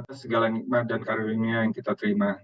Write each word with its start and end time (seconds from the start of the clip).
atas 0.00 0.24
segala 0.24 0.52
nikmat 0.52 0.84
dan 0.84 1.00
karunia 1.00 1.64
yang 1.64 1.72
kita 1.72 1.96
terima. 1.96 2.36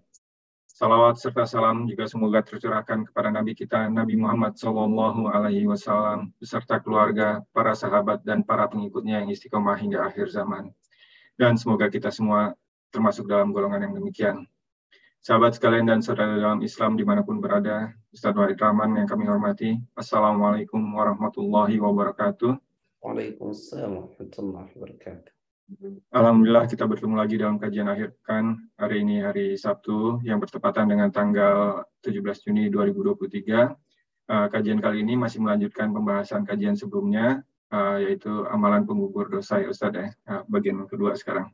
Salawat 0.73 1.21
serta 1.21 1.45
salam 1.45 1.85
juga 1.85 2.09
semoga 2.09 2.41
tercurahkan 2.41 3.05
kepada 3.05 3.29
Nabi 3.29 3.53
kita 3.53 3.93
Nabi 3.93 4.17
Muhammad 4.17 4.57
Shallallahu 4.57 5.29
Alaihi 5.29 5.69
Wasallam 5.69 6.33
beserta 6.41 6.81
keluarga, 6.81 7.45
para 7.53 7.77
sahabat 7.77 8.25
dan 8.25 8.41
para 8.41 8.65
pengikutnya 8.67 9.21
yang 9.21 9.29
istiqomah 9.29 9.77
hingga 9.77 10.03
akhir 10.09 10.33
zaman. 10.33 10.73
Dan 11.37 11.61
semoga 11.61 11.93
kita 11.93 12.09
semua 12.09 12.57
termasuk 12.89 13.29
dalam 13.29 13.53
golongan 13.53 13.85
yang 13.85 13.95
demikian. 14.01 14.37
Sahabat 15.23 15.55
sekalian 15.55 15.87
dan 15.87 16.01
saudara 16.03 16.35
dalam 16.35 16.65
Islam 16.67 16.99
di 16.99 17.07
mana 17.07 17.23
pun 17.23 17.39
berada, 17.39 17.95
Ustaz 18.11 18.35
Wahid 18.35 18.59
Rahman 18.59 18.99
yang 18.99 19.07
kami 19.07 19.29
hormati. 19.29 19.79
Assalamualaikum 19.95 20.83
warahmatullahi 20.83 21.79
wabarakatuh. 21.79 22.59
Waalaikumsalam 23.07 24.03
warahmatullahi 24.03 24.73
wabarakatuh. 24.75 25.42
Alhamdulillah 26.13 26.69
kita 26.69 26.85
bertemu 26.85 27.15
lagi 27.17 27.41
dalam 27.41 27.57
kajian 27.57 27.89
akhir 27.89 28.13
pekan. 28.21 28.61
Hari 28.77 28.97
ini 29.01 29.25
hari 29.25 29.57
Sabtu 29.57 30.21
yang 30.21 30.37
bertepatan 30.37 30.85
dengan 30.85 31.09
tanggal 31.09 31.89
17 32.05 32.45
Juni 32.45 32.69
2023. 32.69 33.73
Uh, 34.29 34.47
kajian 34.53 34.85
kali 34.85 35.01
ini 35.01 35.17
masih 35.17 35.41
melanjutkan 35.41 35.89
pembahasan 35.89 36.45
kajian 36.45 36.77
sebelumnya, 36.77 37.41
uh, 37.73 37.97
yaitu 38.05 38.45
amalan 38.53 38.85
penggugur 38.85 39.33
dosa 39.33 39.65
ya 39.65 39.73
Ustaz 39.73 39.97
ya, 39.97 40.13
uh, 40.29 40.43
bagian 40.49 40.85
kedua 40.85 41.17
sekarang. 41.17 41.49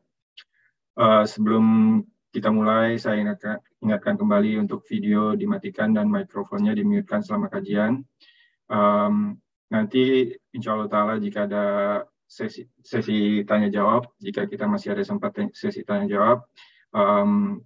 Sebelum 0.98 2.02
kita 2.34 2.50
mulai, 2.50 2.98
saya 2.98 3.23
ingatkan, 3.23 4.18
kembali 4.18 4.59
untuk 4.59 4.82
video 4.82 5.38
dimatikan 5.38 5.95
dan 5.95 6.10
mikrofonnya 6.10 6.74
dimutekan 6.74 7.23
selama 7.23 7.46
kajian. 7.46 8.02
Nanti 9.70 10.34
insya 10.50 10.74
Allah 10.74 10.90
Ta'ala 10.90 11.14
jika 11.23 11.46
ada 11.46 11.66
sesi, 12.28 12.68
sesi 12.84 13.42
tanya 13.48 13.73
jawab, 13.73 14.12
jika 14.20 14.45
kita 14.45 14.68
masih 14.68 14.92
ada 14.92 15.00
sempat 15.00 15.32
sesi 15.56 15.80
tanya 15.82 16.05
jawab, 16.05 16.45
um, 16.92 17.56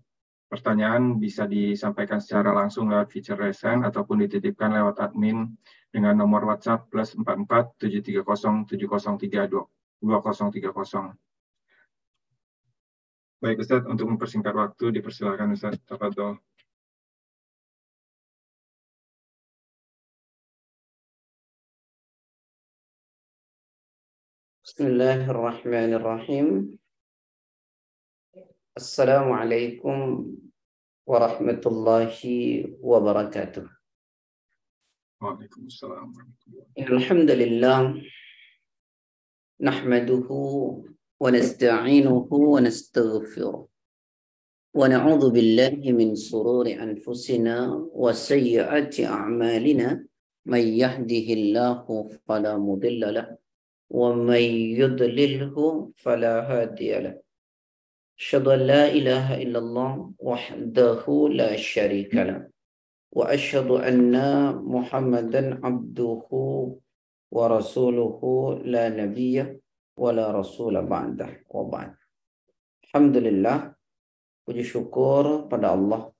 pertanyaan 0.46 1.18
bisa 1.18 1.50
disampaikan 1.50 2.22
secara 2.22 2.54
langsung 2.54 2.86
lewat 2.86 3.10
feature 3.10 3.40
resen 3.40 3.82
ataupun 3.82 4.22
dititipkan 4.22 4.70
lewat 4.70 5.10
admin 5.10 5.50
dengan 5.90 6.14
nomor 6.14 6.46
WhatsApp 6.46 6.86
plus 6.86 7.18
44 7.18 7.74
730 7.82 8.70
703 8.70 9.48
2030. 9.98 11.18
Baik 13.42 13.58
Ustaz, 13.58 13.82
untuk 13.90 14.06
mempersingkat 14.06 14.54
waktu 14.54 14.94
dipersilakan 14.94 15.58
Ustaz. 15.58 15.74
Tafadol. 15.82 16.38
بسم 24.72 24.86
الله 24.86 25.28
الرحمن 25.30 25.90
الرحيم. 26.00 26.48
السلام 28.76 29.28
عليكم 29.32 29.96
ورحمة 31.06 31.62
الله 31.66 32.16
وبركاته. 32.80 33.68
وعليكم 35.20 35.62
السلام 35.68 36.08
ورحمة 36.16 36.40
الله 36.48 36.64
الحمد 36.88 37.30
لله 37.30 37.80
نحمده 39.60 40.28
ونستعينه 41.20 42.28
ونستغفره 42.32 43.68
ونعوذ 44.74 45.24
بالله 45.36 45.80
من 45.92 46.16
سرور 46.16 46.66
أنفسنا 46.72 47.56
وسيئات 47.92 49.00
أعمالنا. 49.00 49.88
من 50.46 50.64
يهده 50.64 51.28
الله 51.38 51.84
فلا 52.24 52.56
مضل 52.56 53.14
له 53.14 53.36
ومن 53.92 54.44
يضلله 54.80 55.56
فلا 55.96 56.34
هادي 56.50 56.92
له 57.04 57.14
أشهد 58.18 58.48
أن 58.48 58.60
لا 58.72 58.84
إله 58.88 59.26
إلا 59.44 59.58
الله 59.58 59.92
وحده 60.18 61.02
لا 61.40 61.52
شريك 61.56 62.14
له 62.14 62.48
وأشهد 63.12 63.70
أن 63.70 64.14
محمدا 64.64 65.60
عبده 65.64 66.24
ورسوله 67.36 68.20
لا 68.64 68.84
نبي 68.88 69.36
ولا 69.96 70.26
رسول 70.40 70.74
بعده 70.88 71.30
وبعد 71.52 71.92
الحمد 72.84 73.16
لله 73.16 73.58
puji 74.42 74.66
syukur 74.66 75.46
pada 75.46 75.70
Allah 75.70 76.10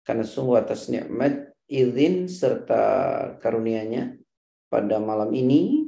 karena 0.00 0.24
sungguh 0.24 0.56
atas 0.56 0.88
nikmat 0.88 1.52
izin 1.68 2.24
serta 2.24 3.36
karunia-Nya 3.42 4.16
pada 4.72 4.96
malam 4.96 5.28
ini 5.36 5.85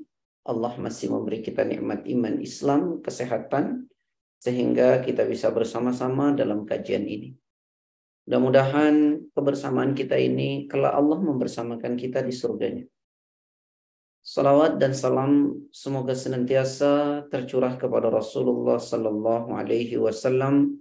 Allah 0.49 0.73
masih 0.81 1.13
memberi 1.13 1.45
kita 1.45 1.63
nikmat 1.69 2.09
iman 2.09 2.41
Islam, 2.41 3.05
kesehatan 3.05 3.93
sehingga 4.41 5.05
kita 5.05 5.29
bisa 5.29 5.53
bersama-sama 5.53 6.33
dalam 6.33 6.65
kajian 6.65 7.05
ini. 7.05 7.37
Mudah-mudahan 8.25 9.25
kebersamaan 9.33 9.93
kita 9.93 10.17
ini 10.17 10.65
kelak 10.69 10.97
Allah 10.97 11.21
membersamakan 11.21 11.97
kita 11.97 12.25
di 12.25 12.33
surganya. 12.33 12.85
Salawat 14.21 14.77
dan 14.77 14.93
salam 14.93 15.65
semoga 15.73 16.13
senantiasa 16.13 17.25
tercurah 17.33 17.81
kepada 17.81 18.13
Rasulullah 18.13 18.77
Sallallahu 18.77 19.57
Alaihi 19.57 19.97
Wasallam 19.97 20.77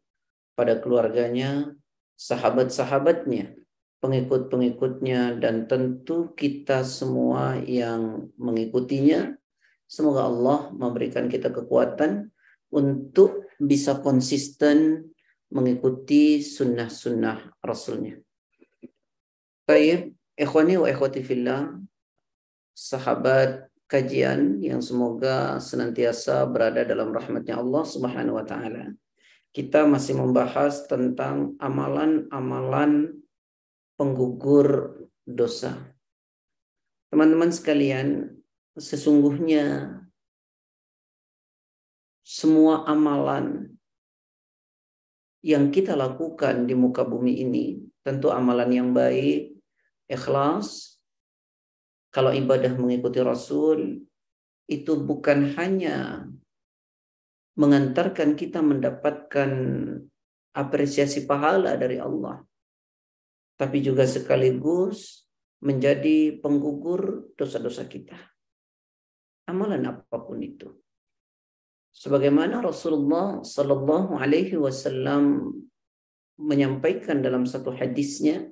pada 0.59 0.75
keluarganya, 0.83 1.71
sahabat-sahabatnya, 2.19 3.55
pengikut-pengikutnya, 4.03 5.39
dan 5.39 5.71
tentu 5.71 6.35
kita 6.35 6.83
semua 6.83 7.55
yang 7.63 8.27
mengikutinya. 8.35 9.39
Semoga 9.87 10.27
Allah 10.27 10.67
memberikan 10.75 11.31
kita 11.31 11.47
kekuatan 11.47 12.27
untuk 12.67 13.47
bisa 13.55 14.03
konsisten 14.03 15.07
mengikuti 15.47 16.43
sunnah-sunnah 16.43 17.55
Rasulnya. 17.63 18.19
Baik, 19.63 20.11
ikhwani 20.35 20.75
wa 20.75 20.87
ikhwati 20.91 21.23
fillah, 21.23 21.71
sahabat 22.75 23.71
kajian 23.87 24.59
yang 24.59 24.83
semoga 24.83 25.57
senantiasa 25.63 26.43
berada 26.51 26.83
dalam 26.83 27.15
rahmatnya 27.15 27.57
Allah 27.57 27.83
Subhanahu 27.87 28.37
wa 28.37 28.45
taala. 28.45 28.91
Kita 29.55 29.87
masih 29.87 30.19
membahas 30.19 30.85
tentang 30.85 31.55
amalan-amalan 31.57 33.17
penggugur 33.97 35.01
dosa. 35.25 35.73
Teman-teman 37.09 37.49
sekalian, 37.49 38.36
sesungguhnya 38.77 39.97
semua 42.21 42.85
amalan 42.85 43.73
yang 45.41 45.73
kita 45.73 45.97
lakukan 45.97 46.69
di 46.69 46.75
muka 46.77 47.01
bumi 47.01 47.41
ini 47.41 47.65
tentu 48.07 48.31
amalan 48.31 48.71
yang 48.71 48.89
baik, 48.95 49.51
ikhlas, 50.07 50.95
kalau 52.07 52.31
ibadah 52.31 52.71
mengikuti 52.79 53.19
Rasul 53.19 54.07
itu 54.67 54.93
bukan 54.95 55.55
hanya 55.59 56.27
mengantarkan 57.59 58.39
kita 58.39 58.63
mendapatkan 58.63 59.51
apresiasi 60.55 61.27
pahala 61.27 61.75
dari 61.75 61.99
Allah, 61.99 62.39
tapi 63.59 63.83
juga 63.83 64.07
sekaligus 64.07 65.27
menjadi 65.59 66.37
penggugur 66.39 67.33
dosa-dosa 67.35 67.87
kita. 67.89 68.36
Amalan 69.47 69.83
apa 69.87 70.17
pun 70.19 70.43
itu. 70.43 70.67
Sebagaimana 71.95 72.61
Rasulullah 72.61 73.41
Sallallahu 73.41 74.19
Alaihi 74.19 74.59
Wasallam 74.59 75.55
menyampaikan 76.37 77.23
dalam 77.25 77.47
satu 77.49 77.73
hadisnya, 77.73 78.45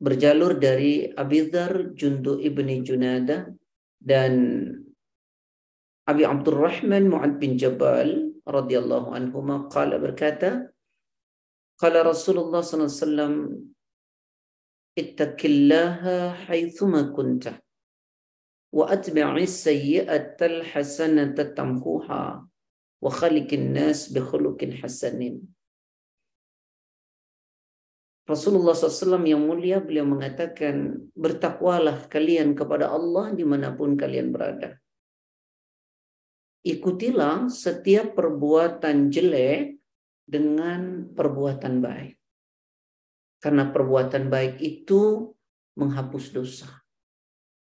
berjalur 0.00 0.56
dari 0.60 1.08
Abidhar 1.12 1.96
Jundu 1.96 2.36
ibni 2.40 2.84
Junada 2.84 3.48
dan 4.00 4.32
Abi 6.08 6.24
Abdurrahman 6.24 7.06
Mu'ad 7.06 7.36
bin 7.38 7.54
Jabal 7.60 8.34
radhiyallahu 8.48 9.12
anhu 9.12 9.44
qala 9.68 10.00
berkata 10.00 10.72
qala 11.76 12.02
Rasulullah 12.02 12.64
sallallahu 12.64 12.88
alaihi 12.90 13.04
wasallam 13.04 13.34
ittaqillaha 14.96 16.48
haitsuma 16.48 17.12
kunta 17.12 17.60
khuluqin 24.22 24.78
hasanin 24.78 25.42
Rasulullah 28.30 28.78
SAW 28.78 29.26
yang 29.26 29.42
mulia 29.42 29.82
beliau 29.82 30.06
mengatakan 30.06 31.02
bertakwalah 31.18 32.06
kalian 32.06 32.54
kepada 32.54 32.86
Allah 32.86 33.34
di 33.34 33.42
mana 33.42 33.74
pun 33.74 33.98
kalian 33.98 34.30
berada. 34.30 34.78
Ikutilah 36.62 37.50
setiap 37.50 38.14
perbuatan 38.14 39.10
jelek 39.10 39.82
dengan 40.22 41.10
perbuatan 41.10 41.82
baik. 41.82 42.14
Karena 43.42 43.66
perbuatan 43.66 44.30
baik 44.30 44.62
itu 44.62 45.34
menghapus 45.74 46.30
dosa. 46.30 46.79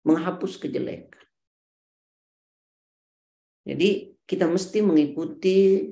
Menghapus 0.05 0.61
kejelekan. 0.61 1.25
Jadi 3.65 4.13
kita 4.29 4.45
mesti 4.45 4.85
mengikuti 4.85 5.89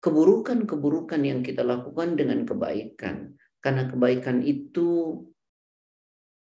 keburukan-keburukan 0.00 1.20
yang 1.20 1.44
kita 1.44 1.60
lakukan 1.62 2.16
dengan 2.16 2.42
kebaikan. 2.48 3.36
Karena 3.62 3.86
kebaikan 3.86 4.42
itu 4.42 5.20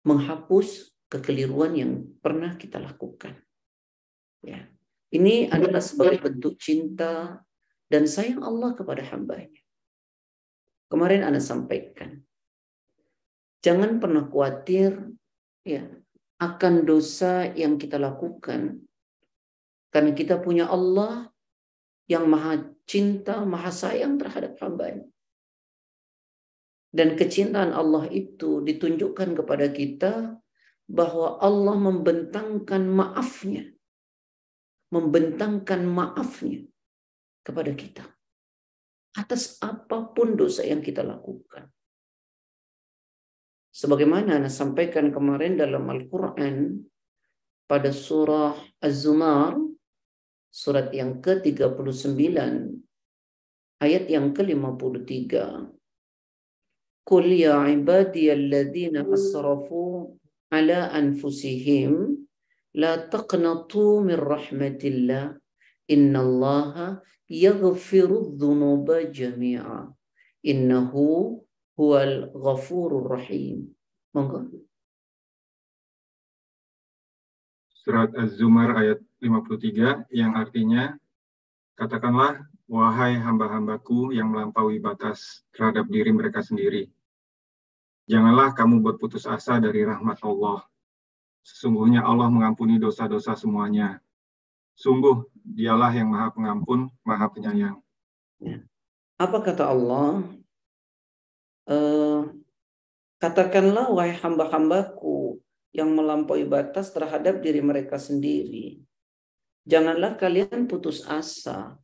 menghapus 0.04 0.92
kekeliruan 1.08 1.74
yang 1.78 1.92
pernah 2.20 2.60
kita 2.60 2.82
lakukan. 2.84 3.40
Ya. 4.44 4.68
Ini 5.08 5.48
adalah 5.48 5.80
sebagai 5.80 6.20
bentuk 6.20 6.60
cinta 6.60 7.40
dan 7.88 8.04
sayang 8.12 8.44
Allah 8.44 8.76
kepada 8.76 9.00
hambanya. 9.08 9.64
Kemarin 10.92 11.24
Anda 11.24 11.40
sampaikan, 11.40 12.24
jangan 13.64 14.00
pernah 14.04 14.28
khawatir 14.28 14.96
ya 15.64 15.84
akan 16.38 16.86
dosa 16.86 17.50
yang 17.58 17.82
kita 17.82 17.98
lakukan 17.98 18.88
karena 19.90 20.12
kita 20.14 20.38
punya 20.38 20.70
Allah 20.70 21.32
yang 22.08 22.28
maha 22.30 22.62
cinta, 22.88 23.44
maha 23.44 23.74
sayang 23.74 24.16
terhadap 24.22 24.56
hambanya. 24.62 25.08
Dan 26.94 27.20
kecintaan 27.20 27.76
Allah 27.76 28.08
itu 28.10 28.64
ditunjukkan 28.64 29.36
kepada 29.36 29.68
kita 29.70 30.40
bahwa 30.88 31.42
Allah 31.44 31.76
membentangkan 31.76 32.84
maafnya. 32.88 33.76
Membentangkan 34.88 35.84
maafnya 35.84 36.64
kepada 37.44 37.76
kita. 37.76 38.08
Atas 39.20 39.60
apa 39.60 40.16
pun 40.16 40.40
dosa 40.40 40.64
yang 40.64 40.80
kita 40.80 41.04
lakukan. 41.04 41.68
Sebagaimana 43.78 44.42
Anda 44.42 44.50
sampaikan 44.50 45.14
kemarin 45.14 45.62
dalam 45.62 45.86
Al-Quran 45.86 46.82
pada 47.70 47.94
surah 47.94 48.58
Az-Zumar 48.82 49.54
surat 50.50 50.90
yang 50.90 51.22
ke-39 51.22 52.18
ayat 53.78 54.10
yang 54.10 54.34
ke-53. 54.34 55.30
Qul 57.06 57.26
ya 57.38 57.70
ibadiyalladzina 57.70 59.06
asrafu 59.06 60.10
ala 60.50 60.90
anfusihim 60.98 62.18
la 62.74 62.98
taqnatu 63.06 64.02
min 64.02 64.18
rahmatillah 64.18 65.38
innallaha 65.86 66.98
yaghfiru 67.30 68.34
dhunuba 68.42 69.06
jami'a 69.14 69.94
innahu 70.42 71.46
huwal 71.78 72.34
ghafurur 72.34 73.06
rahim 73.06 73.70
monggo 74.12 74.50
surat 77.88 78.12
Az-Zumar 78.20 78.76
ayat 78.76 79.00
53 79.24 80.12
yang 80.12 80.36
artinya 80.36 81.00
katakanlah 81.80 82.44
wahai 82.68 83.16
hamba-hambaku 83.16 84.12
yang 84.12 84.28
melampaui 84.28 84.84
batas 84.84 85.48
terhadap 85.56 85.88
diri 85.88 86.12
mereka 86.12 86.44
sendiri. 86.44 86.92
Janganlah 88.12 88.52
kamu 88.52 88.84
berputus 88.84 89.24
asa 89.24 89.60
dari 89.64 89.88
rahmat 89.88 90.20
Allah. 90.24 90.68
Sesungguhnya 91.48 92.04
Allah 92.04 92.28
mengampuni 92.28 92.76
dosa-dosa 92.76 93.40
semuanya. 93.40 94.04
Sungguh 94.76 95.24
dialah 95.48 95.92
yang 95.96 96.12
maha 96.12 96.28
pengampun, 96.36 96.92
maha 97.08 97.32
penyayang. 97.32 97.80
Ya. 98.44 98.68
Apa 99.16 99.40
kata 99.42 99.64
Allah? 99.72 100.28
Uh, 101.68 102.32
katakanlah 103.20 103.92
wahai 103.92 104.16
hamba-hambaku 104.16 105.44
yang 105.76 105.92
melampaui 105.92 106.48
batas 106.48 106.96
terhadap 106.96 107.44
diri 107.44 107.60
mereka 107.60 108.00
sendiri. 108.00 108.80
Janganlah 109.68 110.16
kalian 110.16 110.64
putus 110.72 111.04
asa 111.04 111.76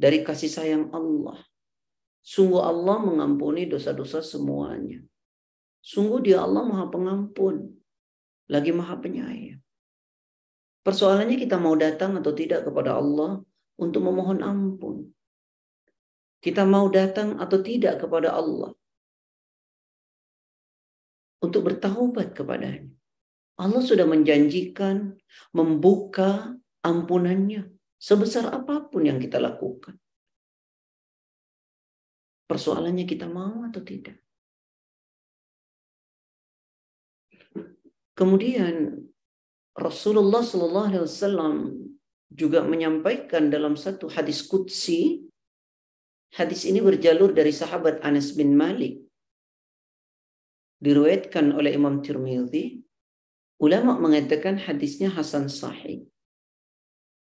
dari 0.00 0.24
kasih 0.24 0.48
sayang 0.48 0.84
Allah. 0.96 1.36
Sungguh 2.24 2.64
Allah 2.64 2.96
mengampuni 2.96 3.68
dosa-dosa 3.68 4.24
semuanya. 4.24 5.04
Sungguh 5.84 6.24
dia 6.24 6.40
Allah 6.40 6.64
maha 6.64 6.88
pengampun. 6.88 7.76
Lagi 8.48 8.72
maha 8.72 8.96
penyayang. 8.96 9.60
Persoalannya 10.80 11.36
kita 11.36 11.60
mau 11.60 11.76
datang 11.76 12.16
atau 12.16 12.32
tidak 12.32 12.64
kepada 12.64 12.96
Allah 12.96 13.44
untuk 13.76 14.00
memohon 14.00 14.40
ampun. 14.40 15.12
Kita 16.40 16.64
mau 16.64 16.88
datang 16.88 17.36
atau 17.36 17.60
tidak 17.60 18.00
kepada 18.00 18.32
Allah 18.32 18.72
untuk 21.40 21.72
bertaubat 21.72 22.36
kepadanya. 22.36 22.88
Allah 23.60 23.82
sudah 23.84 24.08
menjanjikan 24.08 25.20
membuka 25.52 26.56
ampunannya 26.80 27.68
sebesar 28.00 28.48
apa 28.48 28.88
pun 28.88 29.04
yang 29.04 29.20
kita 29.20 29.36
lakukan. 29.36 30.00
Persoalannya 32.48 33.04
kita 33.04 33.28
mau 33.28 33.68
atau 33.68 33.84
tidak. 33.84 34.16
Kemudian 38.16 39.00
Rasulullah 39.76 40.44
Shallallahu 40.44 40.88
Alaihi 40.92 41.04
Wasallam 41.04 41.54
juga 42.28 42.64
menyampaikan 42.64 43.48
dalam 43.48 43.76
satu 43.76 44.08
hadis 44.12 44.44
kutsi. 44.44 45.24
Hadis 46.30 46.62
ini 46.62 46.78
berjalur 46.78 47.34
dari 47.34 47.50
sahabat 47.50 48.04
Anas 48.06 48.34
bin 48.34 48.54
Malik. 48.54 49.09
Diruatkan 50.80 51.52
oleh 51.52 51.76
Imam 51.76 52.00
Tirmidzi 52.00 52.80
Ulama 53.60 54.00
mengatakan 54.00 54.56
hadisnya 54.56 55.12
Hasan 55.12 55.52
Sahih. 55.52 56.08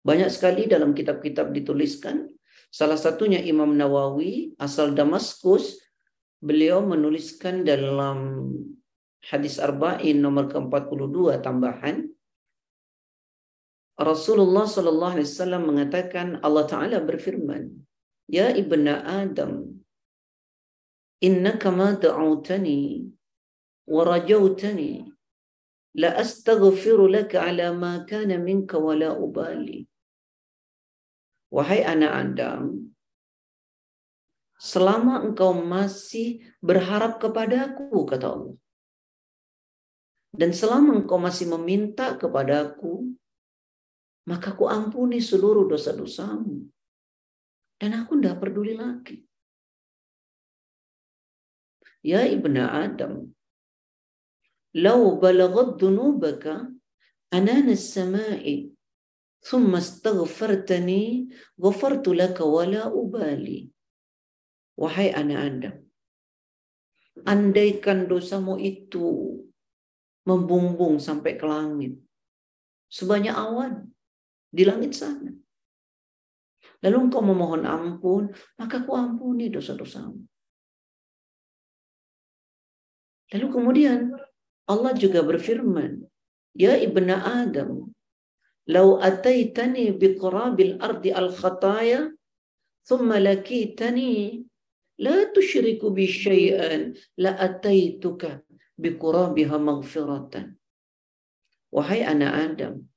Banyak 0.01 0.33
sekali 0.33 0.65
dalam 0.65 0.97
kitab-kitab 0.97 1.53
dituliskan. 1.53 2.33
Salah 2.74 2.97
satunya 2.97 3.38
Imam 3.45 3.69
Nawawi 3.77 4.57
asal 4.57 4.97
Damaskus. 4.97 5.77
Beliau 6.42 6.81
menuliskan 6.81 7.62
dalam 7.62 8.50
hadis 9.21 9.62
Arba'in 9.62 10.18
nomor 10.18 10.50
ke-42 10.50 11.42
tambahan. 11.45 12.09
Rasulullah 13.95 14.65
Sallallahu 14.65 15.13
Alaihi 15.21 15.30
Wasallam 15.30 15.63
mengatakan 15.69 16.42
Allah 16.42 16.65
Taala 16.65 16.97
berfirman, 17.06 17.69
Ya 18.27 18.50
ibna 18.51 19.06
Adam, 19.06 19.77
innaka 21.21 21.69
ma 21.69 21.95
da'utani 21.95 23.15
astaghfiru 26.20 27.08
laka 27.08 27.46
ala 27.46 27.72
ma 27.72 28.04
kana 28.04 28.36
minka 28.42 28.76
wa 28.82 28.94
la 28.98 29.16
ubali. 29.16 29.88
Wahai 31.54 31.86
anak 31.88 32.12
Adam, 32.12 32.92
selama 34.60 35.24
engkau 35.24 35.56
masih 35.56 36.44
berharap 36.59 37.21
kepadaku, 37.21 38.04
kata 38.09 38.28
Allah. 38.28 38.57
Dan 40.36 40.52
selama 40.52 41.00
engkau 41.00 41.16
masih 41.16 41.48
meminta 41.56 42.19
kepadaku, 42.19 43.16
maka 44.28 44.52
ku 44.52 44.68
ampuni 44.68 45.24
seluruh 45.24 45.69
dosa-dosamu. 45.69 46.68
Dan 47.80 47.92
aku 47.95 48.19
tidak 48.19 48.44
peduli 48.44 48.76
lagi. 48.76 49.24
Ya 52.04 52.28
ibna 52.28 52.74
Adam, 52.83 53.31
لو 54.75 55.20
بلغت 55.20 55.84
ذنوبك 55.84 56.44
أنان 57.34 57.67
السماء 57.70 58.70
ثم 59.41 59.77
استغفرتني 59.77 61.29
غفرت 61.60 62.08
لك 62.08 62.41
ولا 62.41 62.87
أبالي 62.87 63.70
Wahai 64.81 65.13
anak 65.13 65.39
Adam, 65.44 65.77
andaikan 67.29 68.08
dosamu 68.08 68.56
itu 68.56 69.37
membumbung 70.25 70.96
sampai 70.96 71.37
ke 71.37 71.44
langit, 71.44 72.01
sebanyak 72.89 73.37
awan 73.37 73.93
di 74.49 74.65
langit 74.65 74.96
sana. 74.96 75.37
Lalu 76.81 76.96
engkau 76.96 77.20
memohon 77.20 77.69
ampun, 77.69 78.32
maka 78.56 78.81
ku 78.81 78.96
ampuni 78.96 79.53
dosa-dosamu. 79.53 80.25
Lalu 83.37 83.46
kemudian 83.53 84.17
Allah 84.66 84.94
juga 84.98 85.22
berfirman, 85.22 86.02
Ya 86.56 86.80
ibna 86.80 87.22
Adam, 87.45 87.95
Lau 88.66 88.98
ataitani 88.98 89.94
biqarabil 89.94 90.81
ardi 90.81 91.14
al-khataya, 91.14 92.10
thumma 92.81 93.22
lakitani, 93.22 94.42
la 94.98 95.30
tushriku 95.30 95.94
bi 95.94 96.10
syai'an, 96.10 96.98
la 97.22 97.38
ataituka 97.38 98.42
biqarabiha 98.81 99.62
maghfiratan. 99.62 100.57
Wahai 101.69 102.02
anak 102.02 102.34
Adam, 102.34 102.90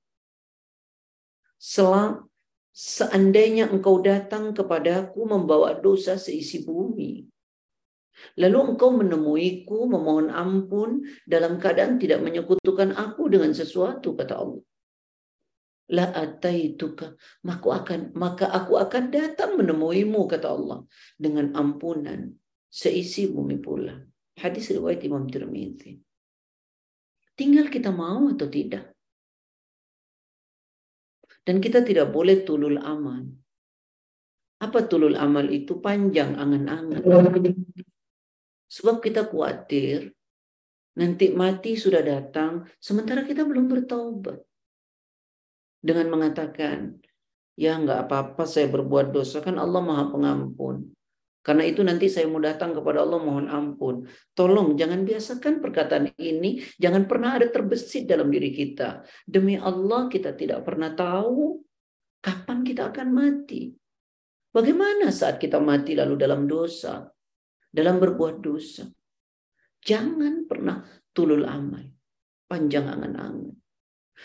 selang, 1.61 2.33
seandainya 2.73 3.69
engkau 3.69 4.01
datang 4.01 4.57
kepadaku 4.57 5.29
membawa 5.29 5.77
dosa 5.77 6.17
seisi 6.17 6.65
bumi, 6.65 7.28
Lalu 8.39 8.75
engkau 8.75 8.91
menemuiku 8.95 9.87
memohon 9.87 10.29
ampun 10.31 11.07
dalam 11.27 11.57
keadaan 11.57 11.99
tidak 11.99 12.23
menyekutukan 12.23 12.95
aku 12.95 13.31
dengan 13.31 13.53
sesuatu, 13.55 14.15
kata 14.15 14.37
Allah. 14.37 14.65
la 15.89 16.05
ataituka 16.13 17.17
maka 17.49 17.81
akan 17.81 18.13
maka 18.13 18.53
aku 18.53 18.77
akan 18.77 19.09
datang 19.09 19.57
menemuimu 19.57 20.21
kata 20.29 20.53
Allah 20.53 20.85
dengan 21.17 21.57
ampunan 21.57 22.29
seisi 22.69 23.25
bumi 23.33 23.57
pula. 23.57 23.97
Hadis 24.37 24.69
riwayat 24.69 25.01
Imam 25.09 25.25
Tirmidzi 25.25 25.97
tinggal 27.39 27.71
kita 27.71 27.95
mau 27.95 28.27
atau 28.35 28.51
tidak? 28.51 28.91
Dan 31.47 31.63
kita 31.63 31.87
tidak 31.87 32.11
boleh 32.11 32.43
tulul 32.43 32.77
amal. 32.83 33.25
Apa 34.59 34.85
tulul 34.91 35.15
amal 35.15 35.47
itu? 35.49 35.79
Panjang 35.79 36.35
angan-angan 36.35 37.01
sebab 38.69 39.01
kita 39.01 39.27
khawatir 39.27 40.13
nanti 40.95 41.33
mati 41.33 41.75
sudah 41.75 42.03
datang 42.05 42.69
sementara 42.79 43.25
kita 43.25 43.43
belum 43.43 43.71
bertaubat 43.71 44.45
dengan 45.79 46.11
mengatakan, 46.11 46.99
ya 47.55 47.79
nggak 47.79 48.11
apa-apa 48.11 48.45
saya 48.45 48.67
berbuat 48.67 49.15
dosa, 49.15 49.39
kan 49.39 49.57
Allah 49.57 49.79
maha 49.79 50.11
pengampun. 50.11 50.91
Karena 51.39 51.65
itu 51.65 51.81
nanti 51.81 52.13
saya 52.13 52.29
mau 52.29 52.43
datang 52.45 52.77
kepada 52.77 53.01
Allah 53.01 53.25
mohon 53.25 53.49
ampun. 53.49 54.05
Tolong 54.37 54.77
jangan 54.77 55.01
biasakan 55.01 55.65
perkataan 55.65 56.13
ini, 56.21 56.61
jangan 56.77 57.09
pernah 57.09 57.41
ada 57.41 57.49
terbesit 57.49 58.05
dalam 58.05 58.29
diri 58.29 58.53
kita. 58.53 59.01
Demi 59.25 59.57
Allah 59.57 60.13
kita 60.13 60.37
tidak 60.37 60.61
pernah 60.67 60.93
tahu 60.93 61.63
kapan 62.21 62.61
kita 62.69 62.93
akan 62.93 63.09
mati. 63.09 63.73
Bagaimana 64.53 65.09
saat 65.09 65.41
kita 65.41 65.57
mati 65.57 65.97
lalu 65.97 66.21
dalam 66.21 66.45
dosa, 66.45 67.09
dalam 67.69 68.01
berbuat 68.01 68.41
dosa. 68.41 68.89
Jangan 69.85 70.49
pernah 70.49 70.83
tulul 71.15 71.47
amal, 71.47 71.87
panjang 72.51 72.91
angan-angan. 72.91 73.55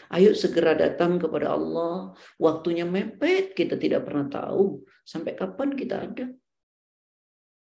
Ayo 0.10 0.34
segera 0.34 0.74
datang 0.74 1.22
kepada 1.22 1.54
Allah. 1.54 2.18
Waktunya 2.42 2.82
mepet, 2.82 3.54
kita 3.54 3.78
tidak 3.78 4.10
pernah 4.10 4.26
tahu 4.26 4.82
sampai 5.06 5.38
kapan 5.38 5.78
kita 5.78 6.02
ada. 6.02 6.34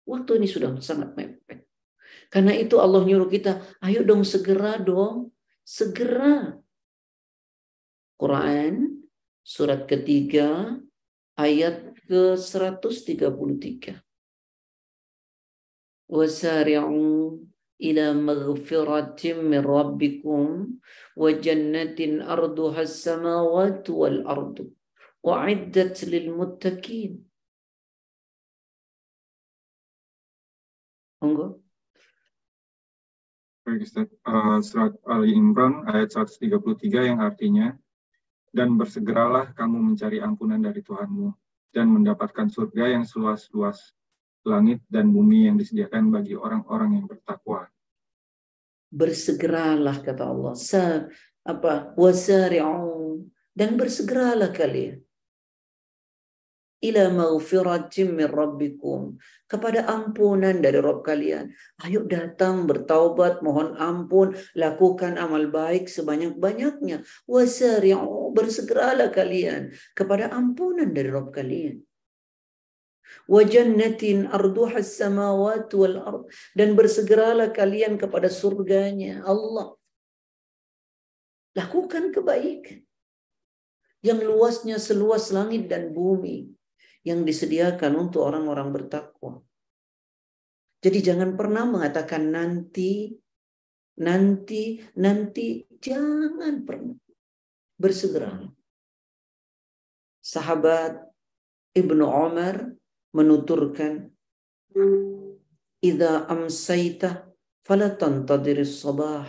Waktu 0.07 0.39
ini 0.39 0.47
sudah 0.47 0.79
sangat 0.79 1.19
mepet. 1.19 1.67
Karena 2.31 2.55
itu 2.55 2.79
Allah 2.79 3.03
nyuruh 3.03 3.27
kita, 3.27 3.59
ayo 3.83 4.07
dong 4.07 4.23
segera 4.23 4.79
dong, 4.79 5.35
segera. 5.67 6.55
Quran 8.15 9.03
surat 9.43 9.91
ketiga 9.91 10.79
ayat 11.35 11.99
ke-133. 12.07 14.10
وسارعوا 16.11 17.38
إلى 17.81 18.07
مغفرة 18.14 19.23
من 19.33 19.62
ربكم 19.79 20.45
وجنة 21.17 21.99
أرضها 22.35 22.81
السماوات 22.83 23.90
والأرض 23.90 24.57
أعدت 25.26 25.97
للمتقين. 26.05 27.31
Monggo. 31.21 31.61
Baik 33.61 33.85
Ustaz, 33.85 34.09
uh, 34.25 34.57
surat 34.64 34.97
Ali 35.05 35.37
Imran 35.37 35.85
ayat 35.85 36.17
133 36.17 37.12
yang 37.12 37.21
artinya, 37.21 37.76
Dan 38.50 38.75
bersegeralah 38.75 39.55
kamu 39.55 39.95
mencari 39.95 40.19
ampunan 40.19 40.59
dari 40.59 40.83
Tuhanmu, 40.83 41.31
dan 41.71 41.87
mendapatkan 41.93 42.50
surga 42.50 42.99
yang 42.99 43.05
seluas-luas, 43.07 43.95
langit 44.45 44.81
dan 44.89 45.13
bumi 45.13 45.49
yang 45.49 45.57
disediakan 45.61 46.09
bagi 46.09 46.37
orang-orang 46.37 47.01
yang 47.01 47.07
bertakwa. 47.07 47.69
Bersegeralah 48.91 50.03
kata 50.03 50.25
Allah. 50.27 50.55
Sa, 50.59 51.07
apa? 51.47 51.95
Wasari'u 51.95 53.23
dan 53.55 53.79
bersegeralah 53.79 54.51
kalian 54.51 55.01
ila 56.81 57.13
maghfiratin 57.13 58.17
min 58.17 58.29
rabbikum 58.29 59.21
kepada 59.45 59.85
ampunan 59.85 60.65
dari 60.65 60.81
Rabb 60.81 61.05
kalian. 61.05 61.53
Ayo 61.85 62.09
datang 62.09 62.65
bertaubat, 62.65 63.45
mohon 63.45 63.77
ampun, 63.77 64.33
lakukan 64.57 65.21
amal 65.21 65.53
baik 65.53 65.93
sebanyak-banyaknya. 65.93 67.05
Wasari'u 67.29 68.33
bersegeralah 68.33 69.13
kalian 69.13 69.77
kepada 69.93 70.33
ampunan 70.33 70.89
dari 70.91 71.13
Rabb 71.13 71.37
kalian 71.37 71.85
wa 73.31 73.43
jannatin 73.45 74.26
arduha 74.31 74.81
samawati 74.81 75.75
wal 75.79 75.99
ard. 76.02 76.23
Dan 76.55 76.75
bersegeralah 76.75 77.55
kalian 77.55 77.97
kepada 78.00 78.26
surganya. 78.26 79.23
Allah. 79.26 79.75
Lakukan 81.55 82.14
kebaikan. 82.14 82.83
Yang 84.00 84.21
luasnya 84.26 84.76
seluas 84.81 85.29
langit 85.35 85.69
dan 85.69 85.93
bumi. 85.93 86.49
Yang 87.05 87.21
disediakan 87.29 88.09
untuk 88.09 88.25
orang-orang 88.25 88.73
bertakwa. 88.73 89.45
Jadi 90.81 90.99
jangan 91.05 91.37
pernah 91.37 91.69
mengatakan 91.69 92.33
nanti 92.33 93.12
nanti 94.00 94.81
nanti. 94.97 95.69
Jangan 95.81 96.64
pernah. 96.64 96.97
Bersegera. 97.81 98.37
Sahabat 100.21 101.00
Ibnu 101.73 102.05
Umar 102.05 102.80
menuturkan 103.14 104.11
Idza 105.81 106.29
amsayta 106.29 107.25
fala 107.64 107.88
tantadhir 107.97 108.61
as-sabah. 108.61 109.25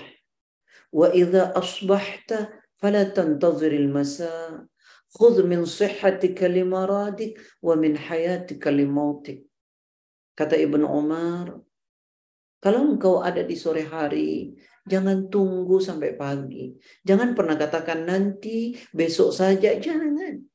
Wa 0.92 1.08
idza 1.16 1.56
asbahta 1.56 2.52
fala 2.76 3.08
tantadhir 3.08 3.72
al-masa. 3.72 4.68
Khudh 5.16 5.48
min 5.48 5.64
sihhatika 5.64 6.52
limaradik 6.52 7.40
wa 7.64 7.80
min 7.80 7.96
hayatika 7.96 8.72
limautik 8.72 9.48
kata 10.42 10.56
Ibnu 10.56 10.88
Umar 10.88 11.60
kalau 12.62 12.94
engkau 12.94 13.20
ada 13.20 13.42
di 13.42 13.58
sore 13.58 13.84
hari 13.84 14.54
jangan 14.86 15.30
tunggu 15.30 15.82
sampai 15.82 16.14
pagi. 16.14 16.78
Jangan 17.02 17.34
pernah 17.34 17.58
katakan 17.58 18.06
nanti 18.06 18.78
besok 18.94 19.34
saja 19.34 19.78
jangan 19.82 20.46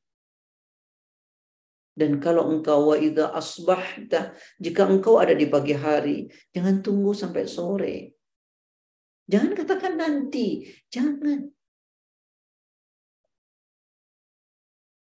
dan 1.97 2.21
kalau 2.21 2.53
engkau 2.53 2.93
wa 2.93 2.97
idza 3.01 3.33
asbahta, 3.33 4.37
jika 4.61 4.85
engkau 4.85 5.17
ada 5.17 5.33
di 5.33 5.49
pagi 5.49 5.73
hari, 5.73 6.29
jangan 6.53 6.85
tunggu 6.85 7.17
sampai 7.17 7.49
sore. 7.49 7.97
Jangan 9.25 9.57
katakan 9.57 9.97
nanti, 9.97 10.69
jangan. 10.93 11.56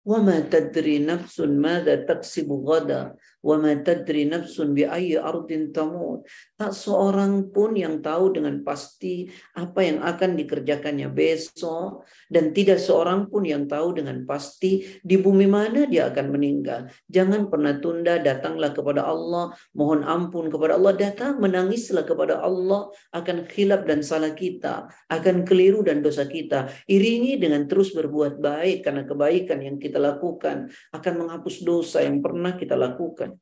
وما 0.10 0.50
تدري 0.50 1.06
نفس 1.06 1.40
ماذا 1.40 1.96
تكسب 2.10 2.50
غدا 2.52 3.14
وما 3.44 3.74
تدري 3.86 4.26
نفس 4.26 4.62
بأي 4.62 5.20
أرض 5.20 5.50
تموت 5.76 6.20
tak 6.60 6.76
seorang 6.76 7.56
pun 7.56 7.72
yang 7.72 8.04
tahu 8.04 8.36
dengan 8.36 8.60
pasti 8.68 9.32
apa 9.56 9.80
yang 9.80 10.04
akan 10.04 10.36
dikerjakannya 10.36 11.08
besok 11.08 12.04
dan 12.28 12.52
tidak 12.52 12.84
seorang 12.84 13.32
pun 13.32 13.48
yang 13.48 13.64
tahu 13.64 13.96
dengan 13.96 14.28
pasti 14.28 14.84
di 15.00 15.16
bumi 15.16 15.48
mana 15.48 15.88
dia 15.88 16.12
akan 16.12 16.36
meninggal 16.36 16.92
jangan 17.08 17.48
pernah 17.48 17.80
tunda 17.80 18.20
datanglah 18.20 18.76
kepada 18.76 19.08
Allah 19.08 19.56
mohon 19.72 20.04
ampun 20.04 20.52
kepada 20.52 20.76
Allah 20.76 21.00
datang 21.00 21.40
menangislah 21.40 22.04
kepada 22.04 22.44
Allah 22.44 22.92
akan 23.16 23.48
khilaf 23.48 23.88
dan 23.88 24.04
salah 24.04 24.36
kita 24.36 24.92
akan 25.08 25.48
keliru 25.48 25.80
dan 25.80 26.04
dosa 26.04 26.28
kita 26.28 26.68
iringi 26.92 27.40
dengan 27.40 27.72
terus 27.72 27.96
berbuat 27.96 28.36
baik 28.44 28.84
karena 28.84 29.08
kebaikan 29.08 29.64
yang 29.64 29.80
kita 29.80 29.93
kita 29.95 30.03
lakukan 30.03 30.75
akan 30.91 31.15
menghapus 31.23 31.63
dosa 31.63 32.03
yang 32.03 32.19
pernah 32.19 32.59
kita 32.59 32.75
lakukan. 32.75 33.39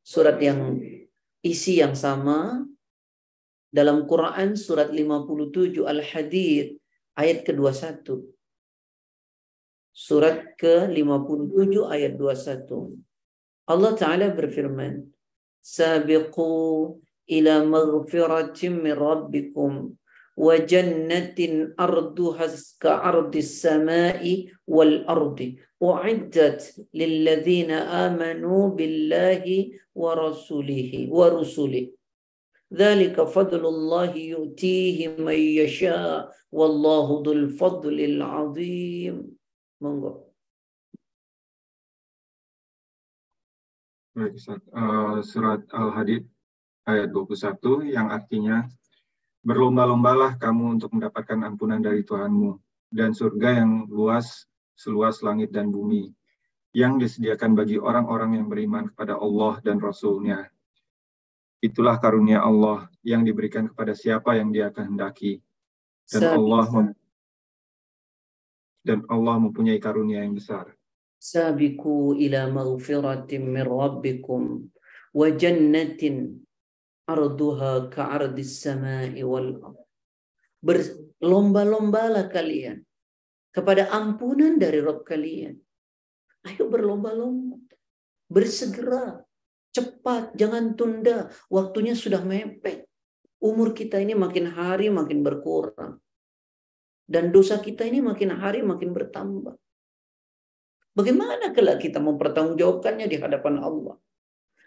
Surat 0.00 0.40
yang 0.40 0.80
isi 1.44 1.84
yang 1.84 1.92
sama 1.92 2.64
dalam 3.68 4.08
Quran 4.08 4.56
surat 4.56 4.88
57 4.88 5.84
Al-Hadid 5.84 6.80
ayat 7.20 7.44
ke-21. 7.44 8.24
Surat 9.92 10.56
ke-57 10.56 11.76
ayat 11.92 12.16
21. 12.16 12.96
Allah 13.68 13.92
Ta'ala 13.92 14.32
berfirman, 14.32 15.04
Sabiqu 15.60 16.96
ila 17.28 17.54
maghfiratin 17.60 18.72
min 18.80 18.96
rabbikum 18.96 19.92
wa 20.36 20.54
jannatin 20.60 21.72
arduhas 21.80 22.76
ka 22.78 23.00
ardis 23.00 23.64
samai 23.64 24.52
wal 24.68 25.02
ardi. 25.08 25.56
Uiddat 25.80 26.72
lilladzina 26.92 28.08
amanu 28.08 28.76
billahi 28.76 29.76
wa 29.96 30.12
rasulihi 30.16 31.08
wa 31.08 31.28
rusulihi 31.32 31.96
dzalika 32.70 33.26
fadlullahi 33.26 34.34
yu'tihi 34.34 35.22
man 35.22 35.38
yasha 35.38 36.26
wallahu 36.50 37.22
dzul 37.22 37.46
fadlil 37.54 38.18
monggo. 39.80 40.26
Baik, 44.16 44.32
Uh, 44.72 45.20
surat 45.20 45.60
Al-Hadid 45.76 46.24
ayat 46.88 47.12
21 47.12 47.92
yang 47.92 48.08
artinya 48.08 48.64
Berlomba-lombalah 49.46 50.42
kamu 50.42 50.74
untuk 50.74 50.98
mendapatkan 50.98 51.38
ampunan 51.46 51.78
dari 51.78 52.02
Tuhanmu 52.02 52.58
dan 52.90 53.14
surga 53.14 53.62
yang 53.62 53.86
luas 53.86 54.50
seluas 54.74 55.22
langit 55.22 55.54
dan 55.54 55.70
bumi 55.70 56.10
yang 56.74 56.98
disediakan 56.98 57.54
bagi 57.54 57.78
orang-orang 57.78 58.42
yang 58.42 58.50
beriman 58.50 58.90
kepada 58.90 59.16
Allah 59.16 59.62
dan 59.62 59.78
Rasul-Nya. 59.78 60.50
Itulah 61.62 61.96
karunia 62.02 62.44
Allah 62.44 62.90
yang 63.00 63.24
diberikan 63.24 63.70
kepada 63.72 63.96
siapa 63.96 64.36
yang 64.36 64.52
dia 64.52 64.68
kehendaki. 64.68 65.40
Dan 66.06 66.36
Allah 66.36 66.92
dan 68.86 69.02
Allah 69.10 69.36
mempunyai 69.42 69.82
karunia 69.82 70.22
yang 70.22 70.36
besar. 70.38 70.70
Sabiku 71.18 72.14
ila 72.14 72.46
maghfiratin 72.52 73.42
min 73.50 73.66
rabbikum 73.66 74.70
wa 75.10 75.26
jannatin 75.32 76.45
arduha 77.06 77.86
ka'ardis 77.88 78.60
samai 78.60 79.22
wal 79.22 79.62
Berlomba-lombalah 80.60 82.26
kalian 82.26 82.82
kepada 83.54 83.88
ampunan 83.88 84.58
dari 84.58 84.82
Rob 84.82 85.06
kalian. 85.06 85.56
Ayo 86.44 86.66
berlomba-lomba. 86.68 87.56
Bersegera. 88.28 89.22
Cepat. 89.70 90.34
Jangan 90.34 90.74
tunda. 90.74 91.32
Waktunya 91.48 91.94
sudah 91.94 92.20
mepet. 92.20 92.84
Umur 93.40 93.72
kita 93.72 94.02
ini 94.02 94.12
makin 94.12 94.50
hari 94.50 94.90
makin 94.90 95.22
berkurang. 95.22 96.02
Dan 97.06 97.30
dosa 97.30 97.62
kita 97.62 97.86
ini 97.86 98.02
makin 98.02 98.34
hari 98.34 98.66
makin 98.66 98.90
bertambah. 98.90 99.54
Bagaimana 100.96 101.52
kelak 101.54 101.84
kita 101.84 102.02
mempertanggungjawabkannya 102.02 103.06
di 103.06 103.16
hadapan 103.20 103.62
Allah? 103.62 103.96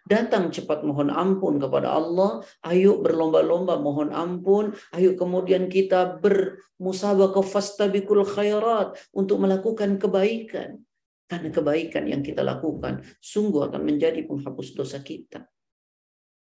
Datang 0.07 0.53
cepat 0.53 0.85
mohon 0.87 1.11
ampun 1.11 1.59
kepada 1.59 1.91
Allah. 1.91 2.39
Ayo 2.63 3.03
berlomba-lomba 3.03 3.81
mohon 3.81 4.13
ampun. 4.15 4.71
Ayo 4.95 5.17
kemudian 5.19 5.67
kita 5.67 6.21
bermusabaqah 6.21 7.43
fastabikul 7.43 8.23
khairat 8.23 8.95
untuk 9.11 9.43
melakukan 9.43 9.99
kebaikan. 9.99 10.79
Karena 11.29 11.49
kebaikan 11.53 12.09
yang 12.09 12.25
kita 12.25 12.41
lakukan 12.41 13.05
sungguh 13.21 13.69
akan 13.69 13.85
menjadi 13.85 14.25
penghapus 14.25 14.73
dosa 14.73 14.97
kita. 15.05 15.45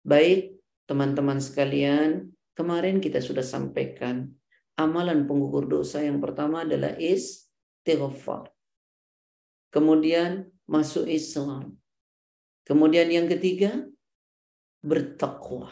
Baik, 0.01 0.57
teman-teman 0.89 1.37
sekalian, 1.37 2.33
kemarin 2.57 2.97
kita 2.97 3.21
sudah 3.21 3.45
sampaikan 3.45 4.33
amalan 4.73 5.29
penggugur 5.29 5.69
dosa 5.69 6.01
yang 6.01 6.17
pertama 6.17 6.65
adalah 6.65 6.97
istighfar. 6.97 8.49
Kemudian 9.69 10.49
masuk 10.65 11.05
Islam. 11.05 11.77
Kemudian 12.63 13.11
yang 13.11 13.27
ketiga 13.27 13.83
bertakwa. 14.83 15.71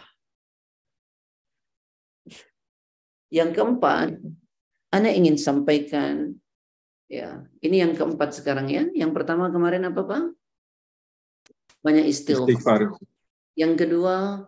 Yang 3.31 3.49
keempat, 3.55 4.19
Anda 4.91 5.11
ingin 5.15 5.39
sampaikan 5.39 6.35
ya, 7.07 7.47
ini 7.63 7.79
yang 7.79 7.95
keempat 7.95 8.35
sekarang 8.35 8.67
ya. 8.67 8.87
Yang 8.91 9.11
pertama 9.15 9.47
kemarin 9.47 9.87
apa, 9.87 10.03
Pak? 10.03 10.23
Banyak 11.79 12.11
istighfar. 12.11 12.91
Yang 13.55 13.73
kedua 13.87 14.47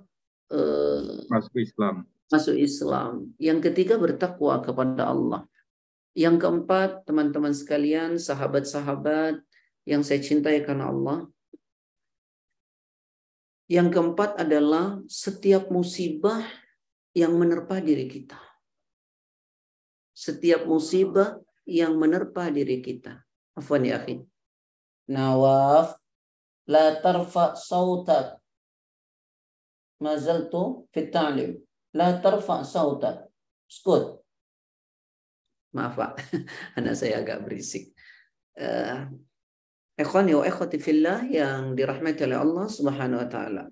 uh, 0.52 1.16
masuk 1.32 1.56
Islam 1.60 2.08
masuk 2.34 2.58
Islam. 2.58 3.30
Yang 3.38 3.70
ketiga 3.70 4.02
bertakwa 4.02 4.58
kepada 4.66 5.14
Allah. 5.14 5.46
Yang 6.18 6.46
keempat, 6.46 7.06
teman-teman 7.06 7.54
sekalian, 7.54 8.18
sahabat-sahabat 8.18 9.38
yang 9.86 10.02
saya 10.02 10.18
cintai 10.18 10.66
karena 10.66 10.90
Allah. 10.90 11.30
Yang 13.74 13.98
keempat 13.98 14.38
adalah 14.38 15.02
setiap 15.10 15.74
musibah 15.74 16.46
yang 17.18 17.34
menerpa 17.34 17.82
diri 17.82 18.06
kita. 18.06 18.38
Setiap 20.14 20.70
musibah 20.70 21.42
yang 21.66 21.98
menerpa 21.98 22.54
diri 22.54 22.86
kita. 22.86 23.26
Afwan 23.58 23.90
ya 23.90 23.98
akhi. 23.98 24.22
Nawaf 25.10 25.98
la 26.70 27.02
tarfa 27.02 27.58
sautak. 27.58 28.38
Mazaltu 29.98 30.86
fit 30.94 31.10
ta'lim. 31.10 31.58
La 31.98 32.22
tarfa 32.22 32.62
sauta. 32.62 33.26
Skut. 33.66 34.22
Maaf 35.74 35.98
Pak, 35.98 36.14
anak 36.78 36.94
saya 36.94 37.26
agak 37.26 37.42
berisik. 37.42 37.98
Uh, 38.54 39.10
Ikhwani 39.94 40.34
wa 40.34 40.42
ikhwati 40.42 40.82
fillah 40.82 41.22
yang 41.30 41.78
dirahmati 41.78 42.26
oleh 42.26 42.40
Allah 42.42 42.66
Subhanahu 42.66 43.22
wa 43.22 43.30
taala. 43.30 43.64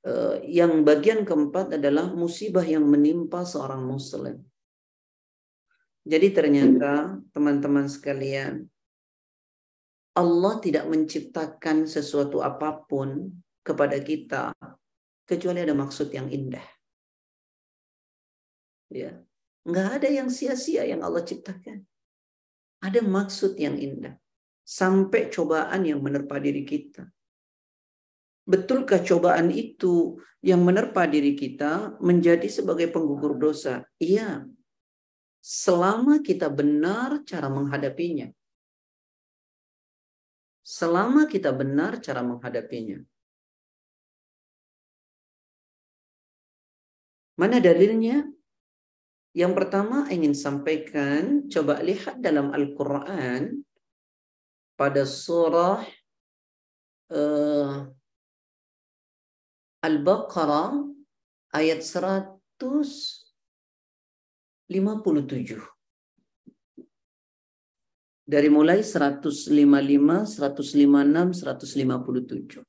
Uh, 0.00 0.40
yang 0.42 0.82
bagian 0.82 1.22
keempat 1.22 1.76
adalah 1.76 2.10
musibah 2.10 2.64
yang 2.64 2.82
menimpa 2.82 3.46
seorang 3.46 3.84
muslim. 3.84 4.42
Jadi 6.02 6.28
ternyata 6.32 7.20
teman-teman 7.30 7.86
sekalian, 7.86 8.64
Allah 10.16 10.54
tidak 10.58 10.88
menciptakan 10.90 11.86
sesuatu 11.86 12.42
apa 12.42 12.82
pun 12.88 13.30
kepada 13.62 14.00
kita 14.02 14.50
kecuali 15.28 15.62
ada 15.62 15.76
maksud 15.76 16.10
yang 16.10 16.26
indah. 16.26 16.64
Ya. 18.90 19.22
Nggak 19.62 19.88
ada 20.02 20.08
yang 20.10 20.26
sia-sia 20.32 20.82
yang 20.88 21.06
Allah 21.06 21.22
ciptakan. 21.22 21.86
Ada 22.82 23.04
maksud 23.04 23.54
yang 23.60 23.78
indah. 23.78 24.18
Sampai 24.70 25.26
cobaan 25.34 25.82
yang 25.82 25.98
menerpa 25.98 26.38
diri 26.38 26.62
kita. 26.62 27.02
Betulkah 28.46 29.02
cobaan 29.02 29.50
itu 29.50 30.22
yang 30.46 30.62
menerpa 30.62 31.10
diri 31.10 31.34
kita 31.34 31.98
menjadi 31.98 32.46
sebagai 32.46 32.86
penggugur 32.86 33.34
dosa? 33.34 33.82
Iya. 33.98 34.46
Selama 35.42 36.22
kita 36.22 36.46
benar 36.46 37.26
cara 37.26 37.50
menghadapinya. 37.50 38.30
Selama 40.62 41.26
kita 41.26 41.50
benar 41.50 41.98
cara 41.98 42.22
menghadapinya. 42.22 43.02
Mana 47.34 47.58
dalilnya? 47.58 48.22
Yang 49.34 49.52
pertama 49.58 50.06
ingin 50.14 50.38
sampaikan, 50.38 51.50
coba 51.50 51.82
lihat 51.82 52.22
dalam 52.22 52.54
Al-Quran 52.54 53.66
pada 54.80 55.04
surah 55.04 55.84
uh, 57.12 57.84
Al-Baqarah 59.84 60.72
ayat 61.52 61.84
157. 61.84 63.12
Dari 68.24 68.48
mulai 68.48 68.80
155, 68.80 69.52
156, 69.52 71.44
157. 71.44 72.64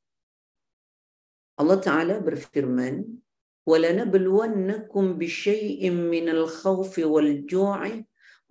Allah 1.63 1.79
Ta'ala 1.79 2.19
berfirman, 2.19 3.23
ولنبلونكم 3.61 5.03
بشيء 5.21 5.81
من 5.89 6.29
الخوف 6.29 6.99
والجوع 6.99 7.79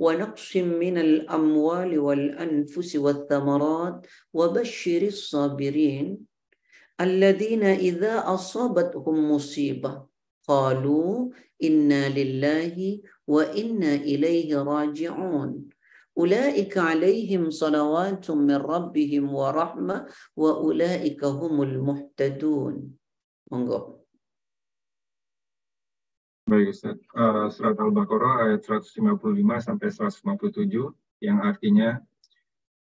ونقص 0.01 0.57
من 0.57 0.99
الأموال 0.99 1.99
والأنفس 1.99 2.97
والثمرات 2.97 4.07
وبشر 4.33 5.03
الصابرين 5.03 6.19
الذين 7.01 7.65
إذا 7.65 8.15
أصابتهم 8.35 9.31
مصيبة 9.33 9.93
قالوا 10.49 11.31
إنا 11.65 12.09
لله 12.09 13.01
وإنا 13.27 13.95
إليه 13.95 14.59
راجعون 14.63 15.69
أولئك 16.19 16.79
عليهم 16.79 17.51
صلوات 17.51 18.31
من 18.31 18.57
ربهم 18.57 19.35
ورحمة 19.35 20.07
وأولئك 20.37 21.25
هم 21.25 21.63
المهتدون. 21.63 22.77
Baik 26.49 26.73
Ustaz. 26.73 26.97
Uh, 27.13 27.51
surat 27.53 27.77
Al-Baqarah 27.77 28.49
ayat 28.49 28.65
155 28.65 29.01
sampai 29.61 29.89
157 29.93 30.93
yang 31.21 31.45
artinya 31.45 32.01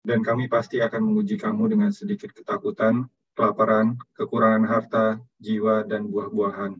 dan 0.07 0.23
kami 0.23 0.47
pasti 0.47 0.79
akan 0.79 1.03
menguji 1.03 1.35
kamu 1.35 1.75
dengan 1.75 1.91
sedikit 1.91 2.31
ketakutan, 2.31 3.11
kelaparan, 3.35 3.99
kekurangan 4.15 4.63
harta, 4.63 5.05
jiwa, 5.43 5.83
dan 5.83 6.07
buah-buahan. 6.07 6.79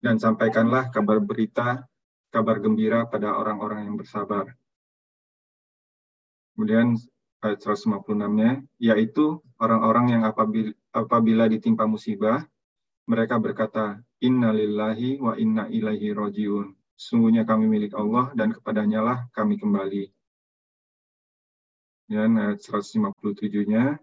Dan 0.00 0.16
sampaikanlah 0.16 0.88
kabar 0.88 1.20
berita, 1.20 1.84
kabar 2.32 2.56
gembira 2.64 3.04
pada 3.04 3.36
orang-orang 3.36 3.84
yang 3.84 4.00
bersabar. 4.00 4.56
Kemudian 6.56 6.96
ayat 7.44 7.60
156-nya, 7.60 8.64
yaitu 8.80 9.44
orang-orang 9.60 10.18
yang 10.18 10.22
apabila, 10.24 10.72
apabila 10.90 11.44
ditimpa 11.52 11.84
musibah, 11.84 12.48
mereka 13.08 13.40
berkata, 13.40 14.04
Inna 14.20 14.52
lillahi 14.52 15.16
wa 15.16 15.32
inna 15.40 15.64
ilaihi 15.72 16.12
rojiun. 16.12 16.76
Sungguhnya 16.92 17.48
kami 17.48 17.64
milik 17.64 17.96
Allah 17.96 18.28
dan 18.36 18.52
kepadanya 18.52 19.00
lah 19.00 19.18
kami 19.32 19.56
kembali. 19.56 20.12
Dan 22.08 22.36
ayat 22.36 22.60
157-nya, 22.60 23.96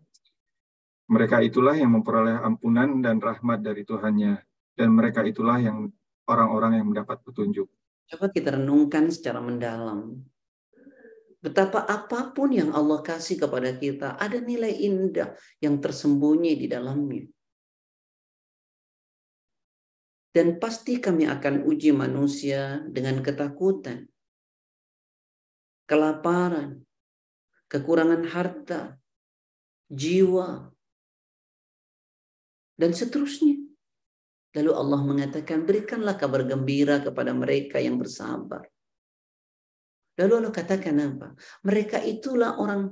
mereka 1.06 1.38
itulah 1.46 1.78
yang 1.78 1.94
memperoleh 1.94 2.42
ampunan 2.42 3.02
dan 3.04 3.22
rahmat 3.22 3.62
dari 3.62 3.86
Tuhannya, 3.86 4.42
dan 4.74 4.90
mereka 4.90 5.22
itulah 5.22 5.62
yang 5.62 5.94
orang-orang 6.26 6.82
yang 6.82 6.88
mendapat 6.90 7.22
petunjuk. 7.22 7.70
Coba 8.10 8.30
kita 8.34 8.58
renungkan 8.58 9.10
secara 9.14 9.42
mendalam. 9.42 10.22
Betapa 11.42 11.86
apa 11.86 12.34
pun 12.34 12.50
yang 12.54 12.74
Allah 12.74 13.06
kasih 13.06 13.38
kepada 13.38 13.70
kita, 13.78 14.18
ada 14.18 14.42
nilai 14.42 14.74
indah 14.82 15.38
yang 15.62 15.78
tersembunyi 15.78 16.58
di 16.58 16.66
dalamnya. 16.66 17.30
Dan 20.36 20.60
pasti 20.60 21.00
kami 21.00 21.32
akan 21.32 21.64
uji 21.64 21.96
manusia 21.96 22.84
dengan 22.92 23.24
ketakutan, 23.24 24.04
kelaparan, 25.88 26.84
kekurangan 27.72 28.28
harta, 28.28 29.00
jiwa, 29.88 30.76
dan 32.76 32.92
seterusnya. 32.92 33.64
Lalu 34.60 34.72
Allah 34.76 35.00
mengatakan, 35.08 35.64
berikanlah 35.64 36.20
kabar 36.20 36.44
gembira 36.44 37.00
kepada 37.00 37.32
mereka 37.32 37.80
yang 37.80 37.96
bersabar. 37.96 38.68
Lalu 40.20 40.34
Allah 40.44 40.52
katakan 40.52 41.00
apa? 41.00 41.32
Mereka 41.64 42.04
itulah 42.04 42.60
orang 42.60 42.92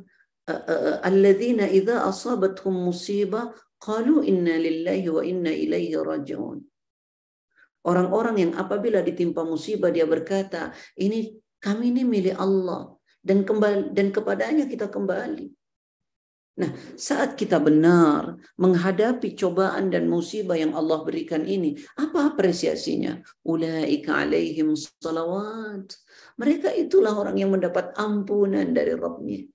alladzina 1.04 1.68
idza 1.68 2.08
asabathum 2.08 2.88
musibah 2.88 3.52
qalu 3.80 4.24
inna 4.28 4.56
lillahi 4.60 5.08
wa 5.12 5.24
inna 5.24 5.52
ilaihi 5.52 6.00
raji'un. 6.00 6.72
Orang-orang 7.84 8.36
yang 8.40 8.52
apabila 8.56 9.04
ditimpa 9.04 9.44
musibah 9.44 9.92
dia 9.92 10.08
berkata, 10.08 10.72
ini 10.96 11.36
kami 11.60 11.92
ini 11.92 12.08
milik 12.08 12.40
Allah 12.40 12.96
dan 13.20 13.44
kembali 13.44 13.92
dan 13.92 14.12
kepadanya 14.12 14.68
kita 14.68 14.88
kembali. 14.88 15.52
Nah, 16.54 16.70
saat 16.94 17.34
kita 17.34 17.58
benar 17.58 18.38
menghadapi 18.62 19.34
cobaan 19.34 19.90
dan 19.90 20.06
musibah 20.06 20.54
yang 20.54 20.78
Allah 20.78 21.02
berikan 21.02 21.42
ini, 21.50 21.74
apa 21.98 22.30
apresiasinya? 22.30 23.18
Ulaika 23.42 24.22
alaihim 24.22 24.78
salawat. 24.78 25.98
Mereka 26.38 26.78
itulah 26.78 27.18
orang 27.18 27.42
yang 27.42 27.50
mendapat 27.50 27.98
ampunan 27.98 28.70
dari 28.70 28.94
Rabbnya. 28.94 29.50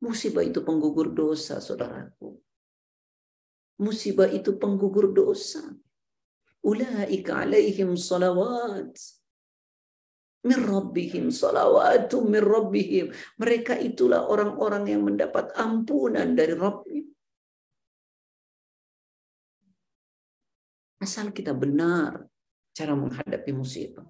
Musibah 0.00 0.40
itu 0.40 0.64
penggugur 0.64 1.12
dosa, 1.12 1.60
saudaraku. 1.60 2.40
Musibah 3.76 4.32
itu 4.32 4.56
penggugur 4.56 5.12
dosa. 5.12 5.60
Ulaika 6.62 7.42
alaihim 7.42 7.98
salawat 7.98 8.94
min 10.42 10.58
rabbihim 10.58 11.30
salawatum 11.30 12.34
min 12.34 12.42
rabbihim 12.42 13.14
mereka 13.38 13.78
itulah 13.78 14.26
orang-orang 14.26 14.90
yang 14.90 15.02
mendapat 15.06 15.54
ampunan 15.54 16.34
dari 16.34 16.54
Rabbnya 16.58 17.06
asal 21.02 21.34
kita 21.34 21.50
benar 21.50 22.30
cara 22.72 22.94
menghadapi 22.94 23.50
musibah. 23.50 24.06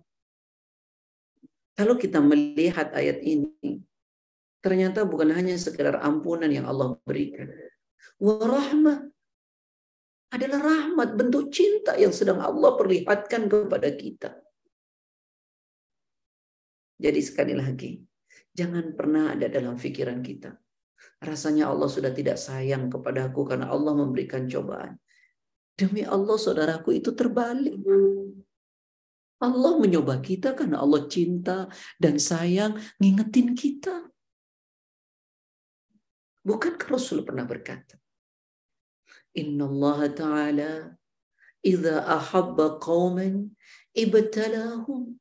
Kalau 1.72 1.96
kita 1.96 2.20
melihat 2.20 2.92
ayat 2.92 3.24
ini 3.24 3.80
ternyata 4.60 5.02
bukan 5.02 5.32
hanya 5.32 5.56
sekedar 5.56 5.98
ampunan 6.04 6.52
yang 6.52 6.68
Allah 6.68 6.94
berikan. 7.02 7.48
Warahmah 8.20 9.11
adalah 10.32 10.64
rahmat 10.64 11.14
bentuk 11.14 11.52
cinta 11.52 11.94
yang 12.00 12.10
sedang 12.10 12.40
Allah 12.40 12.74
perlihatkan 12.80 13.46
kepada 13.52 13.92
kita 13.92 14.42
jadi 17.02 17.18
sekali 17.18 17.54
lagi, 17.58 17.98
jangan 18.54 18.94
pernah 18.94 19.34
ada 19.34 19.50
dalam 19.50 19.74
pikiran 19.74 20.22
kita. 20.22 20.54
Rasanya 21.18 21.66
Allah 21.66 21.90
sudah 21.90 22.14
tidak 22.14 22.38
sayang 22.38 22.86
kepadaku 22.86 23.42
karena 23.42 23.74
Allah 23.74 23.90
memberikan 23.98 24.46
cobaan. 24.46 25.02
Demi 25.74 26.06
Allah 26.06 26.38
saudaraku 26.38 26.94
itu 26.94 27.10
terbalik. 27.10 27.74
Allah 29.42 29.72
mencoba 29.82 30.22
kita 30.22 30.54
karena 30.54 30.78
Allah 30.78 31.10
cinta 31.10 31.66
dan 31.98 32.22
sayang 32.22 32.78
ngingetin 33.02 33.58
kita. 33.58 34.06
Bukankah 36.46 36.86
Rasul 36.86 37.26
pernah 37.26 37.42
berkata, 37.42 37.98
Inna 39.37 39.65
Allah 39.69 39.99
Ta'ala 40.11 40.71
idza 41.61 42.05
ahabba 42.05 42.79
qauman 42.81 43.53
ibtalahum 43.93 45.17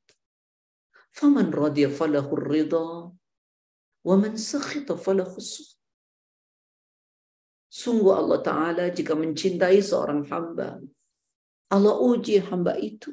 فمن 1.16 1.48
رضي 1.56 1.88
فله 1.96 2.28
الرضا 2.28 3.16
ومن 4.04 4.36
سخط 4.36 4.92
فله 4.92 5.32
السخط 5.32 5.80
Sungguh 7.76 8.16
Allah 8.16 8.40
Ta'ala 8.40 8.84
jika 8.88 9.12
mencintai 9.12 9.84
seorang 9.84 10.24
hamba, 10.32 10.80
Allah 11.68 11.94
uji 12.00 12.40
hamba 12.40 12.72
itu. 12.80 13.12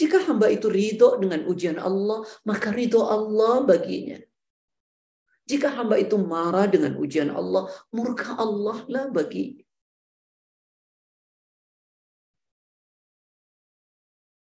Jika 0.00 0.24
hamba 0.24 0.48
itu 0.48 0.72
ridho 0.72 1.20
dengan 1.20 1.44
ujian 1.44 1.76
Allah, 1.76 2.24
maka 2.48 2.72
ridho 2.72 3.04
Allah 3.04 3.68
baginya. 3.68 4.16
Jika 5.49 5.73
hamba 5.73 5.97
itu 5.97 6.13
marah 6.21 6.69
dengan 6.69 6.93
ujian 7.01 7.33
Allah, 7.33 7.65
murka 7.89 8.37
Allah 8.37 8.85
lah 8.85 9.09
baginya. 9.09 9.65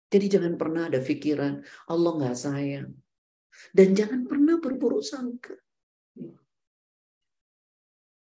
Jadi 0.10 0.26
jangan 0.26 0.60
pernah 0.60 0.90
ada 0.92 1.00
pikiran 1.00 1.64
Allah 1.88 2.12
nggak 2.20 2.36
sayang. 2.36 2.92
Dan 3.72 3.96
jangan 3.96 4.28
pernah 4.28 4.60
berburuk 4.60 5.06
sangka. 5.06 5.56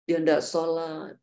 Dia 0.06 0.20
tidak 0.20 0.42
sholat. 0.44 1.16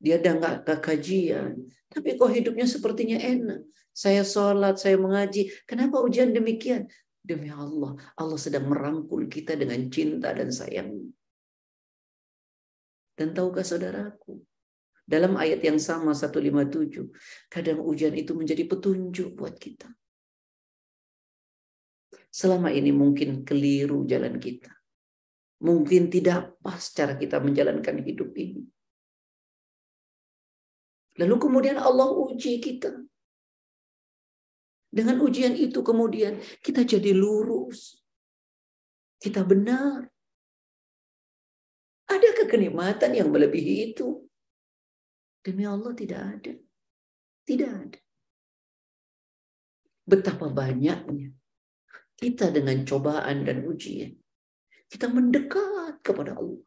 Dia 0.00 0.16
nggak 0.22 0.64
kajian. 0.80 1.66
Tapi 1.90 2.16
kok 2.16 2.30
hidupnya 2.30 2.64
sepertinya 2.64 3.18
enak. 3.18 3.66
Saya 3.90 4.22
sholat, 4.22 4.78
saya 4.78 4.96
mengaji. 5.00 5.50
Kenapa 5.66 5.98
ujian 6.00 6.30
demikian? 6.30 6.86
Demi 7.26 7.50
Allah, 7.50 7.98
Allah 8.14 8.38
sedang 8.38 8.70
merangkul 8.70 9.26
kita 9.26 9.58
dengan 9.58 9.82
cinta 9.90 10.30
dan 10.30 10.54
sayang. 10.54 11.10
Dan 13.18 13.34
tahukah 13.34 13.66
saudaraku, 13.66 14.38
dalam 15.02 15.34
ayat 15.34 15.58
yang 15.66 15.82
sama 15.82 16.14
157, 16.14 17.10
kadang 17.50 17.82
ujian 17.82 18.14
itu 18.14 18.30
menjadi 18.30 18.62
petunjuk 18.70 19.34
buat 19.34 19.58
kita. 19.58 19.90
Selama 22.30 22.70
ini 22.70 22.94
mungkin 22.94 23.42
keliru 23.42 24.06
jalan 24.06 24.38
kita. 24.38 24.70
Mungkin 25.66 26.12
tidak 26.12 26.60
pas 26.60 26.92
cara 26.92 27.16
kita 27.16 27.40
menjalankan 27.40 28.06
hidup 28.06 28.30
ini. 28.36 28.62
Lalu 31.16 31.36
kemudian 31.40 31.80
Allah 31.80 32.12
uji 32.12 32.60
kita. 32.60 32.92
Dengan 34.96 35.20
ujian 35.20 35.52
itu 35.52 35.84
kemudian 35.84 36.40
kita 36.64 36.88
jadi 36.88 37.12
lurus. 37.12 38.00
Kita 39.20 39.44
benar. 39.44 40.08
Ada 42.08 42.48
kenikmatan 42.48 43.12
yang 43.12 43.28
melebihi 43.28 43.92
itu? 43.92 44.24
Demi 45.44 45.68
Allah 45.68 45.92
tidak 45.92 46.20
ada. 46.40 46.54
Tidak 47.44 47.70
ada. 47.70 48.00
Betapa 50.06 50.48
banyaknya 50.48 51.34
kita 52.16 52.48
dengan 52.48 52.80
cobaan 52.88 53.44
dan 53.44 53.68
ujian. 53.68 54.16
Kita 54.88 55.12
mendekat 55.12 56.00
kepada 56.00 56.40
Allah. 56.40 56.64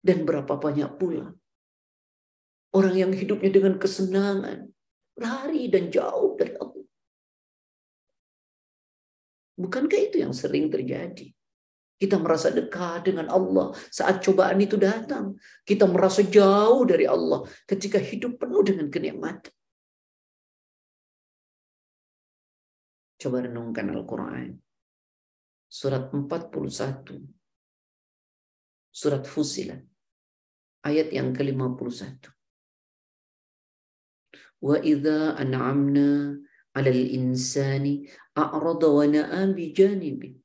Dan 0.00 0.22
berapa 0.22 0.54
banyak 0.54 0.90
pula 0.96 1.34
orang 2.70 2.94
yang 2.94 3.12
hidupnya 3.12 3.50
dengan 3.50 3.74
kesenangan, 3.76 4.70
lari 5.20 5.68
dan 5.68 5.92
jauh 5.92 6.34
dari 6.34 6.56
Allah. 6.56 6.86
Bukankah 9.60 10.00
itu 10.00 10.24
yang 10.24 10.32
sering 10.32 10.72
terjadi? 10.72 11.28
Kita 12.00 12.16
merasa 12.16 12.48
dekat 12.48 13.12
dengan 13.12 13.28
Allah 13.28 13.76
saat 13.92 14.24
cobaan 14.24 14.56
itu 14.64 14.80
datang. 14.80 15.36
Kita 15.68 15.84
merasa 15.84 16.24
jauh 16.24 16.88
dari 16.88 17.04
Allah 17.04 17.44
ketika 17.68 18.00
hidup 18.00 18.40
penuh 18.40 18.64
dengan 18.64 18.88
kenikmatan. 18.88 19.52
Coba 23.20 23.44
renungkan 23.44 23.92
Al-Quran. 23.92 24.56
Surat 25.68 26.08
41. 26.08 27.20
Surat 28.88 29.28
Fusilat. 29.28 29.84
Ayat 30.80 31.12
yang 31.12 31.36
ke-51. 31.36 32.39
Wa 34.60 34.76
idza 34.80 35.40
an'amna 35.40 36.36
'alal 36.76 37.02
insani 37.10 38.06
a'rada 38.36 38.88
wa 38.92 39.04
na'a 39.08 39.50
bi 39.56 39.72
janibi 39.74 40.36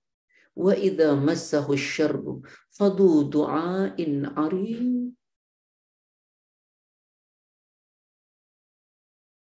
wa 0.55 0.73
idza 0.73 1.13
massahu 1.19 1.75
syarru 1.77 2.41
fadu 2.71 3.27
du'ain 3.29 4.25
arim 4.33 5.13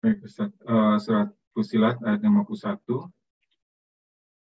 Baik, 0.05 0.21
Ustaz. 0.21 0.53
Uh, 0.61 1.01
surat 1.01 1.33
Fusilat 1.49 1.97
ayat 2.05 2.21
51. 2.21 3.09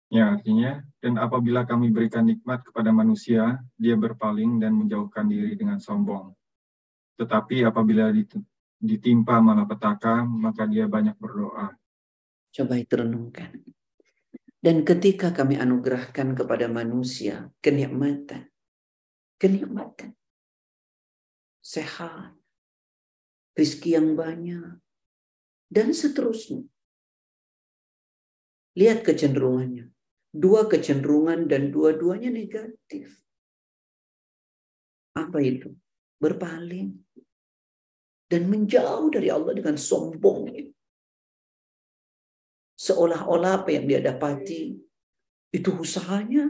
Ya, 0.07 0.31
artinya, 0.31 0.79
dan 1.03 1.19
apabila 1.19 1.67
kami 1.67 1.91
berikan 1.91 2.23
nikmat 2.23 2.63
kepada 2.63 2.95
manusia, 2.95 3.59
dia 3.75 3.99
berpaling 3.99 4.55
dan 4.63 4.71
menjauhkan 4.71 5.27
diri 5.27 5.59
dengan 5.59 5.83
sombong. 5.83 6.31
Tetapi 7.19 7.67
apabila 7.67 8.07
ditimpa 8.79 9.43
malapetaka, 9.43 10.23
maka 10.23 10.63
dia 10.65 10.87
banyak 10.87 11.19
berdoa. 11.19 11.75
Coba 12.49 12.73
itu 12.79 12.95
renungkan. 12.95 13.51
Dan 14.59 14.83
ketika 14.83 15.31
kami 15.31 15.55
anugerahkan 15.55 16.35
kepada 16.35 16.67
manusia 16.67 17.47
kenikmatan, 17.63 18.51
kenikmatan, 19.39 20.15
sehat, 21.63 22.35
rizki 23.55 23.95
yang 23.95 24.19
banyak, 24.19 24.83
dan 25.71 25.95
seterusnya. 25.95 26.65
Lihat 28.75 29.05
kecenderungannya. 29.05 29.91
Dua 30.29 30.69
kecenderungan 30.69 31.49
dan 31.49 31.73
dua-duanya 31.73 32.29
negatif. 32.29 33.17
Apa 35.17 35.41
itu? 35.41 35.73
Berpaling. 36.21 36.99
Dan 38.29 38.45
menjauh 38.45 39.09
dari 39.09 39.33
Allah 39.33 39.57
dengan 39.57 39.73
sombongnya 39.73 40.69
seolah-olah 42.79 43.65
apa 43.65 43.75
yang 43.75 43.85
dia 43.89 43.99
dapati 43.99 44.71
itu 45.51 45.69
usahanya. 45.75 46.47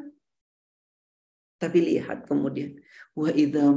Tapi 1.59 1.79
lihat 1.79 2.27
kemudian 2.27 2.79
wa 3.15 3.31
idza 3.31 3.67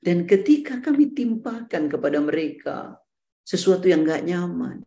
dan 0.00 0.24
ketika 0.24 0.80
kami 0.80 1.12
timpakan 1.12 1.92
kepada 1.92 2.24
mereka 2.24 2.96
sesuatu 3.44 3.84
yang 3.84 4.08
gak 4.08 4.24
nyaman, 4.24 4.80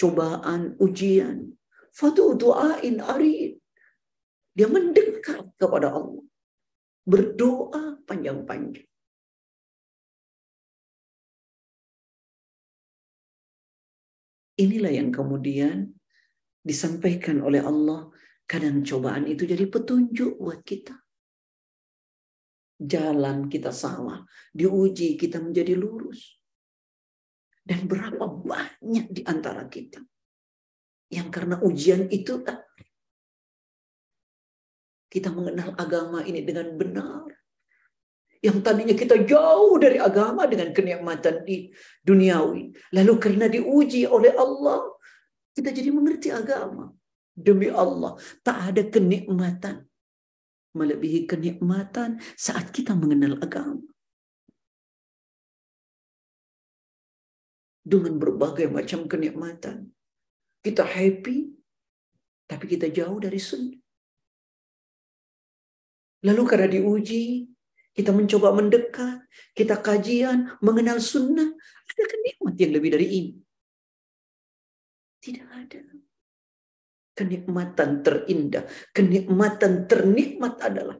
cobaan, 0.00 0.72
ujian, 0.80 1.52
fatu 1.92 2.32
du'ain 2.32 2.96
arid. 3.04 3.60
Dia 4.54 4.70
mendekat 4.70 5.52
kepada 5.58 5.92
Allah. 5.92 6.24
Berdoa 7.04 8.00
panjang-panjang. 8.08 8.88
Inilah 14.54 14.92
yang 14.94 15.10
kemudian 15.10 15.90
disampaikan 16.62 17.42
oleh 17.42 17.62
Allah. 17.62 18.10
Kadang 18.44 18.84
cobaan 18.84 19.24
itu 19.24 19.48
jadi 19.48 19.64
petunjuk 19.66 20.36
buat 20.36 20.60
kita. 20.60 20.94
Jalan 22.76 23.48
kita 23.48 23.72
salah, 23.72 24.20
diuji 24.52 25.16
kita 25.16 25.40
menjadi 25.40 25.72
lurus. 25.78 26.36
Dan 27.64 27.88
berapa 27.88 28.20
banyak 28.28 29.08
di 29.08 29.24
antara 29.24 29.64
kita 29.72 30.04
yang 31.14 31.30
karena 31.30 31.62
ujian 31.62 32.10
itu 32.10 32.42
kita 35.08 35.30
mengenal 35.30 35.78
agama 35.78 36.26
ini 36.26 36.42
dengan 36.42 36.74
benar 36.74 37.30
yang 38.44 38.60
tadinya 38.60 38.92
kita 38.92 39.24
jauh 39.24 39.80
dari 39.80 39.96
agama 39.96 40.44
dengan 40.44 40.68
kenikmatan 40.76 41.48
di 41.48 41.72
duniawi. 42.04 42.76
Lalu 42.92 43.12
karena 43.16 43.48
diuji 43.48 44.04
oleh 44.04 44.36
Allah, 44.36 44.84
kita 45.56 45.72
jadi 45.72 45.88
mengerti 45.88 46.28
agama. 46.28 46.92
Demi 47.34 47.72
Allah, 47.72 48.14
tak 48.46 48.70
ada 48.70 48.82
kenikmatan 48.86 49.88
melebihi 50.74 51.30
kenikmatan 51.30 52.18
saat 52.34 52.74
kita 52.74 52.92
mengenal 52.98 53.38
agama. 53.40 53.80
Dengan 57.84 58.18
berbagai 58.18 58.68
macam 58.68 59.06
kenikmatan. 59.06 59.88
Kita 60.64 60.82
happy, 60.82 61.52
tapi 62.48 62.64
kita 62.64 62.88
jauh 62.88 63.20
dari 63.20 63.36
sunnah. 63.36 63.80
Lalu 66.24 66.42
karena 66.48 66.68
diuji, 66.72 67.53
kita 67.94 68.10
mencoba 68.10 68.50
mendekat, 68.50 69.22
kita 69.54 69.78
kajian, 69.78 70.58
mengenal 70.58 70.98
sunnah. 70.98 71.46
Ada 71.94 72.16
nikmat 72.26 72.54
yang 72.58 72.72
lebih 72.74 72.90
dari 72.90 73.06
ini? 73.06 73.32
Tidak 75.22 75.48
ada. 75.48 75.80
Kenikmatan 77.14 78.02
terindah, 78.02 78.66
kenikmatan 78.90 79.86
ternikmat 79.86 80.58
adalah 80.58 80.98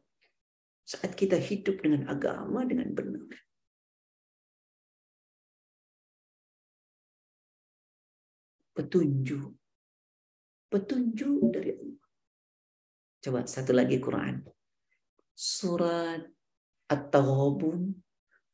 saat 0.87 1.18
kita 1.18 1.35
hidup 1.35 1.83
dengan 1.83 2.07
agama 2.07 2.62
dengan 2.62 2.94
benar. 2.94 3.26
Petunjuk. 8.78 9.50
Petunjuk 10.70 11.42
dari 11.50 11.70
Allah. 11.74 12.07
Coba 13.18 13.40
satu 13.50 13.74
lagi 13.74 13.98
Quran. 13.98 14.46
Surat 15.35 16.34
At-Taghabun 16.90 17.94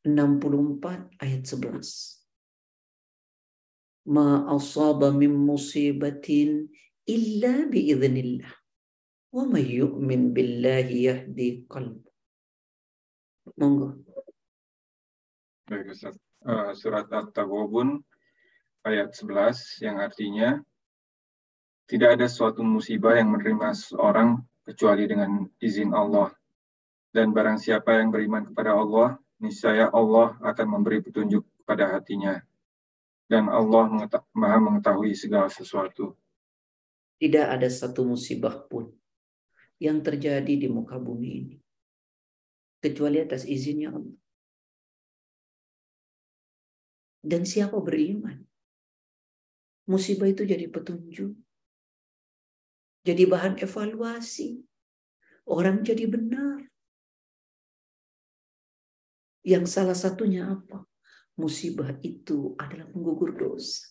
64 0.07 1.21
ayat 1.21 1.43
11. 1.45 2.21
Ma 4.09 4.49
asaba 4.49 5.13
min 5.13 5.35
musibatin 5.35 6.65
illa 7.05 7.69
biiznillah. 7.69 8.49
Wa 9.31 9.47
may 9.47 9.63
yu'min 9.67 10.33
billahi 10.35 11.07
yahdi 11.07 11.63
qalb. 11.69 12.01
Monggo. 13.59 14.01
Baik, 15.69 15.93
Ustaz. 15.93 16.17
Uh, 16.41 16.73
surat 16.73 17.05
At-Taghabun 17.13 18.01
ayat 18.81 19.13
11 19.13 19.85
yang 19.85 20.01
artinya 20.01 20.57
tidak 21.85 22.17
ada 22.17 22.25
suatu 22.25 22.65
musibah 22.65 23.13
yang 23.13 23.29
menerima 23.29 23.77
seorang 23.77 24.41
kecuali 24.65 25.05
dengan 25.05 25.45
izin 25.61 25.93
Allah 25.93 26.33
dan 27.11 27.35
barang 27.35 27.59
siapa 27.59 27.99
yang 27.99 28.07
beriman 28.07 28.47
kepada 28.47 28.71
Allah, 28.71 29.19
niscaya 29.43 29.91
Allah 29.91 30.39
akan 30.39 30.67
memberi 30.79 31.03
petunjuk 31.03 31.43
pada 31.67 31.91
hatinya. 31.91 32.39
Dan 33.27 33.47
Allah 33.47 34.07
maha 34.35 34.59
mengetahui 34.59 35.15
segala 35.15 35.47
sesuatu. 35.47 36.15
Tidak 37.19 37.47
ada 37.47 37.67
satu 37.67 38.03
musibah 38.03 38.63
pun 38.67 38.91
yang 39.79 39.99
terjadi 39.99 40.51
di 40.55 40.67
muka 40.67 40.99
bumi 40.99 41.29
ini. 41.31 41.57
Kecuali 42.81 43.23
atas 43.23 43.47
izinnya 43.47 43.91
Allah. 43.91 44.19
Dan 47.21 47.45
siapa 47.45 47.77
beriman? 47.77 48.41
Musibah 49.85 50.27
itu 50.27 50.47
jadi 50.47 50.65
petunjuk. 50.67 51.37
Jadi 53.05 53.23
bahan 53.29 53.61
evaluasi. 53.61 54.65
Orang 55.45 55.85
jadi 55.85 56.09
benar. 56.09 56.70
Yang 59.41 59.65
salah 59.73 59.97
satunya 59.97 60.45
apa? 60.45 60.85
Musibah 61.37 61.97
itu 62.05 62.53
adalah 62.61 62.85
penggugur 62.89 63.33
dosa. 63.33 63.89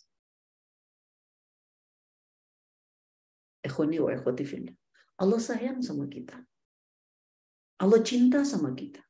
Allah 5.20 5.40
sayang 5.42 5.82
sama 5.84 6.06
kita. 6.06 6.38
Allah 7.80 8.00
cinta 8.00 8.40
sama 8.46 8.72
kita. 8.72 9.02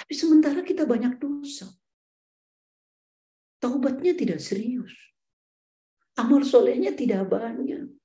Tapi 0.00 0.12
sementara 0.16 0.64
kita 0.64 0.88
banyak 0.88 1.20
dosa. 1.20 1.68
Taubatnya 3.60 4.16
tidak 4.16 4.40
serius. 4.40 4.90
Amal 6.16 6.42
solehnya 6.42 6.96
tidak 6.96 7.28
banyak. 7.28 7.99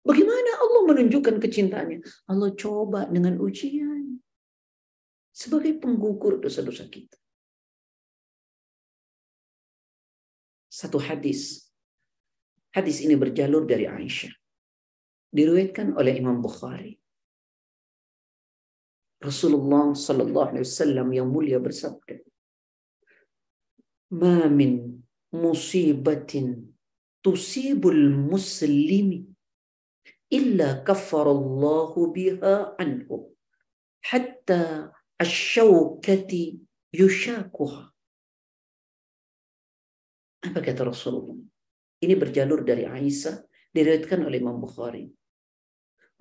Bagaimana 0.00 0.50
Allah 0.64 0.82
menunjukkan 0.88 1.36
kecintaannya? 1.38 2.00
Allah 2.28 2.50
coba 2.56 3.04
dengan 3.04 3.36
ujian. 3.36 4.16
Sebagai 5.30 5.76
penggugur 5.76 6.40
dosa-dosa 6.40 6.88
kita. 6.88 7.16
Satu 10.72 10.96
hadis. 10.96 11.68
Hadis 12.72 13.04
ini 13.04 13.14
berjalur 13.18 13.68
dari 13.68 13.84
Aisyah. 13.84 14.32
Diriwayatkan 15.30 15.94
oleh 15.94 16.16
Imam 16.16 16.40
Bukhari. 16.40 16.96
Rasulullah 19.20 19.92
sallallahu 19.92 20.48
alaihi 20.56 20.64
wasallam 20.64 21.08
yang 21.12 21.28
mulia 21.28 21.60
bersabda, 21.60 22.24
"Ma 24.16 24.48
min 24.48 25.04
musibatin 25.28 26.72
tusibul 27.20 28.08
muslimi 28.10 29.29
illa 30.30 30.80
kaffarallahu 30.86 32.14
biha 32.14 32.78
anhu 32.78 33.34
hatta 34.06 34.94
asyawkati 35.18 36.62
yushakuha. 36.94 37.90
Apa 40.40 40.58
kata 40.64 40.88
Rasulullah? 40.88 41.36
Ini 42.00 42.16
berjalur 42.16 42.64
dari 42.64 42.88
Aisyah, 42.88 43.44
diriwayatkan 43.76 44.24
oleh 44.24 44.40
Imam 44.40 44.56
Bukhari. 44.56 45.04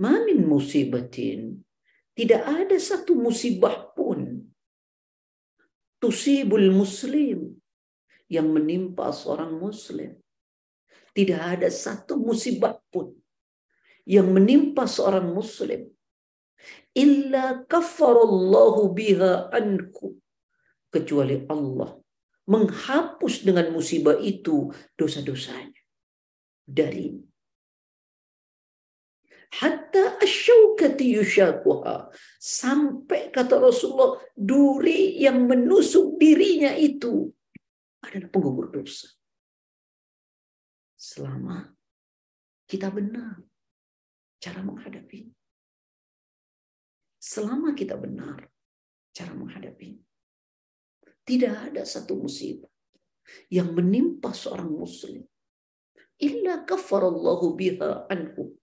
Mamin 0.03 0.43
musibatin. 0.43 1.63
Tidak 2.11 2.43
ada 2.43 2.75
satu 2.75 3.15
musibah 3.15 3.95
pun. 3.95 4.43
Tusibul 6.03 6.67
muslim. 6.75 7.55
Yang 8.27 8.47
menimpa 8.51 9.15
seorang 9.15 9.55
muslim. 9.55 10.19
Tidak 11.15 11.39
ada 11.39 11.71
satu 11.71 12.19
musibah 12.19 12.75
pun 12.91 13.15
yang 14.09 14.33
menimpa 14.33 14.89
seorang 14.89 15.29
muslim. 15.29 15.85
Illa 16.97 17.61
kafarallahu 17.69 18.89
biha 18.97 19.53
anku 19.53 20.17
kecuali 20.89 21.45
Allah 21.45 21.93
menghapus 22.49 23.45
dengan 23.45 23.69
musibah 23.69 24.17
itu 24.17 24.73
dosa-dosanya. 24.97 25.77
Dari 26.65 27.13
hatta 29.61 30.17
asyaukati 30.17 31.05
yushakuha. 31.21 32.09
Sampai 32.41 33.29
kata 33.29 33.61
Rasulullah 33.61 34.17
duri 34.33 35.21
yang 35.21 35.45
menusuk 35.45 36.17
dirinya 36.17 36.73
itu 36.73 37.29
adalah 38.01 38.29
penggugur 38.33 38.73
dosa. 38.73 39.09
Selama 40.97 41.69
kita 42.69 42.91
benar 42.93 43.48
cara 44.39 44.63
menghadapi. 44.63 45.29
Selama 47.19 47.75
kita 47.75 47.99
benar 47.99 48.47
cara 49.11 49.35
menghadapi. 49.35 49.99
Tidak 51.27 51.69
ada 51.69 51.83
satu 51.85 52.17
musibah 52.17 52.71
yang 53.53 53.75
menimpa 53.75 54.33
seorang 54.33 54.71
muslim. 54.71 55.21
Illa 56.17 56.65
kafarallahu 56.65 57.53
biha 57.53 58.09
anhu. 58.09 58.57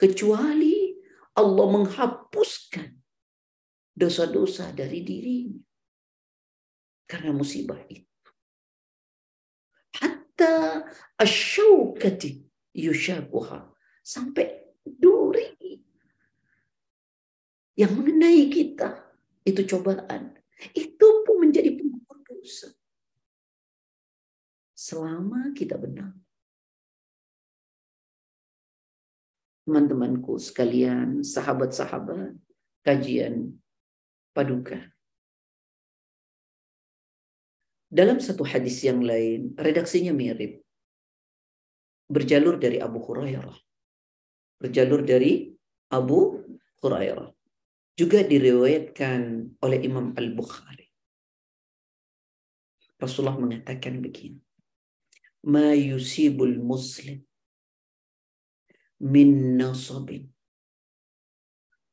Kecuali 0.00 0.96
Allah 1.36 1.66
menghapuskan 1.68 2.96
dosa-dosa 3.92 4.72
dari 4.72 5.04
dirinya. 5.04 5.60
Karena 7.06 7.30
musibah 7.36 7.78
itu. 7.86 8.08
Hatta 10.00 10.84
asyaukati 11.20 12.44
yushakuha. 12.72 13.72
Sampai 14.02 14.65
duri 14.86 15.82
yang 17.76 17.92
mengenai 17.92 18.48
kita 18.48 19.04
itu 19.44 19.62
cobaan 19.66 20.36
itu 20.72 21.06
pun 21.28 21.36
menjadi 21.44 21.76
penggugur 21.76 22.18
dosa. 22.24 22.72
Selama 24.72 25.52
kita 25.52 25.76
benar. 25.76 26.16
Teman-temanku 29.66 30.38
sekalian, 30.38 31.26
sahabat-sahabat, 31.26 32.38
kajian 32.86 33.58
paduka. 34.30 34.78
Dalam 37.90 38.22
satu 38.22 38.46
hadis 38.46 38.78
yang 38.86 39.02
lain, 39.02 39.58
redaksinya 39.58 40.14
mirip. 40.14 40.62
Berjalur 42.06 42.62
dari 42.62 42.78
Abu 42.78 43.02
Hurairah. 43.02 43.65
Berjalur 44.56 45.04
dari 45.04 45.52
Abu 45.92 46.42
Hurairah 46.80 47.30
juga 47.96 48.20
diriwayatkan 48.24 49.20
oleh 49.64 49.78
Imam 49.84 50.12
Al-Bukhari. 50.16 50.88
Rasulullah 52.96 53.36
mengatakan 53.36 54.00
begini. 54.00 54.40
Ma 55.46 55.72
yusibul 55.72 56.58
muslim 56.58 57.22
min 59.00 59.60
nasabin 59.60 60.32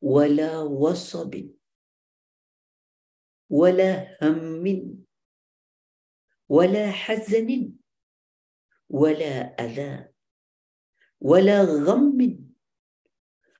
wala 0.03 0.63
wasabin 0.63 1.51
wala 3.51 4.07
hammin 4.19 5.03
wala 6.47 6.91
hazanin 6.91 7.75
wala 8.87 9.51
adha 9.59 10.11
wala 11.19 11.63
ghammin 11.63 12.52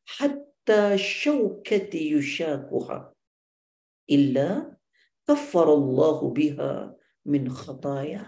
hatta 0.05 0.95
syaukati 0.99 2.13
yushakuha 2.13 3.11
illa 4.07 4.73
kafarallahu 5.27 6.31
biha 6.35 6.91
min 7.27 7.47
khataya. 7.47 8.27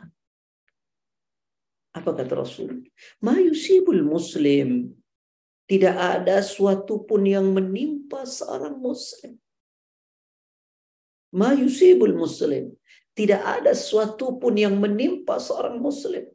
Apa 1.95 2.11
kata 2.11 2.35
Rasul? 2.35 2.83
Ma 3.23 3.39
yusibul 3.39 4.03
muslim. 4.03 4.91
Tidak 5.65 5.95
ada 5.95 6.45
suatu 6.45 7.07
pun 7.07 7.25
yang 7.25 7.49
menimpa 7.55 8.27
seorang 8.27 8.77
muslim. 8.77 9.39
Ma 11.33 11.55
yusibul 11.55 12.13
muslim. 12.13 12.75
Tidak 13.15 13.39
ada 13.39 13.71
suatu 13.71 14.35
pun 14.35 14.59
yang 14.59 14.75
menimpa 14.75 15.39
seorang 15.39 15.79
muslim. 15.79 16.27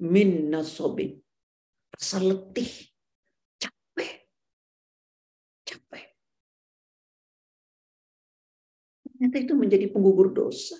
Min 0.00 0.48
nasobin. 0.48 1.20
Asal 1.92 2.32
letih 2.32 2.88
Ternyata 9.18 9.38
itu 9.42 9.54
menjadi 9.58 9.90
penggugur 9.90 10.30
dosa. 10.30 10.78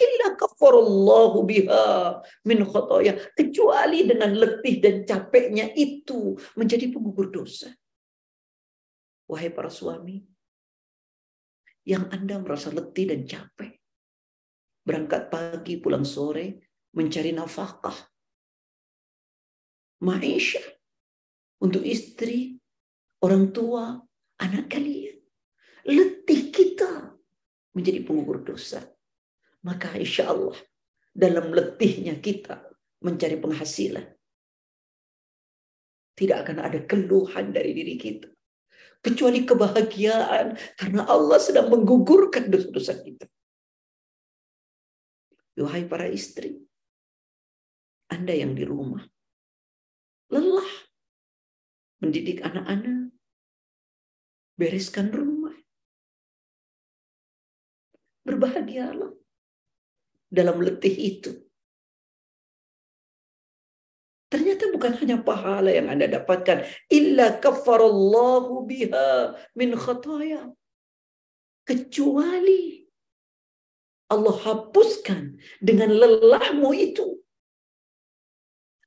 Illa 0.00 0.32
kafarallahu 0.32 1.44
biha 1.44 2.24
min 2.48 2.64
khotoya. 2.64 3.20
Kecuali 3.36 4.08
dengan 4.08 4.32
letih 4.32 4.80
dan 4.80 5.04
capeknya 5.04 5.68
itu 5.76 6.40
menjadi 6.56 6.88
penggugur 6.88 7.28
dosa. 7.28 7.68
Wahai 9.28 9.52
para 9.52 9.68
suami, 9.68 10.24
yang 11.84 12.08
Anda 12.08 12.40
merasa 12.40 12.72
letih 12.72 13.12
dan 13.12 13.28
capek. 13.28 13.76
Berangkat 14.80 15.28
pagi, 15.28 15.76
pulang 15.76 16.08
sore, 16.08 16.64
mencari 16.96 17.36
nafkah. 17.36 17.96
Maisha 20.00 20.64
untuk 21.60 21.84
istri, 21.84 22.56
orang 23.20 23.52
tua, 23.52 24.00
anak 24.40 24.72
kalian. 24.72 25.20
Letih 25.84 26.52
kita 26.52 27.15
menjadi 27.76 28.00
penggugur 28.00 28.40
dosa. 28.40 28.80
Maka 29.68 29.92
insya 30.00 30.32
Allah 30.32 30.56
dalam 31.12 31.52
letihnya 31.52 32.16
kita 32.16 32.64
mencari 33.04 33.36
penghasilan. 33.36 34.06
Tidak 36.16 36.38
akan 36.40 36.64
ada 36.64 36.80
keluhan 36.88 37.52
dari 37.52 37.76
diri 37.76 38.00
kita. 38.00 38.32
Kecuali 39.04 39.44
kebahagiaan 39.44 40.56
karena 40.80 41.04
Allah 41.04 41.36
sedang 41.36 41.68
menggugurkan 41.68 42.48
dosa-dosa 42.48 42.96
kita. 43.04 43.28
Wahai 45.60 45.84
para 45.88 46.08
istri, 46.08 46.56
Anda 48.12 48.32
yang 48.36 48.52
di 48.56 48.64
rumah, 48.64 49.04
lelah 50.28 50.72
mendidik 52.04 52.44
anak-anak, 52.44 53.12
bereskan 54.60 55.08
rumah, 55.12 55.35
Berbahagialah 58.26 59.14
dalam 60.26 60.56
letih 60.58 60.96
itu. 60.98 61.30
Ternyata 64.26 64.74
bukan 64.74 64.98
hanya 64.98 65.22
pahala 65.22 65.70
yang 65.70 65.86
Anda 65.86 66.10
dapatkan. 66.10 66.66
Illa 66.90 67.38
kafarallahu 67.38 68.66
biha 68.66 69.38
min 69.54 69.78
khataya. 69.78 70.50
Kecuali 71.62 72.82
Allah 74.10 74.36
hapuskan 74.42 75.38
dengan 75.62 75.94
lelahmu 75.94 76.70
itu. 76.74 77.22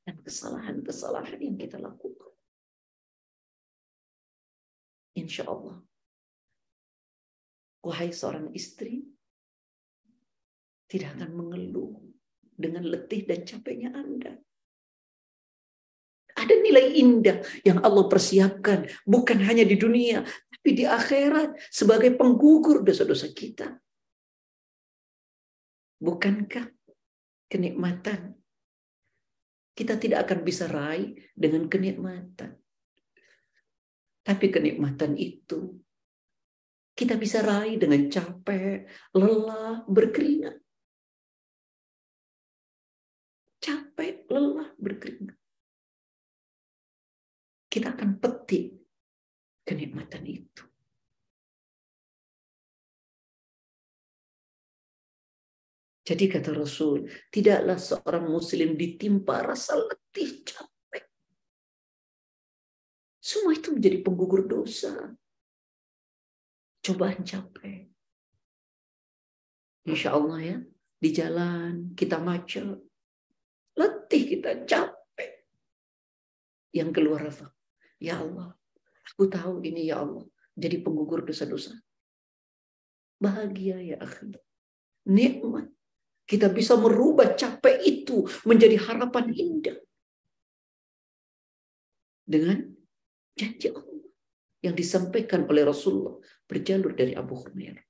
Dan 0.04 0.19
kesalahan-kesalahan 0.19 1.39
yang 1.39 1.56
kita 1.56 1.80
lakukan. 1.80 2.36
Insya 5.15 5.47
Allah. 5.47 5.80
Wahai 7.80 8.12
seorang 8.12 8.52
istri, 8.52 9.08
tidak 10.89 11.15
akan 11.15 11.32
mengeluh 11.38 12.02
dengan 12.58 12.84
letih 12.89 13.23
dan 13.30 13.45
capeknya 13.45 13.93
Anda. 13.93 14.34
Ada 16.36 16.56
nilai 16.60 16.97
indah 16.97 17.38
yang 17.63 17.84
Allah 17.86 18.10
persiapkan 18.10 18.89
bukan 19.06 19.39
hanya 19.45 19.63
di 19.63 19.78
dunia, 19.78 20.25
tapi 20.25 20.69
di 20.73 20.84
akhirat 20.84 21.56
sebagai 21.69 22.15
penggugur 22.17 22.82
dosa-dosa 22.82 23.30
kita. 23.32 23.78
Bukankah 25.99 26.67
kenikmatan 27.51 28.39
kita 29.80 29.95
tidak 29.95 30.28
akan 30.28 30.39
bisa 30.43 30.68
raih 30.68 31.16
dengan 31.32 31.72
kenikmatan. 31.72 32.59
Tapi 34.20 34.45
kenikmatan 34.51 35.16
itu 35.16 35.80
kita 36.91 37.16
bisa 37.16 37.39
raih 37.39 37.80
dengan 37.80 38.11
capek, 38.11 38.84
lelah, 39.16 39.88
berkeringat. 39.88 40.59
Capek, 43.60 44.26
lelah, 44.32 44.72
berkeringat. 44.80 45.38
Kita 47.70 47.93
akan 47.93 48.18
petik 48.18 48.82
kenikmatan 49.62 50.26
itu. 50.26 50.66
Jadi 56.10 56.26
kata 56.26 56.57
Rasul, 56.57 57.05
tidaklah 57.30 57.78
seorang 57.78 58.26
muslim 58.34 58.74
ditimpa 58.74 59.45
rasa 59.45 59.78
letih 59.78 60.41
capek. 60.41 61.05
Semua 63.22 63.53
itu 63.53 63.70
menjadi 63.70 64.01
penggugur 64.01 64.49
dosa. 64.49 65.14
cobaan 66.80 67.22
capek. 67.22 67.91
Insya 69.86 70.18
Allah 70.18 70.39
ya, 70.41 70.57
di 70.97 71.10
jalan 71.14 71.93
kita 71.93 72.18
macet, 72.18 72.88
letih 74.10 74.26
kita 74.26 74.66
capek. 74.66 75.45
Yang 76.74 76.89
keluar 76.97 77.22
apa? 77.30 77.53
Ya 78.01 78.18
Allah, 78.18 78.57
aku 79.14 79.30
tahu 79.30 79.62
ini 79.62 79.93
ya 79.93 80.01
Allah, 80.01 80.26
jadi 80.57 80.82
penggugur 80.82 81.22
dosa-dosa. 81.22 81.78
Bahagia 83.22 83.78
ya 83.78 84.01
akhi. 84.01 84.34
Nikmat. 85.05 85.70
Kita 86.26 86.49
bisa 86.49 86.78
merubah 86.78 87.38
capek 87.38 87.82
itu 87.86 88.26
menjadi 88.45 88.82
harapan 88.82 89.30
indah. 89.34 89.78
Dengan 92.26 92.66
janji 93.34 93.74
Allah 93.74 94.05
yang 94.62 94.78
disampaikan 94.78 95.49
oleh 95.49 95.66
Rasulullah 95.66 96.22
berjalur 96.45 96.93
dari 96.93 97.18
Abu 97.18 97.34
Hurairah. 97.34 97.82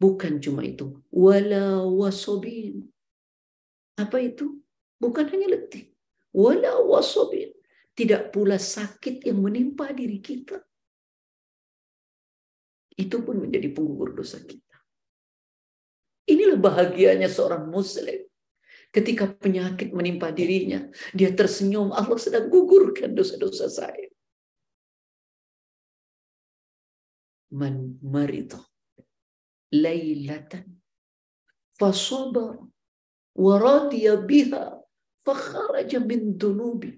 Bukan 0.00 0.40
cuma 0.40 0.64
itu. 0.64 1.00
Wala 1.12 1.84
wasobin. 1.84 2.88
Apa 4.00 4.20
itu? 4.24 4.65
Bukan 4.96 5.28
hanya 5.28 5.56
letih. 5.56 5.92
Wala 6.32 6.80
wasobin. 6.84 7.52
Tidak 7.96 8.28
pula 8.28 8.60
sakit 8.60 9.24
yang 9.24 9.40
menimpa 9.40 9.92
diri 9.92 10.20
kita. 10.20 10.60
Itu 12.96 13.24
pun 13.24 13.44
menjadi 13.44 13.72
penggugur 13.72 14.16
dosa 14.16 14.40
kita. 14.40 14.76
Inilah 16.28 16.58
bahagianya 16.60 17.28
seorang 17.28 17.68
muslim. 17.68 18.24
Ketika 18.92 19.28
penyakit 19.28 19.92
menimpa 19.92 20.32
dirinya, 20.32 20.88
dia 21.12 21.28
tersenyum, 21.32 21.92
Allah 21.92 22.16
sedang 22.16 22.48
gugurkan 22.48 23.12
dosa-dosa 23.12 23.68
saya. 23.68 24.08
Man 27.52 28.00
marita 28.00 28.60
laylatan 29.72 30.82
fasabar 31.78 32.58
wa 33.36 33.54
radiya 33.60 34.18
biha 34.18 34.85
fakharaja 35.26 35.98
min 35.98 36.38
dunubi. 36.38 36.94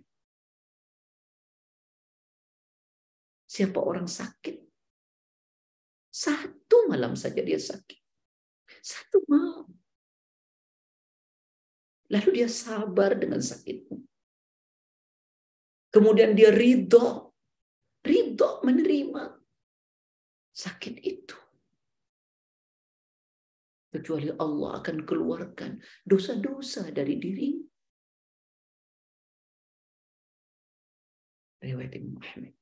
Siapa 3.49 3.81
orang 3.81 4.05
sakit? 4.05 4.61
Satu 6.13 6.93
malam 6.93 7.17
saja 7.17 7.41
dia 7.41 7.57
sakit. 7.57 8.01
Satu 8.85 9.25
malam. 9.25 9.73
Lalu 12.13 12.45
dia 12.45 12.49
sabar 12.53 13.17
dengan 13.17 13.41
sakitmu. 13.41 14.05
Kemudian 15.89 16.37
dia 16.37 16.53
ridho. 16.53 17.33
Ridho 18.05 18.61
menerima 18.65 19.33
sakit 20.53 20.95
itu. 21.01 21.39
Kecuali 23.89 24.29
Allah 24.37 24.85
akan 24.85 24.97
keluarkan 25.09 25.81
dosa-dosa 26.05 26.93
dari 26.93 27.17
diri. 27.17 27.68
Riwayat 31.59 31.93
Imam 31.99 32.23
Ahmad. 32.23 32.55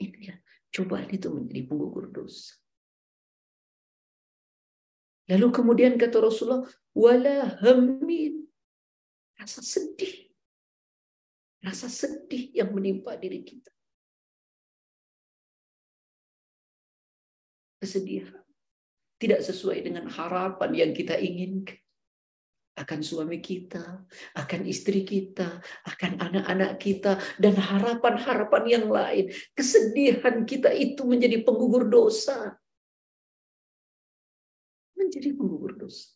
Ya, 0.00 0.36
cobaan 0.72 1.08
itu 1.12 1.28
menjadi 1.32 1.62
penggugur 1.68 2.12
dosa. 2.12 2.56
Lalu 5.26 5.46
kemudian 5.50 5.98
kata 5.98 6.22
Rasulullah, 6.22 6.64
wala 6.94 7.58
hammin. 7.60 8.46
Rasa 9.36 9.60
sedih. 9.60 10.32
Rasa 11.60 11.90
sedih 11.90 12.54
yang 12.54 12.70
menimpa 12.72 13.18
diri 13.18 13.42
kita. 13.42 13.72
Kesedihan. 17.82 18.44
Tidak 19.16 19.40
sesuai 19.40 19.80
dengan 19.84 20.08
harapan 20.12 20.70
yang 20.72 20.92
kita 20.92 21.16
inginkan. 21.18 21.85
Akan 22.76 23.00
suami 23.00 23.40
kita, 23.40 24.04
akan 24.36 24.60
istri 24.68 25.00
kita, 25.02 25.64
akan 25.88 26.20
anak-anak 26.20 26.76
kita, 26.76 27.16
dan 27.40 27.56
harapan-harapan 27.56 28.64
yang 28.68 28.86
lain. 28.92 29.32
Kesedihan 29.56 30.44
kita 30.44 30.68
itu 30.76 31.00
menjadi 31.08 31.40
penggugur 31.40 31.88
dosa 31.88 32.60
menjadi 34.96 35.36
penggugur 35.36 35.76
dosa. 35.76 36.10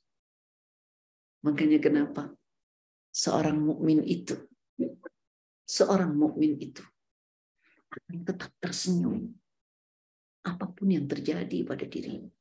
Makanya 1.47 1.79
kenapa 1.79 2.33
seorang 3.13 3.61
mukmin 3.61 4.03
itu, 4.05 4.37
seorang 5.65 6.13
mukmin 6.17 6.57
itu 6.59 6.83
akan 7.91 8.25
tetap 8.27 8.51
tersenyum 8.61 9.31
apa 10.45 10.67
pun 10.73 10.89
yang 10.89 11.05
terjadi 11.05 11.65
pada 11.65 11.85
dirinya. 11.85 12.33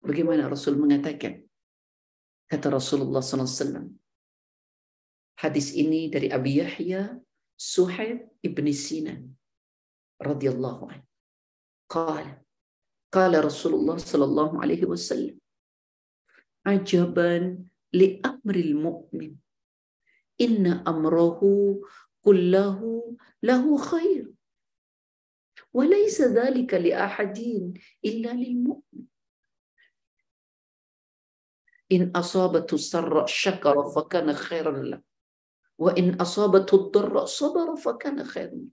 Bagaimana 0.00 0.48
Rasul 0.48 0.80
mengatakan? 0.80 1.44
Kata 2.50 2.66
Rasulullah 2.72 3.22
SAW. 3.22 3.88
Hadis 5.40 5.72
ini 5.72 6.12
dari 6.12 6.28
Abi 6.28 6.60
Yahya 6.60 7.16
Suhaib 7.56 8.28
ibn 8.44 8.66
Sinan 8.72 9.32
radhiyallahu 10.20 10.82
anhu. 10.88 11.06
Qala 11.88 12.40
Qala 13.10 13.42
Rasulullah 13.42 13.98
sallallahu 13.98 14.62
alaihi 14.62 14.86
wasallam 14.86 15.34
ajaban 16.62 17.66
li 17.90 18.22
amril 18.22 18.78
mu'min 18.78 19.34
inna 20.38 20.78
amrahu 20.86 21.82
kullahu 22.22 23.18
lahu 23.42 23.70
khair 23.82 24.30
wa 25.74 25.82
laysa 25.90 26.30
dhalika 26.30 26.78
li 26.78 26.94
ahadin 26.94 27.74
illa 27.98 28.30
lil 28.30 28.62
mu'min 28.62 29.09
In 31.90 32.14
asabatu 32.14 32.78
sarra 32.78 33.26
syakara 33.26 33.90
fakana 33.90 34.34
khairan 34.34 34.94
lah. 34.94 35.00
Wa 35.74 35.90
in 35.98 36.14
asabatu 36.16 36.90
darra 36.94 37.26
sabara 37.26 37.74
fakana 37.74 38.22
khairan 38.22 38.70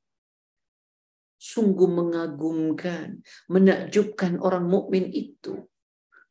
Sungguh 1.38 1.90
mengagumkan, 1.90 3.22
menakjubkan 3.50 4.42
orang 4.42 4.66
mukmin 4.66 5.06
itu. 5.14 5.66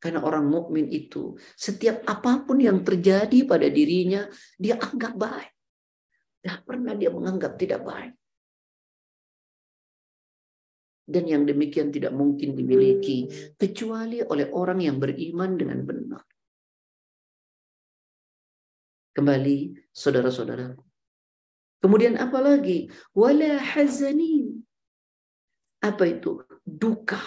Karena 0.03 0.23
orang 0.23 0.47
mukmin 0.51 0.87
itu, 0.91 1.39
setiap 1.55 2.03
apa 2.07 2.43
pun 2.43 2.59
yang 2.59 2.83
terjadi 2.83 3.47
pada 3.47 3.67
dirinya, 3.71 4.27
dia 4.59 4.79
anggap 4.79 5.15
baik. 5.15 5.51
Tidak 6.43 6.59
pernah 6.63 6.95
dia 6.95 7.11
menganggap 7.11 7.59
tidak 7.59 7.83
baik 7.83 8.13
dan 11.07 11.25
yang 11.25 11.47
demikian 11.47 11.95
tidak 11.95 12.11
mungkin 12.11 12.59
dimiliki 12.59 13.31
kecuali 13.55 14.21
oleh 14.27 14.51
orang 14.51 14.83
yang 14.83 14.99
beriman 14.99 15.55
dengan 15.55 15.87
benar. 15.87 16.23
Kembali 19.17 19.73
saudara-saudara. 19.97 20.77
Kemudian 21.81 22.21
apa 22.21 22.37
lagi? 22.45 22.93
Wala 23.17 23.57
hazanin 23.57 24.61
apa 25.81 26.05
itu 26.05 26.45
duka 26.61 27.21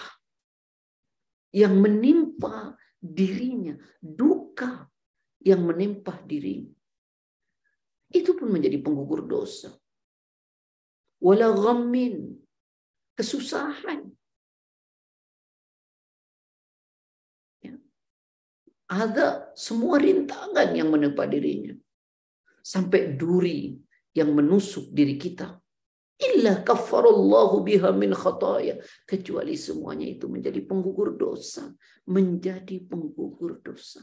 yang 1.50 1.82
menimpa 1.82 2.78
dirinya, 3.02 3.74
duka 3.98 4.86
yang 5.42 5.66
menimpa 5.66 6.14
dirinya. 6.30 6.78
Itu 8.14 8.38
pun 8.38 8.54
menjadi 8.54 8.78
penggugur 8.86 9.26
dosa. 9.26 9.74
Wala 11.18 11.50
ghammin, 11.58 12.38
kesusahan. 13.18 14.19
Ada 18.90 19.54
semua 19.54 20.02
rintangan 20.02 20.74
yang 20.74 20.90
menimpa 20.90 21.30
dirinya. 21.30 21.78
Sampai 22.66 23.14
duri 23.14 23.78
yang 24.18 24.34
menusuk 24.34 24.90
diri 24.90 25.14
kita. 25.14 25.62
Illa 26.20 26.66
kafarallahu 26.66 27.62
biha 27.62 27.94
min 27.94 28.12
khataya. 28.12 28.82
Kecuali 29.06 29.54
semuanya 29.54 30.10
itu 30.10 30.26
menjadi 30.26 30.60
penggugur 30.66 31.16
dosa. 31.16 31.70
Menjadi 32.10 32.82
penggugur 32.82 33.62
dosa. 33.62 34.02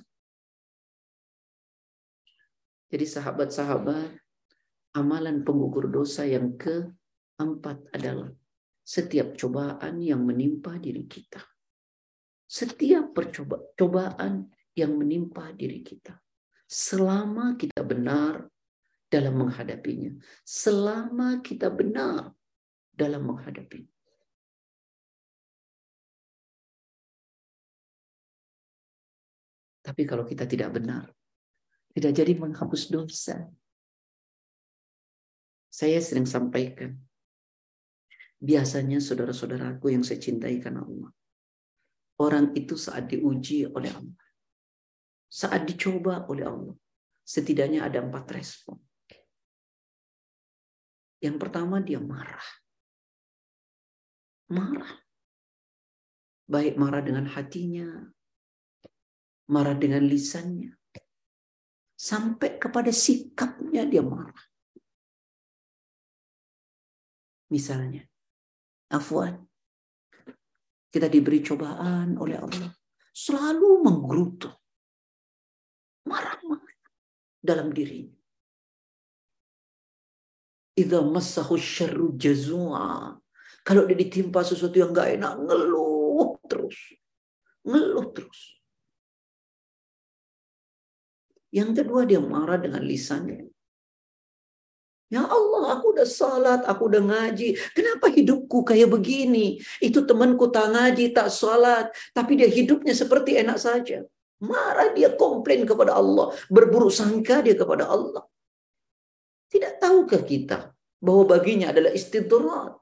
Jadi 2.86 3.02
sahabat-sahabat 3.02 4.14
amalan 4.94 5.42
penggugur 5.42 5.90
dosa 5.90 6.22
yang 6.22 6.54
keempat 6.54 7.90
adalah 7.90 8.30
setiap 8.86 9.34
cobaan 9.34 9.98
yang 9.98 10.22
menimpa 10.22 10.78
diri 10.78 11.10
kita. 11.10 11.42
Setiap 12.46 13.10
percobaan 13.10 14.54
yang 14.76 14.92
menimpa 14.94 15.50
diri 15.56 15.80
kita 15.80 16.14
selama 16.68 17.56
kita 17.56 17.80
benar 17.80 18.44
dalam 19.08 19.34
menghadapinya. 19.40 20.12
Selama 20.44 21.40
kita 21.40 21.72
benar 21.72 22.30
dalam 22.92 23.24
menghadapinya. 23.24 23.94
Tapi 29.86 30.02
kalau 30.02 30.26
kita 30.26 30.44
tidak 30.50 30.74
benar, 30.74 31.06
tidak 31.94 32.12
jadi 32.12 32.34
menghapus 32.34 32.90
dosa. 32.90 33.46
Saya 35.70 36.02
sering 36.02 36.26
sampaikan, 36.26 36.98
Biasanya 38.36 39.00
saudara-saudaraku 39.00 39.96
yang 39.96 40.04
saya 40.04 40.20
cintai 40.20 40.60
karena 40.60 40.84
Allah. 40.84 41.08
Orang 42.20 42.52
itu 42.52 42.76
saat 42.76 43.08
diuji 43.08 43.64
oleh 43.64 43.88
Allah. 43.92 44.25
Saat 45.26 45.66
dicoba 45.66 46.26
oleh 46.30 46.46
Allah. 46.46 46.76
Setidaknya 47.26 47.82
ada 47.82 48.02
empat 48.02 48.30
respon. 48.30 48.78
Yang 51.18 51.36
pertama 51.42 51.82
dia 51.82 51.98
marah. 51.98 52.48
Marah. 54.54 54.92
Baik 56.46 56.78
marah 56.78 57.02
dengan 57.02 57.26
hatinya. 57.26 58.06
Marah 59.50 59.74
dengan 59.74 60.06
lisannya. 60.06 60.70
Sampai 61.98 62.62
kepada 62.62 62.94
sikapnya 62.94 63.82
dia 63.88 64.06
marah. 64.06 64.46
Misalnya, 67.50 68.02
Afwan, 68.90 69.38
kita 70.90 71.06
diberi 71.06 71.42
cobaan 71.42 72.18
oleh 72.18 72.38
Allah. 72.38 72.70
Selalu 73.14 73.86
menggerutu. 73.86 74.50
Marah-marah 76.06 76.78
dalam 77.42 77.74
dirinya. 77.74 78.14
Idza 80.78 81.00
massahu 81.02 81.58
syarru 81.58 82.14
jazua. 82.14 83.16
Kalau 83.66 83.82
dia 83.90 83.98
ditimpa 83.98 84.46
sesuatu 84.46 84.78
yang 84.78 84.94
gak 84.94 85.18
enak, 85.18 85.34
ngeluh 85.42 86.38
terus. 86.46 86.78
Ngeluh 87.66 88.06
terus. 88.14 88.62
Yang 91.50 91.82
kedua 91.82 92.06
dia 92.06 92.20
marah 92.22 92.60
dengan 92.60 92.84
lisannya. 92.84 93.48
Ya 95.06 95.22
Allah, 95.22 95.78
aku 95.78 95.94
udah 95.94 96.06
salat, 96.06 96.66
aku 96.66 96.90
udah 96.90 96.98
ngaji. 96.98 97.54
Kenapa 97.72 98.10
hidupku 98.10 98.66
kayak 98.66 98.90
begini? 98.90 99.62
Itu 99.78 100.02
temanku 100.02 100.50
tak 100.50 100.74
ngaji, 100.74 101.14
tak 101.14 101.30
salat. 101.30 101.94
Tapi 102.10 102.42
dia 102.42 102.50
hidupnya 102.50 102.90
seperti 102.90 103.38
enak 103.38 103.58
saja. 103.58 104.02
Marah 104.44 104.92
dia 104.92 105.16
komplain 105.16 105.64
kepada 105.64 105.96
Allah. 105.96 106.32
Berburuk 106.52 106.92
sangka 106.92 107.40
dia 107.40 107.56
kepada 107.56 107.88
Allah. 107.88 108.24
Tidak 109.48 109.80
tahukah 109.80 110.22
kita 110.26 110.58
bahwa 111.00 111.22
baginya 111.24 111.72
adalah 111.72 111.94
istidrat. 111.94 112.76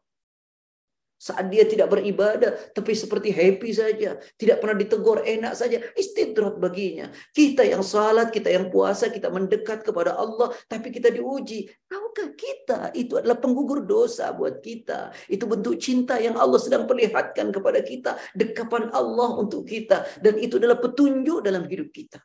Saat 1.14 1.48
dia 1.48 1.64
tidak 1.64 1.88
beribadah, 1.88 2.52
tapi 2.76 2.92
seperti 2.92 3.32
happy 3.32 3.70
saja. 3.72 4.20
Tidak 4.36 4.60
pernah 4.60 4.76
ditegur, 4.76 5.24
enak 5.24 5.54
saja. 5.56 5.80
Istidrat 5.94 6.60
baginya. 6.60 7.08
Kita 7.32 7.64
yang 7.64 7.80
salat, 7.80 8.28
kita 8.34 8.50
yang 8.52 8.68
puasa, 8.68 9.08
kita 9.08 9.32
mendekat 9.32 9.86
kepada 9.86 10.18
Allah, 10.18 10.52
tapi 10.68 10.92
kita 10.92 11.08
diuji. 11.08 11.70
Tahukah 11.88 12.28
kita 12.36 12.78
itu 12.92 13.16
adalah 13.16 13.40
penggugur 13.40 13.86
dosa 13.86 14.34
buat 14.36 14.60
kita. 14.60 15.14
Itu 15.30 15.48
bentuk 15.48 15.80
cinta 15.80 16.20
yang 16.20 16.36
Allah 16.36 16.60
sedang 16.60 16.84
perlihatkan 16.84 17.54
kepada 17.54 17.80
kita. 17.80 18.20
Dekapan 18.36 18.90
Allah 18.92 19.38
untuk 19.38 19.64
kita. 19.64 20.04
Dan 20.20 20.36
itu 20.36 20.60
adalah 20.60 20.76
petunjuk 20.76 21.40
dalam 21.40 21.64
hidup 21.64 21.88
kita. 21.94 22.20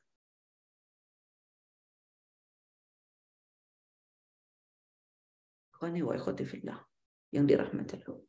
Yang 7.32 7.46
dirahmati 7.56 7.96
Allah. 8.04 8.29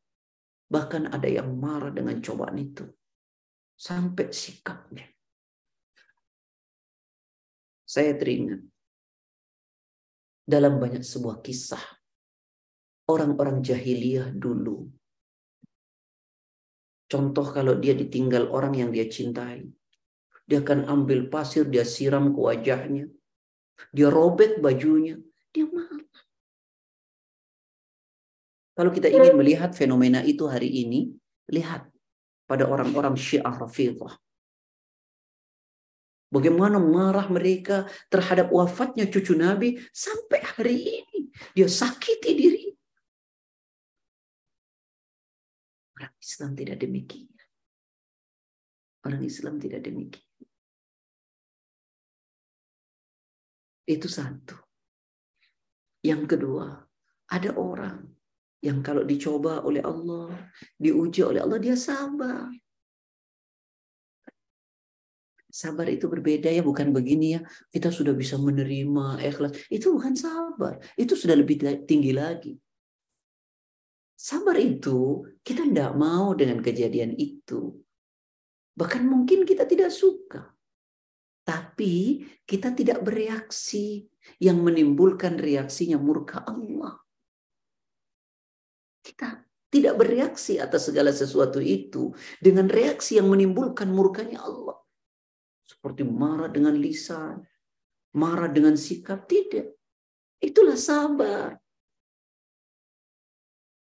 Bahkan 0.71 1.11
ada 1.11 1.27
yang 1.27 1.51
marah 1.59 1.91
dengan 1.91 2.23
cobaan 2.23 2.55
itu. 2.63 2.87
Sampai 3.75 4.31
sikapnya. 4.31 5.11
Saya 7.83 8.15
teringat. 8.15 8.63
Dalam 10.47 10.79
banyak 10.79 11.03
sebuah 11.03 11.43
kisah. 11.43 11.83
Orang-orang 13.11 13.67
jahiliyah 13.67 14.31
dulu. 14.31 14.87
Contoh 17.11 17.47
kalau 17.51 17.75
dia 17.83 17.99
ditinggal 17.99 18.55
orang 18.55 18.79
yang 18.79 18.95
dia 18.95 19.11
cintai. 19.11 19.67
Dia 20.47 20.63
akan 20.63 20.87
ambil 20.87 21.27
pasir, 21.27 21.67
dia 21.67 21.83
siram 21.83 22.31
ke 22.31 22.39
wajahnya. 22.39 23.11
Dia 23.91 24.07
robek 24.07 24.63
bajunya. 24.63 25.19
Dia 25.51 25.67
marah. 25.67 26.10
Kalau 28.81 28.97
kita 28.97 29.13
ingin 29.13 29.37
melihat 29.37 29.77
fenomena 29.77 30.25
itu 30.25 30.49
hari 30.49 30.73
ini, 30.73 31.13
lihat 31.53 31.85
pada 32.49 32.65
orang-orang 32.65 33.13
Syiah 33.13 33.53
Rafidah. 33.53 34.17
Bagaimana 36.33 36.81
marah 36.81 37.29
mereka 37.29 37.85
terhadap 38.09 38.49
wafatnya 38.49 39.05
cucu 39.05 39.37
Nabi 39.37 39.77
sampai 39.93 40.41
hari 40.57 41.05
ini. 41.05 41.29
Dia 41.53 41.69
sakiti 41.69 42.33
diri. 42.33 42.73
Orang 46.01 46.17
Islam 46.17 46.51
tidak 46.57 46.81
demikian. 46.81 47.37
Orang 49.05 49.23
Islam 49.29 49.61
tidak 49.61 49.85
demikian. 49.85 50.49
Itu 53.85 54.09
satu. 54.09 54.57
Yang 56.01 56.33
kedua, 56.33 56.81
ada 57.29 57.53
orang 57.61 58.20
yang 58.61 58.85
kalau 58.85 59.05
dicoba 59.05 59.65
oleh 59.65 59.81
Allah, 59.81 60.29
diuji 60.77 61.25
oleh 61.25 61.41
Allah, 61.41 61.57
dia 61.57 61.77
sabar. 61.77 62.53
Sabar 65.51 65.91
itu 65.91 66.07
berbeda 66.07 66.47
ya, 66.47 66.63
bukan 66.63 66.95
begini 66.95 67.35
ya. 67.35 67.41
Kita 67.75 67.91
sudah 67.91 68.15
bisa 68.15 68.39
menerima 68.39 69.19
ikhlas. 69.19 69.67
Itu 69.67 69.99
bukan 69.99 70.15
sabar. 70.15 70.79
Itu 70.95 71.19
sudah 71.19 71.35
lebih 71.35 71.59
tinggi 71.89 72.15
lagi. 72.15 72.55
Sabar 74.15 74.55
itu 74.61 75.27
kita 75.43 75.67
tidak 75.67 75.97
mau 75.99 76.37
dengan 76.39 76.63
kejadian 76.63 77.19
itu. 77.19 77.83
Bahkan 78.79 79.03
mungkin 79.03 79.43
kita 79.43 79.67
tidak 79.67 79.91
suka. 79.91 80.55
Tapi 81.43 82.23
kita 82.47 82.71
tidak 82.77 83.03
bereaksi 83.03 84.07
yang 84.39 84.63
menimbulkan 84.63 85.35
reaksinya 85.35 85.99
murka 85.99 86.47
Allah. 86.47 87.01
Kita 89.01 89.41
tidak 89.71 89.95
bereaksi 90.03 90.59
atas 90.59 90.91
segala 90.91 91.15
sesuatu 91.15 91.63
itu 91.63 92.11
dengan 92.43 92.67
reaksi 92.67 93.17
yang 93.17 93.31
menimbulkan 93.31 93.89
murkanya 93.89 94.43
Allah. 94.43 94.77
Seperti 95.63 96.03
marah 96.03 96.51
dengan 96.51 96.75
lisan, 96.75 97.41
marah 98.19 98.51
dengan 98.51 98.75
sikap. 98.75 99.31
Tidak. 99.31 99.67
Itulah 100.43 100.75
sabar. 100.75 101.55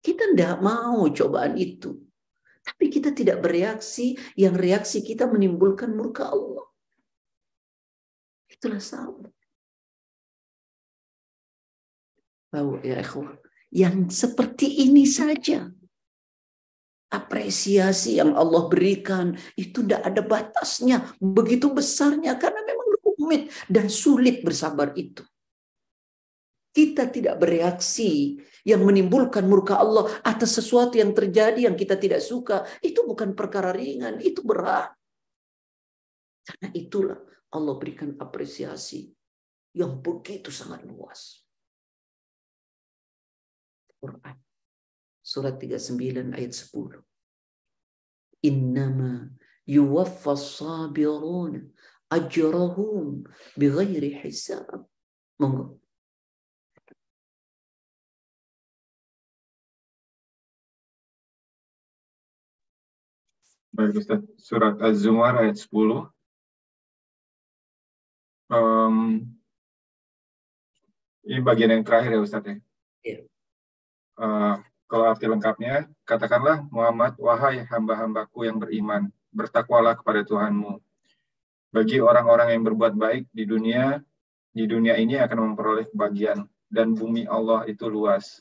Kita 0.03 0.35
tidak 0.35 0.59
mau 0.59 1.07
cobaan 1.07 1.55
itu. 1.55 1.95
Tapi 2.67 2.91
kita 2.91 3.15
tidak 3.15 3.39
bereaksi 3.39 4.19
yang 4.35 4.59
reaksi 4.59 4.99
kita 4.99 5.23
menimbulkan 5.23 5.95
murka 5.95 6.27
Allah. 6.27 6.67
Itulah 8.51 8.83
sabar. 8.83 9.31
Tahu 12.51 12.83
ya 12.83 12.99
ikhwan 12.99 13.46
yang 13.71 14.07
seperti 14.07 14.87
ini 14.87 15.03
saja. 15.07 15.67
Apresiasi 17.07 18.19
yang 18.19 18.35
Allah 18.35 18.67
berikan 18.67 19.31
itu 19.55 19.79
tidak 19.79 20.03
ada 20.03 20.19
batasnya, 20.19 21.07
begitu 21.23 21.71
besarnya 21.71 22.35
karena 22.35 22.59
memang 22.67 22.87
rumit 23.03 23.47
dan 23.71 23.87
sulit 23.87 24.43
bersabar 24.43 24.91
itu. 24.95 25.23
Kita 26.75 27.09
tidak 27.09 27.41
bereaksi 27.41 28.37
yang 28.61 28.85
menimbulkan 28.85 29.47
murka 29.49 29.79
Allah 29.79 30.11
atas 30.21 30.59
sesuatu 30.61 30.99
yang 30.99 31.15
terjadi 31.15 31.65
yang 31.65 31.73
kita 31.73 31.97
tidak 31.97 32.21
suka. 32.21 32.67
Itu 32.83 33.07
bukan 33.07 33.33
perkara 33.33 33.73
ringan, 33.73 34.21
itu 34.21 34.43
berat. 34.43 34.93
Karena 36.45 36.69
itulah 36.75 37.19
Allah 37.55 37.75
berikan 37.79 38.13
apresiasi 38.19 39.09
yang 39.73 39.97
begitu 40.03 40.53
sangat 40.53 40.85
luas. 40.85 41.46
Quran. 44.01 44.37
Surat 45.21 45.59
39 45.59 46.31
ayat 46.37 46.53
10. 46.55 47.03
Innama 48.47 49.27
yuwaffas 49.67 50.57
sabirun 50.57 51.73
ajrahum 52.09 53.27
bighairi 53.59 54.15
hisab. 54.23 54.87
Monggo. 55.41 55.81
Baik 63.77 64.01
Ustaz, 64.01 64.25
surat 64.41 64.73
Az-Zumar 64.81 65.37
ayat 65.37 65.53
10. 65.61 66.09
Um, 68.49 69.21
ini 71.27 71.43
bagian 71.43 71.69
yang 71.69 71.83
terakhir 71.85 72.17
ya 72.17 72.21
Ustaz 72.23 72.41
ya? 72.41 72.57
Iya. 73.05 73.27
Uh, 74.17 74.57
kalau 74.87 75.05
arti 75.11 75.27
lengkapnya, 75.27 75.85
katakanlah 76.07 76.63
Muhammad, 76.71 77.19
wahai 77.19 77.61
hamba-hambaku 77.67 78.47
yang 78.47 78.57
beriman, 78.57 79.11
bertakwalah 79.35 79.99
kepada 79.99 80.23
Tuhanmu. 80.23 80.79
Bagi 81.75 81.99
orang-orang 81.99 82.55
yang 82.55 82.63
berbuat 82.63 82.95
baik 82.95 83.27
di 83.29 83.43
dunia, 83.43 83.99
di 84.55 84.63
dunia 84.63 84.95
ini 84.95 85.19
akan 85.19 85.53
memperoleh 85.53 85.91
kebahagiaan 85.91 86.47
dan 86.71 86.95
bumi 86.95 87.27
Allah 87.27 87.67
itu 87.67 87.85
luas. 87.91 88.39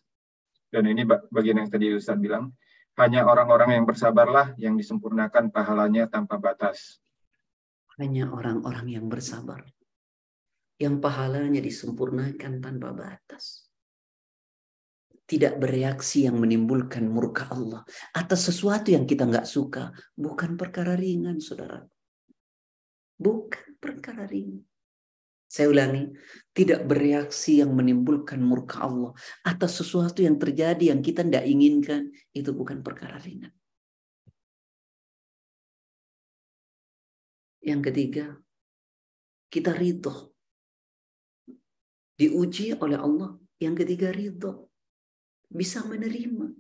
Dan 0.71 0.87
ini 0.87 1.03
bagian 1.07 1.61
yang 1.61 1.71
tadi 1.71 1.93
Ustaz 1.93 2.15
bilang, 2.17 2.55
Hanya 2.97 3.29
orang-orang 3.29 3.77
yang 3.77 3.85
bersabarlah 3.85 4.57
yang 4.57 4.79
disempurnakan 4.79 5.53
pahalanya 5.53 6.09
tanpa 6.09 6.41
batas. 6.41 7.03
Hanya 8.01 8.33
orang-orang 8.33 8.89
yang 8.97 9.07
bersabar. 9.11 9.67
Yang 10.81 11.05
pahalanya 11.05 11.61
disempurnakan 11.61 12.63
tanpa 12.65 12.97
batas. 12.97 13.66
Tidak 15.27 15.59
bereaksi 15.59 16.31
yang 16.31 16.39
menimbulkan 16.39 17.03
murka 17.11 17.51
Allah. 17.51 17.83
Atas 18.15 18.47
sesuatu 18.47 18.95
yang 18.95 19.03
kita 19.03 19.27
nggak 19.27 19.43
suka. 19.43 19.91
Bukan 20.15 20.55
perkara 20.55 20.95
ringan, 20.95 21.43
saudara. 21.43 21.83
Bukan 23.19 23.83
perkara 23.83 24.23
ringan. 24.31 24.63
Saya 25.47 25.71
ulangi, 25.71 26.11
tidak 26.51 26.91
bereaksi 26.91 27.63
yang 27.63 27.71
menimbulkan 27.71 28.43
murka 28.43 28.83
Allah 28.83 29.15
atas 29.47 29.79
sesuatu 29.79 30.19
yang 30.19 30.43
terjadi 30.43 30.91
yang 30.91 30.99
kita 30.99 31.23
tidak 31.23 31.47
inginkan, 31.47 32.11
itu 32.35 32.51
bukan 32.51 32.83
perkara 32.83 33.19
ringan. 33.23 33.55
Yang 37.63 37.81
ketiga, 37.91 38.27
kita 39.51 39.75
ridho. 39.75 40.35
Diuji 42.15 42.79
oleh 42.79 42.99
Allah. 42.99 43.35
Yang 43.59 43.75
ketiga 43.83 44.15
ridho. 44.15 44.71
Bisa 45.47 45.83
menerima. 45.87 46.53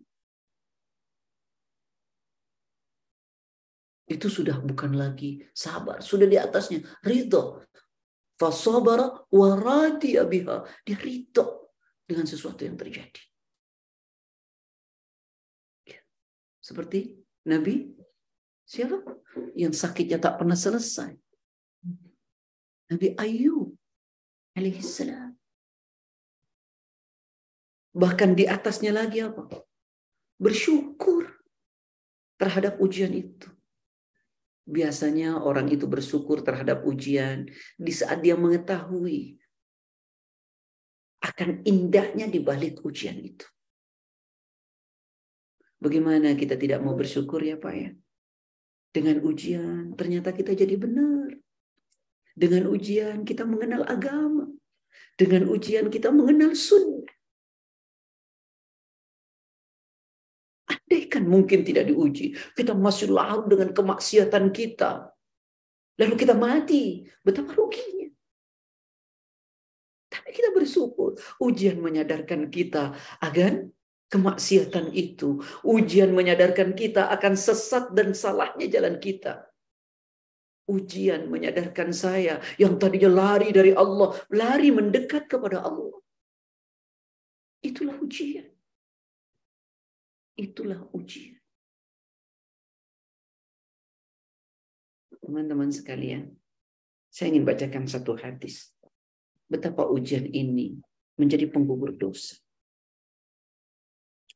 Itu 4.07 4.31
sudah 4.31 4.63
bukan 4.63 4.95
lagi 4.95 5.43
sabar. 5.51 5.99
Sudah 5.99 6.31
di 6.31 6.39
atasnya. 6.39 6.81
Ridho. 7.03 7.67
Fasabara 8.39 9.27
waradi 9.35 10.15
abiha. 10.15 10.63
Dia 10.87 10.97
ridho 10.97 11.75
dengan 12.07 12.25
sesuatu 12.25 12.63
yang 12.63 12.79
terjadi. 12.79 13.23
Ya. 15.91 16.01
Seperti 16.63 17.19
Nabi 17.51 17.91
siapa? 18.63 19.03
Yang 19.59 19.83
sakitnya 19.83 20.23
tak 20.23 20.39
pernah 20.41 20.57
selesai. 20.57 21.13
Nabi 22.89 23.13
Ayub 23.19 23.75
alaihissalam. 24.55 25.36
Bahkan 27.97 28.37
di 28.37 28.45
atasnya 28.45 28.93
lagi 28.93 29.25
apa? 29.25 29.49
Bersyukur 30.37 31.33
terhadap 32.37 32.77
ujian 32.77 33.09
itu. 33.17 33.49
Biasanya 34.69 35.41
orang 35.41 35.73
itu 35.73 35.89
bersyukur 35.89 36.45
terhadap 36.45 36.85
ujian 36.85 37.49
di 37.81 37.93
saat 37.95 38.21
dia 38.21 38.37
mengetahui 38.37 39.41
akan 41.25 41.65
indahnya 41.65 42.29
di 42.29 42.39
balik 42.45 42.85
ujian 42.85 43.17
itu. 43.17 43.49
Bagaimana 45.81 46.37
kita 46.37 46.57
tidak 46.57 46.85
mau 46.85 46.93
bersyukur 46.97 47.41
ya 47.41 47.57
Pak 47.57 47.75
ya? 47.77 47.91
Dengan 48.93 49.21
ujian 49.25 49.93
ternyata 49.97 50.33
kita 50.33 50.53
jadi 50.53 50.77
benar. 50.77 51.37
Dengan 52.37 52.69
ujian 52.69 53.25
kita 53.25 53.49
mengenal 53.49 53.89
agama. 53.89 54.53
Dengan 55.17 55.49
ujian 55.49 55.89
kita 55.89 56.13
mengenal 56.13 56.53
sunnah. 56.53 56.96
Mungkin 61.27 61.67
tidak 61.67 61.91
diuji, 61.91 62.39
kita 62.55 62.73
masih 62.73 63.11
larut 63.11 63.51
dengan 63.51 63.75
kemaksiatan 63.75 64.55
kita. 64.55 65.11
Lalu 65.99 66.15
kita 66.15 66.35
mati, 66.39 67.05
betapa 67.21 67.53
ruginya. 67.53 68.09
Tapi 70.07 70.31
kita 70.33 70.55
bersyukur, 70.55 71.19
ujian 71.43 71.83
menyadarkan 71.83 72.49
kita 72.49 72.97
agar 73.21 73.69
kemaksiatan 74.09 74.95
itu, 74.95 75.43
ujian 75.67 76.15
menyadarkan 76.15 76.73
kita 76.73 77.11
akan 77.13 77.35
sesat 77.35 77.93
dan 77.93 78.15
salahnya 78.15 78.71
jalan 78.71 78.97
kita. 79.03 79.51
Ujian 80.67 81.31
menyadarkan 81.31 81.95
saya 81.95 82.43
yang 82.59 82.81
tadinya 82.81 83.11
lari 83.13 83.55
dari 83.55 83.71
Allah, 83.71 84.19
lari 84.35 84.75
mendekat 84.75 85.31
kepada 85.31 85.63
Allah. 85.63 85.95
Itulah 87.63 87.99
ujian. 88.03 88.56
Itulah 90.37 90.85
ujian. 90.93 91.41
Teman-teman 95.25 95.73
sekalian, 95.73 96.37
saya 97.09 97.33
ingin 97.33 97.49
bacakan 97.49 97.89
satu 97.89 98.15
hadis. 98.21 98.71
Betapa 99.49 99.89
ujian 99.89 100.29
ini 100.29 100.77
menjadi 101.17 101.49
penggugur 101.49 101.97
dosa. 101.97 102.37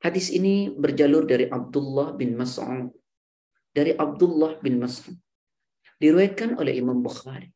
Hadis 0.00 0.32
ini 0.32 0.72
berjalur 0.72 1.28
dari 1.28 1.44
Abdullah 1.44 2.16
bin 2.16 2.32
Mas'ud. 2.32 2.88
Dari 3.76 3.92
Abdullah 3.92 4.56
bin 4.64 4.80
Mas'ud. 4.80 5.14
Diriwayatkan 6.00 6.56
oleh 6.56 6.80
Imam 6.80 7.04
Bukhari. 7.04 7.52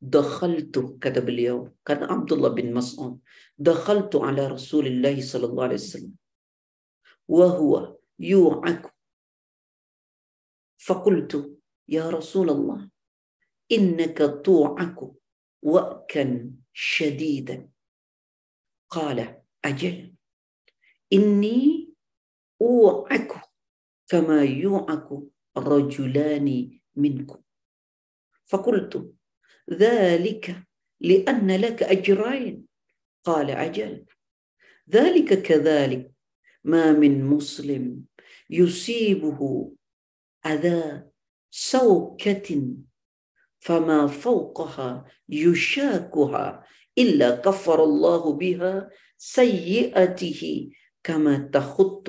Dakhaltu 0.00 0.96
kata 1.00 1.20
beliau 1.24 1.72
kata 1.80 2.04
Abdullah 2.08 2.52
bin 2.52 2.76
Mas'ud 2.76 3.24
dakhaltu 3.56 4.20
ala 4.20 4.52
Rasulillah 4.52 5.16
sallallahu 5.16 5.64
alaihi 5.64 5.80
wasallam 5.80 6.14
وهو 7.28 7.96
يوعك. 8.18 8.94
فقلت 10.78 11.58
يا 11.88 12.10
رسول 12.10 12.50
الله 12.50 12.90
إنك 13.72 14.18
توعك 14.44 14.96
وأكا 15.62 16.50
شديدا. 16.72 17.70
قال 18.88 19.42
أجل. 19.64 20.14
إني 21.12 21.94
أوعك 22.60 23.32
كما 24.08 24.42
يوعك 24.42 25.08
رجلان 25.56 26.78
منكم 26.96 27.42
فقلت 28.44 29.14
ذلك 29.70 30.66
لأن 31.00 31.56
لك 31.60 31.82
أجرين. 31.82 32.68
قال 33.24 33.50
أجل. 33.50 34.06
ذلك 34.90 35.42
كذلك 35.42 36.13
ما 36.63 36.91
من 36.91 37.25
مسلم 37.25 38.03
يصيبه 38.49 39.39
أذى 40.45 41.03
سوكة 41.49 42.49
فما 43.59 44.07
فوقها 44.07 45.05
يشاكها 45.29 46.63
إلا 46.97 47.29
كفر 47.35 47.83
الله 47.83 48.33
بها 48.33 48.89
سيئته 49.17 50.41
كما 51.03 51.37
تخط 51.53 52.05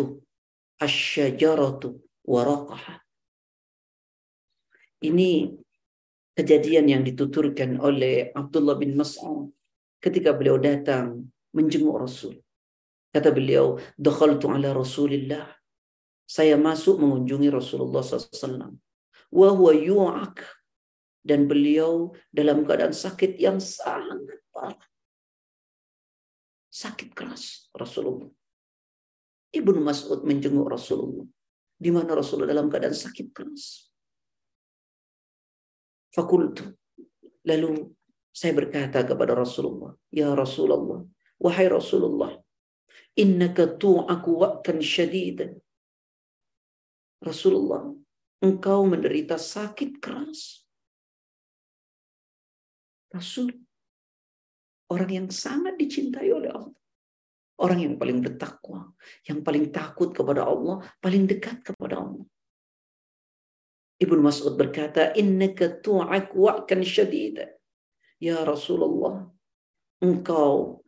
الشجرة 0.82 1.82
ورقها 2.24 2.96
Ini 5.00 5.56
kejadian 6.36 6.84
yang 6.92 7.02
dituturkan 7.08 7.80
oleh 7.80 8.36
Abdullah 8.36 8.76
bin 8.76 9.00
Mas'ud 9.00 9.48
ketika 9.96 10.36
beliau 10.36 10.60
datang 10.60 11.24
menjenguk 11.56 11.96
Rasul. 11.96 12.36
Kata 13.15 13.31
beliau, 13.31 13.79
dakhaltu 13.95 14.51
ala 14.51 14.75
Rasulillah. 14.75 15.47
Saya 16.27 16.59
masuk 16.59 16.99
mengunjungi 16.99 17.47
Rasulullah 17.47 18.03
SAW. 18.03 18.75
Wa 19.31 19.49
huwa. 19.55 20.35
Dan 21.23 21.47
beliau 21.47 22.11
dalam 22.27 22.67
keadaan 22.67 22.91
sakit 22.91 23.39
yang 23.39 23.63
sangat 23.63 24.43
parah. 24.51 24.83
Sakit 26.67 27.15
keras 27.15 27.71
Rasulullah. 27.71 28.27
Ibnu 29.55 29.79
Mas'ud 29.79 30.27
menjenguk 30.27 30.67
Rasulullah. 30.67 31.23
Di 31.79 31.95
mana 31.95 32.19
Rasulullah 32.19 32.51
dalam 32.51 32.67
keadaan 32.67 32.99
sakit 32.99 33.31
keras. 33.31 33.95
Fakultu. 36.11 36.67
Lalu 37.47 37.95
saya 38.35 38.51
berkata 38.51 39.07
kepada 39.07 39.31
Rasulullah, 39.39 39.95
Ya 40.11 40.35
Rasulullah, 40.35 41.07
wahai 41.39 41.71
Rasulullah, 41.71 42.44
innaka 43.15 43.79
tu'aku 43.79 44.31
wa'kan 44.43 44.79
syadidan. 44.83 45.55
Rasulullah, 47.23 47.89
engkau 48.43 48.85
menderita 48.85 49.39
sakit 49.39 49.97
keras. 50.03 50.67
Rasul, 53.09 53.55
orang 54.91 55.09
yang 55.09 55.27
sangat 55.31 55.79
dicintai 55.79 56.29
oleh 56.29 56.51
Allah. 56.51 56.75
Orang 57.55 57.79
yang 57.79 57.95
paling 57.95 58.19
bertakwa, 58.19 58.91
yang 59.23 59.39
paling 59.39 59.71
takut 59.71 60.11
kepada 60.11 60.43
Allah, 60.43 60.83
paling 60.99 61.23
dekat 61.23 61.63
kepada 61.63 62.03
Allah. 62.03 62.27
Ibnu 63.95 64.19
Mas'ud 64.19 64.59
berkata, 64.59 65.15
"Innaka 65.15 65.71
tu'ak 65.79 66.35
wa'kan 66.35 66.83
syadida." 66.83 67.55
Ya 68.19 68.43
Rasulullah, 68.43 69.23
engkau 70.03 70.83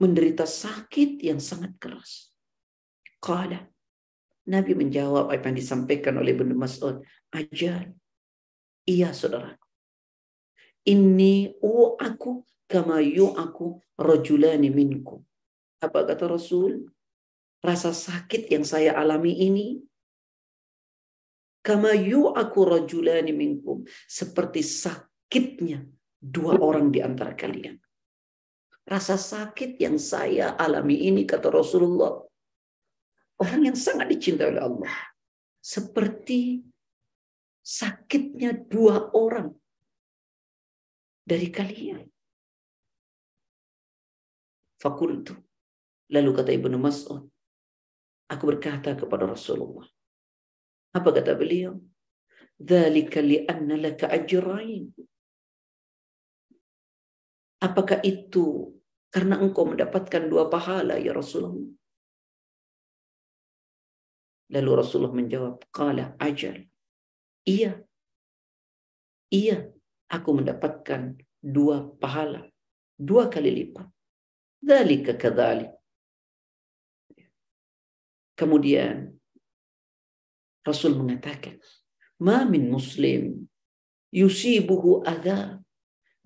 menderita 0.00 0.48
sakit 0.48 1.20
yang 1.20 1.38
sangat 1.38 1.76
keras. 1.76 2.32
Qala. 3.20 3.68
Nabi 4.48 4.72
menjawab 4.74 5.30
apa 5.30 5.52
yang 5.52 5.60
disampaikan 5.60 6.16
oleh 6.18 6.34
Ibnu 6.34 6.56
Mas'ud. 6.56 7.04
Ajal. 7.30 7.94
Iya 8.88 9.12
saudara. 9.12 9.54
Ini 10.82 11.60
u 11.60 11.94
aku 12.00 12.42
kama 12.64 13.04
yu 13.04 13.30
aku 13.36 13.78
rajulani 14.00 14.72
minku. 14.72 15.20
Apa 15.84 16.08
kata 16.08 16.26
Rasul? 16.26 16.88
rasa 17.60 17.92
sakit 17.92 18.48
yang 18.48 18.64
saya 18.64 18.96
alami 18.96 19.36
ini 19.36 19.76
kama 21.60 21.92
aku 21.92 22.60
rajulani 22.64 23.36
minkum 23.36 23.84
seperti 24.08 24.64
sakitnya 24.64 25.84
dua 26.16 26.56
orang 26.56 26.88
di 26.88 27.04
antara 27.04 27.36
kalian. 27.36 27.76
Rasa 28.86 29.14
sakit 29.14 29.78
yang 29.78 30.00
saya 30.00 30.56
alami 30.56 31.06
ini 31.08 31.22
kata 31.28 31.52
Rasulullah 31.52 32.20
orang 33.40 33.72
yang 33.72 33.78
sangat 33.78 34.10
dicintai 34.12 34.50
oleh 34.52 34.62
Allah 34.64 34.94
seperti 35.60 36.64
sakitnya 37.60 38.56
dua 38.56 39.12
orang 39.12 39.52
dari 41.22 41.48
kalian. 41.52 42.02
Fakultu. 44.80 45.36
Lalu 46.10 46.30
kata 46.34 46.50
Ibnu 46.50 46.74
Mas'ud, 46.80 47.22
aku 48.26 48.44
berkata 48.50 48.98
kepada 48.98 49.30
Rasulullah, 49.30 49.86
apa 50.90 51.08
kata 51.14 51.38
beliau? 51.38 51.78
Dzalika 52.58 53.22
li'anna 53.22 53.78
laka 53.78 54.10
ajrain. 54.10 54.90
Apakah 57.60 58.00
itu 58.00 58.72
karena 59.12 59.36
engkau 59.36 59.68
mendapatkan 59.68 60.24
dua 60.32 60.48
pahala 60.48 60.96
ya 60.96 61.12
Rasulullah? 61.12 61.68
Lalu 64.50 64.70
Rasulullah 64.80 65.14
menjawab, 65.14 65.62
Qala 65.70 66.16
ajal. 66.18 66.66
Iya. 67.46 67.84
Iya, 69.30 69.70
aku 70.10 70.30
mendapatkan 70.42 71.14
dua 71.38 71.86
pahala. 72.00 72.48
Dua 72.98 73.30
kali 73.30 73.52
lipat. 73.54 73.86
Dzalika 74.58 75.14
kadzalik. 75.14 75.70
Kemudian 78.34 79.12
Rasul 80.64 80.96
mengatakan, 80.96 81.60
"Ma 82.24 82.42
min 82.48 82.72
muslim 82.72 83.46
yusibuhu 84.12 85.04
adha." 85.04 85.59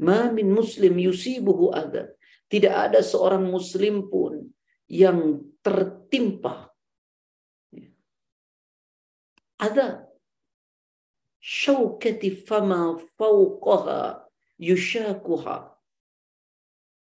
Ma 0.02 0.32
min 0.34 0.50
muslim 0.50 0.98
yusibuhu 0.98 1.70
adha. 1.70 2.10
Tidak 2.50 2.70
ada 2.70 3.00
seorang 3.02 3.46
muslim 3.46 4.10
pun 4.10 4.50
yang 4.90 5.42
tertimpa. 5.62 6.70
Ada 9.58 10.04
syaukati 11.40 12.44
fama 12.44 12.98
fauqaha 13.16 14.28
yushakuha. 14.60 15.72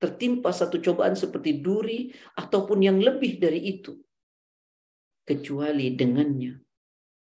Tertimpa 0.00 0.48
satu 0.48 0.80
cobaan 0.80 1.12
seperti 1.12 1.60
duri 1.60 2.08
ataupun 2.36 2.80
yang 2.80 2.98
lebih 2.98 3.36
dari 3.36 3.60
itu. 3.76 4.00
Kecuali 5.24 5.92
dengannya. 5.92 6.56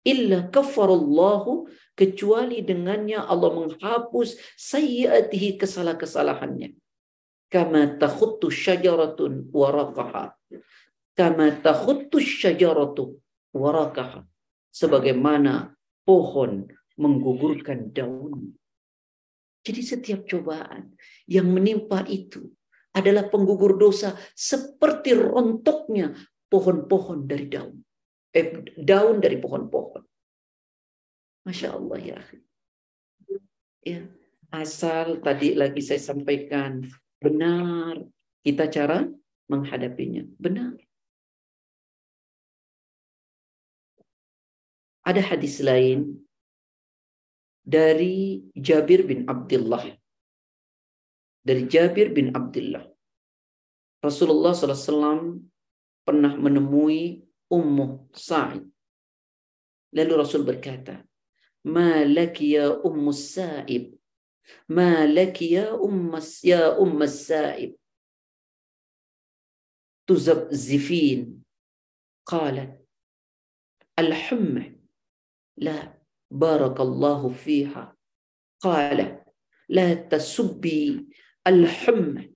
Illa 0.02 0.50
kafarallahu 0.50 1.68
kecuali 1.92 2.64
dengannya 2.64 3.20
Allah 3.20 3.50
menghapus 3.52 4.36
sayyiatihi 4.56 5.60
kesalahan-kesalahannya 5.60 6.72
kama 7.52 8.00
takhuttu 8.00 8.48
syajaratun 8.48 9.52
waraqaha 9.52 10.32
kama 11.12 11.52
takhuttu 11.60 12.18
syajaratu 12.18 13.20
waraqaha 13.52 14.24
sebagaimana 14.72 15.76
pohon 16.08 16.66
menggugurkan 16.96 17.92
daun. 17.92 18.56
Jadi 19.62 19.82
setiap 19.84 20.26
cobaan 20.26 20.98
yang 21.30 21.46
menimpa 21.46 22.02
itu 22.10 22.50
adalah 22.92 23.30
penggugur 23.30 23.78
dosa 23.78 24.18
seperti 24.34 25.14
rontoknya 25.14 26.12
pohon-pohon 26.50 27.24
dari 27.24 27.46
daun 27.46 27.78
eh, 28.34 28.64
daun 28.74 29.22
dari 29.22 29.38
pohon-pohon. 29.38 30.02
Masya 31.42 31.74
Allah 31.74 31.98
ya. 31.98 32.20
Ya, 33.82 34.06
asal 34.54 35.18
tadi 35.18 35.58
lagi 35.58 35.82
saya 35.82 35.98
sampaikan 35.98 36.86
benar 37.18 37.98
kita 38.46 38.70
cara 38.70 39.10
menghadapinya. 39.50 40.22
Benar. 40.38 40.78
Ada 45.02 45.18
hadis 45.34 45.58
lain 45.58 46.22
dari 47.66 48.46
Jabir 48.54 49.02
bin 49.02 49.26
Abdullah. 49.26 49.82
Dari 51.42 51.66
Jabir 51.66 52.14
bin 52.14 52.30
Abdullah. 52.30 52.86
Rasulullah 53.98 54.54
SAW 54.54 55.42
pernah 56.06 56.34
menemui 56.38 57.22
Ummu 57.50 58.14
Sa'id. 58.14 58.62
Lalu 59.94 60.12
Rasul 60.18 60.46
berkata, 60.46 61.02
ما 61.64 62.04
لك 62.04 62.40
يا 62.42 62.86
أم 62.86 63.08
السائب؟ 63.08 63.98
ما 64.68 65.06
لك 65.06 65.42
يا 65.42 65.84
أم 65.84 66.20
يا 66.44 66.82
أم 66.82 67.02
السائب؟ 67.02 67.76
تزفزفين 70.06 71.44
قالت 72.26 72.86
الحمى. 73.98 74.76
لا 75.56 75.98
بارك 76.30 76.80
الله 76.80 77.28
فيها. 77.28 77.96
قال 78.60 79.24
لا 79.68 79.94
تسبي 79.94 81.08
الحمى 81.46 82.32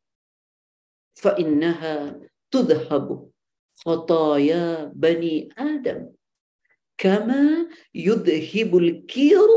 فإنها 1.14 2.20
تذهب 2.50 3.30
خطايا 3.76 4.84
بني 4.84 5.48
آدم. 5.58 6.12
كما 6.97 7.69
يذهب 7.95 8.71
الكير 8.77 9.49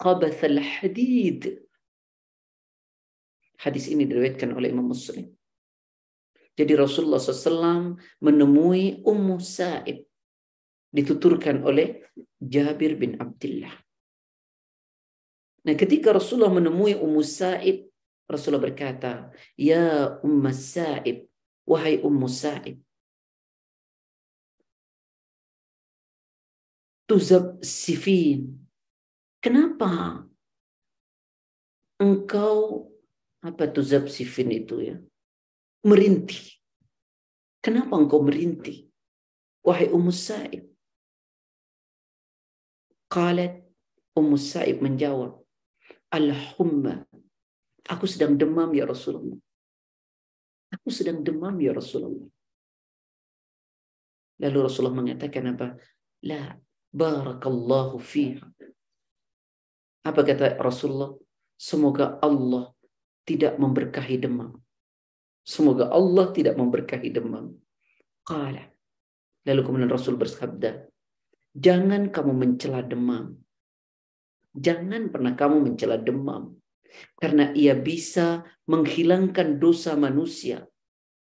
خبث 0.00 0.38
الحديد 0.44 1.42
Hadis 3.58 3.90
ini 3.90 4.06
diriwayatkan 4.06 4.54
oleh 4.54 4.70
Imam 4.70 4.86
Muslim. 4.86 5.34
Jadi 6.54 6.78
Rasulullah 6.78 7.18
SAW 7.18 7.98
menemui 8.22 9.02
Ummu 9.02 9.42
Sa'ib. 9.42 10.06
Dituturkan 10.94 11.66
oleh 11.66 12.06
Jabir 12.38 12.94
bin 12.94 13.18
Abdullah. 13.18 13.74
Nah 15.66 15.74
ketika 15.74 16.14
Rasulullah 16.14 16.54
menemui 16.54 16.94
Ummu 17.02 17.18
Sa'ib, 17.18 17.90
Rasulullah 18.30 18.62
berkata, 18.62 19.34
Ya 19.58 20.18
Ummu 20.22 20.54
Sa'ib, 20.54 21.26
wahai 21.66 21.98
Ummu 21.98 22.30
Sa'ib, 22.30 22.78
Tuzab 27.09 27.59
sifin. 27.63 28.63
Kenapa 29.43 30.23
engkau 31.99 32.87
apa 33.43 33.67
tuzab 33.67 34.07
sifin 34.07 34.49
itu 34.51 34.79
ya? 34.79 34.95
Merintih. 35.83 36.59
Kenapa 37.59 37.99
engkau 37.99 38.23
merintih? 38.23 38.87
Wahai 39.63 39.87
Ummu 39.87 40.11
Sa'ib. 40.11 40.67
Qalat 43.07 43.63
Ummu 44.15 44.35
Sa'ib 44.35 44.83
menjawab, 44.83 45.39
Al-humma. 46.11 47.03
Aku 47.87 48.07
sedang 48.07 48.35
demam 48.39 48.71
ya 48.71 48.87
Rasulullah. 48.87 49.39
Aku 50.71 50.87
sedang 50.87 51.19
demam 51.23 51.55
ya 51.59 51.75
Rasulullah. 51.75 52.27
Lalu 54.39 54.57
Rasulullah 54.59 54.97
mengatakan 54.97 55.55
apa? 55.55 55.67
La 56.23 56.55
Barakallahu 56.93 57.97
fiha. 57.97 58.45
Apa 60.05 60.21
kata 60.21 60.61
Rasulullah? 60.61 61.17
Semoga 61.57 62.21
Allah 62.21 62.69
tidak 63.25 63.57
memberkahi 63.57 64.21
demam. 64.21 64.53
Semoga 65.41 65.89
Allah 65.89 66.29
tidak 66.31 66.53
memberkahi 66.53 67.09
demam. 67.09 67.57
Qala. 68.23 68.69
Lalu 69.43 69.61
kemudian 69.65 69.91
Rasul 69.91 70.15
bersabda, 70.15 70.87
jangan 71.51 72.07
kamu 72.13 72.31
mencela 72.31 72.79
demam. 72.79 73.35
Jangan 74.53 75.09
pernah 75.09 75.33
kamu 75.35 75.71
mencela 75.71 75.97
demam. 75.99 76.55
Karena 77.17 77.49
ia 77.57 77.73
bisa 77.73 78.45
menghilangkan 78.69 79.57
dosa 79.57 79.97
manusia. 79.97 80.63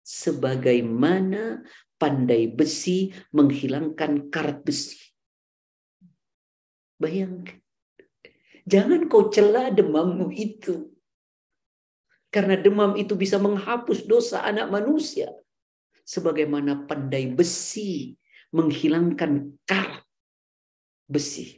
Sebagaimana 0.02 1.62
pandai 2.02 2.50
besi 2.50 3.14
menghilangkan 3.32 4.34
karat 4.34 4.66
besi. 4.66 5.09
Bayangkan. 7.00 7.58
Jangan 8.68 9.08
kau 9.08 9.32
celah 9.32 9.72
demammu 9.72 10.30
itu. 10.36 10.94
Karena 12.30 12.54
demam 12.60 12.94
itu 12.94 13.18
bisa 13.18 13.42
menghapus 13.42 14.06
dosa 14.06 14.46
anak 14.46 14.70
manusia. 14.70 15.34
Sebagaimana 16.06 16.86
pandai 16.86 17.32
besi 17.34 18.14
menghilangkan 18.54 19.58
karat 19.66 20.06
besi. 21.10 21.58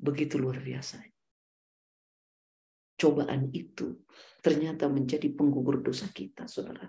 Begitu 0.00 0.36
luar 0.36 0.60
biasa. 0.60 1.00
Cobaan 3.00 3.48
itu 3.56 4.04
ternyata 4.44 4.88
menjadi 4.88 5.32
penggugur 5.32 5.80
dosa 5.80 6.08
kita, 6.12 6.44
saudara. 6.44 6.88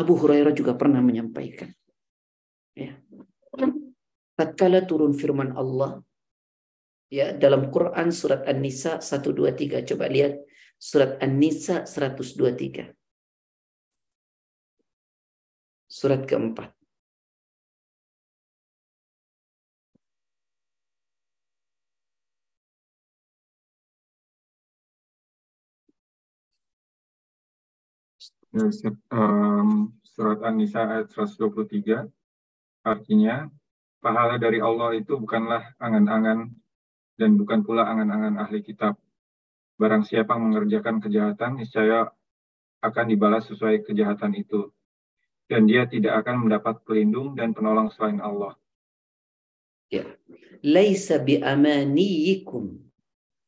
Abu 0.00 0.16
Hurairah 0.16 0.56
juga 0.56 0.72
pernah 0.76 1.04
menyampaikan. 1.04 1.68
Ya. 2.78 2.96
Tatkala 4.38 4.86
turun 4.88 5.12
firman 5.12 5.52
Allah 5.52 6.00
ya 7.10 7.34
dalam 7.34 7.68
Quran 7.74 8.14
surat 8.14 8.46
An-Nisa 8.46 9.02
123 9.02 9.82
coba 9.84 10.06
lihat 10.06 10.38
surat 10.78 11.18
An-Nisa 11.18 11.84
123 11.84 12.94
surat 15.90 16.22
keempat. 16.24 16.70
Um, 29.10 29.94
surat 30.02 30.42
An-Nisa 30.42 30.82
ayat 30.82 31.14
123 31.14 32.19
artinya 32.86 33.48
pahala 34.00 34.40
dari 34.40 34.58
Allah 34.60 34.96
itu 34.96 35.20
bukanlah 35.20 35.76
angan-angan 35.76 36.48
dan 37.20 37.30
bukan 37.36 37.60
pula 37.60 37.84
angan-angan 37.84 38.40
ahli 38.40 38.64
kitab. 38.64 38.96
Barang 39.76 40.04
siapa 40.04 40.36
mengerjakan 40.36 41.00
kejahatan, 41.00 41.60
niscaya 41.60 42.08
akan 42.80 43.06
dibalas 43.08 43.48
sesuai 43.48 43.84
kejahatan 43.84 44.36
itu. 44.36 44.72
Dan 45.48 45.66
dia 45.66 45.84
tidak 45.84 46.24
akan 46.24 46.46
mendapat 46.46 46.80
pelindung 46.84 47.36
dan 47.36 47.52
penolong 47.52 47.92
selain 47.92 48.20
Allah. 48.22 48.56
Ya. 49.90 50.06
Laisa 50.62 51.18
bi 51.18 51.40
amaniyikum 51.40 52.78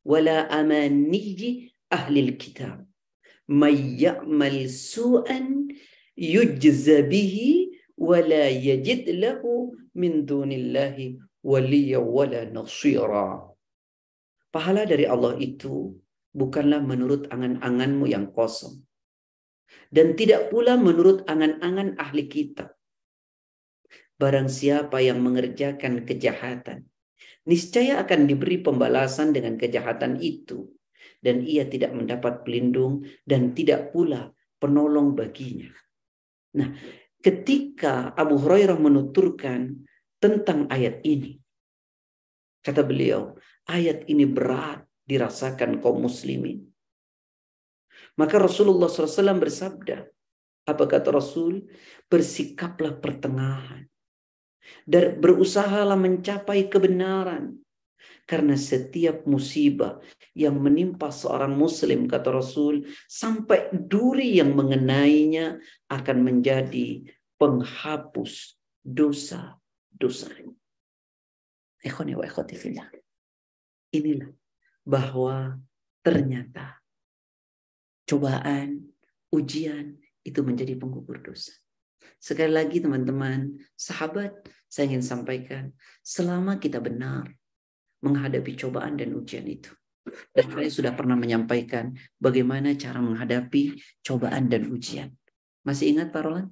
wala 0.03 0.49
amaniyi 0.51 1.71
ahli 1.87 2.35
kitab 2.35 2.83
may 3.47 3.75
ya'mal 3.99 4.67
su'an 4.67 5.71
yujza 6.17 7.05
wala 8.09 8.43
yajid 8.51 9.07
lahu 9.23 9.71
min 9.95 10.27
dunillahi 10.27 11.17
waliya 11.51 11.99
wala 12.03 12.43
nasira. 12.55 13.47
Pahala 14.53 14.83
dari 14.85 15.05
Allah 15.07 15.33
itu 15.39 15.95
bukanlah 16.35 16.81
menurut 16.83 17.31
angan-anganmu 17.33 18.05
yang 18.05 18.29
kosong. 18.35 18.83
Dan 19.89 20.13
tidak 20.19 20.53
pula 20.53 20.77
menurut 20.77 21.25
angan-angan 21.25 21.97
ahli 21.97 22.29
kitab. 22.29 22.69
Barang 24.21 24.45
siapa 24.45 25.01
yang 25.01 25.17
mengerjakan 25.25 26.05
kejahatan, 26.05 26.85
niscaya 27.49 27.97
akan 28.05 28.29
diberi 28.29 28.61
pembalasan 28.61 29.33
dengan 29.33 29.57
kejahatan 29.57 30.21
itu 30.21 30.69
dan 31.23 31.39
ia 31.47 31.63
tidak 31.63 31.95
mendapat 31.95 32.43
pelindung 32.43 33.07
dan 33.23 33.55
tidak 33.55 33.95
pula 33.95 34.35
penolong 34.59 35.15
baginya. 35.15 35.71
Nah, 36.59 36.75
ketika 37.23 38.11
Abu 38.19 38.35
Hurairah 38.35 38.75
menuturkan 38.75 39.87
tentang 40.19 40.67
ayat 40.67 40.99
ini, 41.07 41.39
kata 42.59 42.83
beliau, 42.83 43.39
ayat 43.63 44.03
ini 44.11 44.27
berat 44.27 44.83
dirasakan 45.07 45.79
kaum 45.79 46.03
muslimin. 46.03 46.67
Maka 48.19 48.37
Rasulullah 48.37 48.91
SAW 48.91 49.39
bersabda, 49.39 50.05
apa 50.67 50.83
kata 50.87 51.09
Rasul? 51.15 51.65
Bersikaplah 52.11 52.99
pertengahan. 52.99 53.87
Dan 54.87 55.19
berusahalah 55.19 55.99
mencapai 55.99 56.71
kebenaran 56.71 57.62
karena 58.23 58.55
setiap 58.55 59.27
musibah 59.27 59.99
yang 60.33 60.57
menimpa 60.57 61.11
seorang 61.11 61.53
muslim, 61.53 62.07
kata 62.07 62.33
Rasul, 62.33 62.87
sampai 63.05 63.69
duri 63.73 64.39
yang 64.39 64.55
mengenainya 64.55 65.59
akan 65.91 66.17
menjadi 66.23 67.03
penghapus 67.37 68.55
dosa-dosanya. 68.81 70.55
Ikhwani 71.83 72.15
wa 72.15 72.23
ikhwati 72.23 72.55
fillah. 72.55 72.87
Inilah 73.91 74.31
bahwa 74.87 75.59
ternyata 75.99 76.79
cobaan, 78.07 78.91
ujian 79.31 79.99
itu 80.23 80.39
menjadi 80.43 80.79
penggugur 80.79 81.19
dosa. 81.19 81.51
Sekali 82.23 82.55
lagi 82.55 82.79
teman-teman, 82.79 83.59
sahabat, 83.75 84.31
saya 84.71 84.95
ingin 84.95 85.03
sampaikan, 85.03 85.75
selama 85.99 86.55
kita 86.55 86.79
benar, 86.79 87.27
menghadapi 88.03 88.53
cobaan 88.59 88.99
dan 88.99 89.15
ujian 89.15 89.47
itu. 89.47 89.71
Dan 90.35 90.51
saya 90.51 90.67
sudah 90.67 90.91
pernah 90.93 91.15
menyampaikan 91.15 91.95
bagaimana 92.19 92.75
cara 92.75 92.99
menghadapi 92.99 93.79
cobaan 94.03 94.51
dan 94.51 94.67
ujian. 94.67 95.15
Masih 95.63 95.95
ingat 95.95 96.11
Pak 96.11 96.21
Roland? 96.27 96.51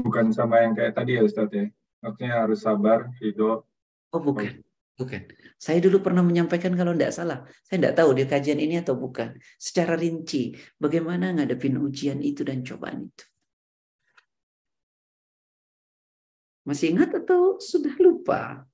Bukan 0.00 0.32
sama 0.32 0.64
yang 0.64 0.72
kayak 0.72 0.96
tadi 0.96 1.20
ya 1.20 1.22
Ustaz 1.26 1.52
ya. 1.52 1.68
Maksudnya 2.00 2.30
harus 2.40 2.64
sabar, 2.64 3.12
ridho. 3.20 3.68
Oh 4.14 4.22
bukan. 4.22 4.64
Bukan. 4.98 5.30
Saya 5.60 5.78
dulu 5.78 6.02
pernah 6.02 6.26
menyampaikan 6.26 6.74
kalau 6.74 6.90
tidak 6.96 7.14
salah. 7.14 7.38
Saya 7.62 7.76
tidak 7.78 7.94
tahu 8.02 8.10
di 8.18 8.24
kajian 8.26 8.58
ini 8.58 8.82
atau 8.82 8.98
bukan. 8.98 9.36
Secara 9.54 9.94
rinci, 9.94 10.56
bagaimana 10.74 11.30
ngadepin 11.36 11.78
ujian 11.78 12.18
itu 12.18 12.42
dan 12.42 12.64
cobaan 12.66 13.06
itu. 13.06 13.24
Masih 16.68 16.92
ingat 16.92 17.10
atau 17.16 17.56
sudah 17.56 17.96
lupa? 17.96 18.68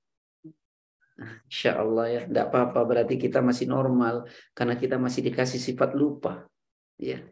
Nah, 1.15 1.33
Insya 1.47 1.79
Allah 1.79 2.05
ya, 2.11 2.21
tidak 2.27 2.45
apa-apa. 2.51 2.79
Berarti 2.83 3.15
kita 3.15 3.39
masih 3.39 3.71
normal 3.71 4.27
karena 4.51 4.75
kita 4.75 4.99
masih 4.99 5.21
dikasih 5.27 5.59
sifat 5.63 5.95
lupa. 5.95 6.43
Ya. 6.99 7.23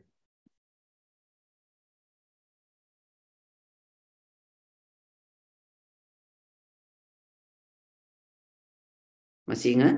Masih 9.44 9.70
ingat? 9.76 9.96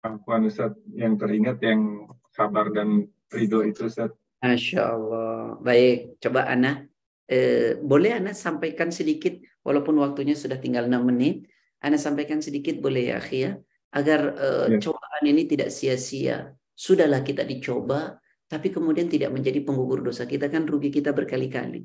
Aku 0.00 0.32
Ustaz 0.48 0.72
yang 0.96 1.20
teringat 1.20 1.60
yang 1.60 2.08
sabar 2.32 2.72
dan 2.72 3.04
ridho 3.28 3.60
itu 3.68 3.84
Ustaz. 3.84 4.19
Masya 4.40 4.80
Allah. 4.80 5.60
Baik, 5.60 6.16
coba 6.20 6.48
Ana. 6.48 6.88
Eh, 7.28 7.76
boleh 7.76 8.16
Ana 8.16 8.32
sampaikan 8.32 8.88
sedikit, 8.88 9.36
walaupun 9.62 10.00
waktunya 10.00 10.32
sudah 10.32 10.56
tinggal 10.56 10.88
6 10.88 11.04
menit. 11.04 11.46
Ana 11.80 11.96
sampaikan 11.96 12.40
sedikit 12.40 12.80
boleh 12.80 13.16
ya, 13.16 13.20
ya? 13.28 13.56
Agar 13.92 14.20
eh, 14.36 14.66
ya. 14.74 14.78
cobaan 14.80 15.24
ini 15.28 15.44
tidak 15.44 15.68
sia-sia. 15.68 16.56
Sudahlah 16.72 17.20
kita 17.20 17.44
dicoba, 17.44 18.16
tapi 18.48 18.72
kemudian 18.72 19.06
tidak 19.12 19.30
menjadi 19.32 19.60
penggugur 19.60 20.00
dosa. 20.00 20.24
Kita 20.24 20.48
kan 20.48 20.64
rugi 20.64 20.88
kita 20.88 21.12
berkali-kali. 21.12 21.84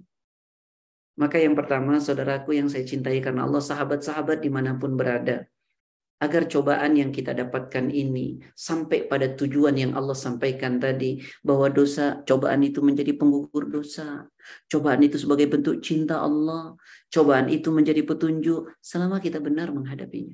Maka 1.15 1.39
yang 1.39 1.55
pertama, 1.55 1.99
saudaraku 1.99 2.55
yang 2.55 2.67
saya 2.67 2.83
cintai 2.83 3.23
karena 3.23 3.47
Allah, 3.47 3.63
sahabat-sahabat 3.63 4.43
di 4.43 4.51
mana 4.51 4.75
pun 4.75 4.99
berada 4.99 5.47
agar 6.25 6.49
cobaan 6.49 6.97
yang 6.97 7.13
kita 7.13 7.37
dapatkan 7.37 7.93
ini 7.93 8.41
sampai 8.57 9.05
pada 9.05 9.29
tujuan 9.37 9.77
yang 9.77 9.91
Allah 9.93 10.17
sampaikan 10.17 10.81
tadi 10.81 11.21
bahwa 11.45 11.69
dosa 11.69 12.25
cobaan 12.25 12.65
itu 12.65 12.81
menjadi 12.81 13.13
penggugur 13.13 13.69
dosa. 13.69 14.25
Cobaan 14.65 15.05
itu 15.05 15.21
sebagai 15.21 15.45
bentuk 15.45 15.85
cinta 15.85 16.25
Allah. 16.25 16.73
Cobaan 17.13 17.53
itu 17.53 17.69
menjadi 17.69 18.01
petunjuk 18.01 18.73
selama 18.81 19.21
kita 19.21 19.37
benar 19.37 19.69
menghadapinya. 19.69 20.33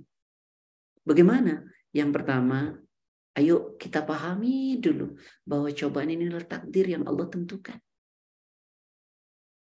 Bagaimana? 1.04 1.68
Yang 1.92 2.10
pertama 2.16 2.80
ayo 3.36 3.76
kita 3.76 4.04
pahami 4.04 4.80
dulu 4.80 5.20
bahwa 5.44 5.68
cobaan 5.72 6.12
ini 6.12 6.32
adalah 6.32 6.48
takdir 6.48 6.88
yang 6.88 7.04
Allah 7.04 7.28
tentukan. 7.28 7.80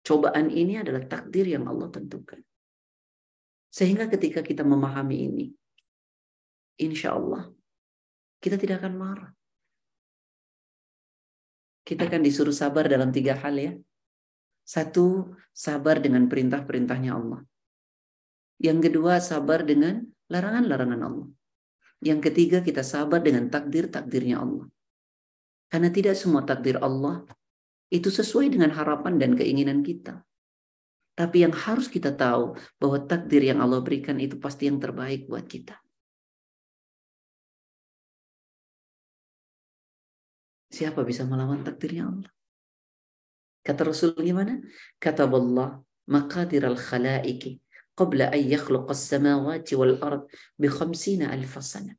Cobaan 0.04 0.52
ini 0.52 0.80
adalah 0.80 1.04
takdir 1.08 1.48
yang 1.48 1.68
Allah 1.68 1.88
tentukan. 1.88 2.40
Sehingga 3.72 4.08
ketika 4.08 4.40
kita 4.44 4.64
memahami 4.64 5.18
ini 5.28 5.46
insya 6.78 7.14
Allah 7.18 7.52
kita 8.38 8.56
tidak 8.56 8.86
akan 8.86 8.94
marah. 8.96 9.32
Kita 11.88 12.06
akan 12.06 12.22
disuruh 12.22 12.54
sabar 12.54 12.86
dalam 12.86 13.10
tiga 13.10 13.34
hal 13.40 13.56
ya. 13.58 13.74
Satu, 14.68 15.32
sabar 15.56 16.04
dengan 16.04 16.28
perintah-perintahnya 16.28 17.16
Allah. 17.16 17.42
Yang 18.60 18.92
kedua, 18.92 19.24
sabar 19.24 19.64
dengan 19.64 20.04
larangan-larangan 20.28 21.02
Allah. 21.02 21.28
Yang 22.04 22.30
ketiga, 22.30 22.60
kita 22.60 22.84
sabar 22.84 23.24
dengan 23.24 23.48
takdir-takdirnya 23.48 24.44
Allah. 24.44 24.68
Karena 25.72 25.90
tidak 25.90 26.20
semua 26.20 26.44
takdir 26.44 26.78
Allah 26.84 27.24
itu 27.88 28.12
sesuai 28.12 28.52
dengan 28.52 28.76
harapan 28.76 29.16
dan 29.16 29.32
keinginan 29.40 29.80
kita. 29.82 30.20
Tapi 31.16 31.48
yang 31.48 31.56
harus 31.56 31.88
kita 31.88 32.14
tahu 32.14 32.60
bahwa 32.78 32.98
takdir 33.08 33.48
yang 33.48 33.64
Allah 33.64 33.80
berikan 33.80 34.20
itu 34.20 34.36
pasti 34.38 34.68
yang 34.68 34.78
terbaik 34.78 35.26
buat 35.32 35.48
kita. 35.48 35.80
Siapa 40.78 41.02
bisa 41.02 41.26
melawan 41.26 41.66
takdirnya 41.66 42.06
Allah? 42.06 42.30
Kata 43.66 43.82
Rasul 43.90 44.14
gimana? 44.22 44.62
Kata 45.02 45.26
Allah, 45.26 45.82
maqadir 46.06 46.70
al-khalaiki 46.70 47.58
qabla 47.98 48.30
an 48.30 48.42
yakhluqa 48.46 48.94
as-samawati 48.94 49.74
wal 49.74 49.98
ard 50.06 50.30
bi 50.54 50.70
khamsina 50.70 51.34
alf 51.34 51.58
sana. 51.66 51.98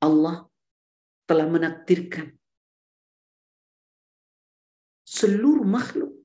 Allah 0.00 0.48
telah 1.28 1.44
menakdirkan 1.44 2.32
seluruh 5.04 5.68
makhluk. 5.68 6.24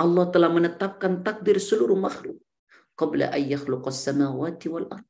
Allah 0.00 0.24
telah 0.32 0.48
menetapkan 0.48 1.20
takdir 1.20 1.60
seluruh 1.60 1.96
makhluk. 1.96 2.40
Qabla 2.96 3.36
ayyakhluqas 3.36 4.00
samawati 4.00 4.72
wal 4.72 4.88
ard. 4.88 5.04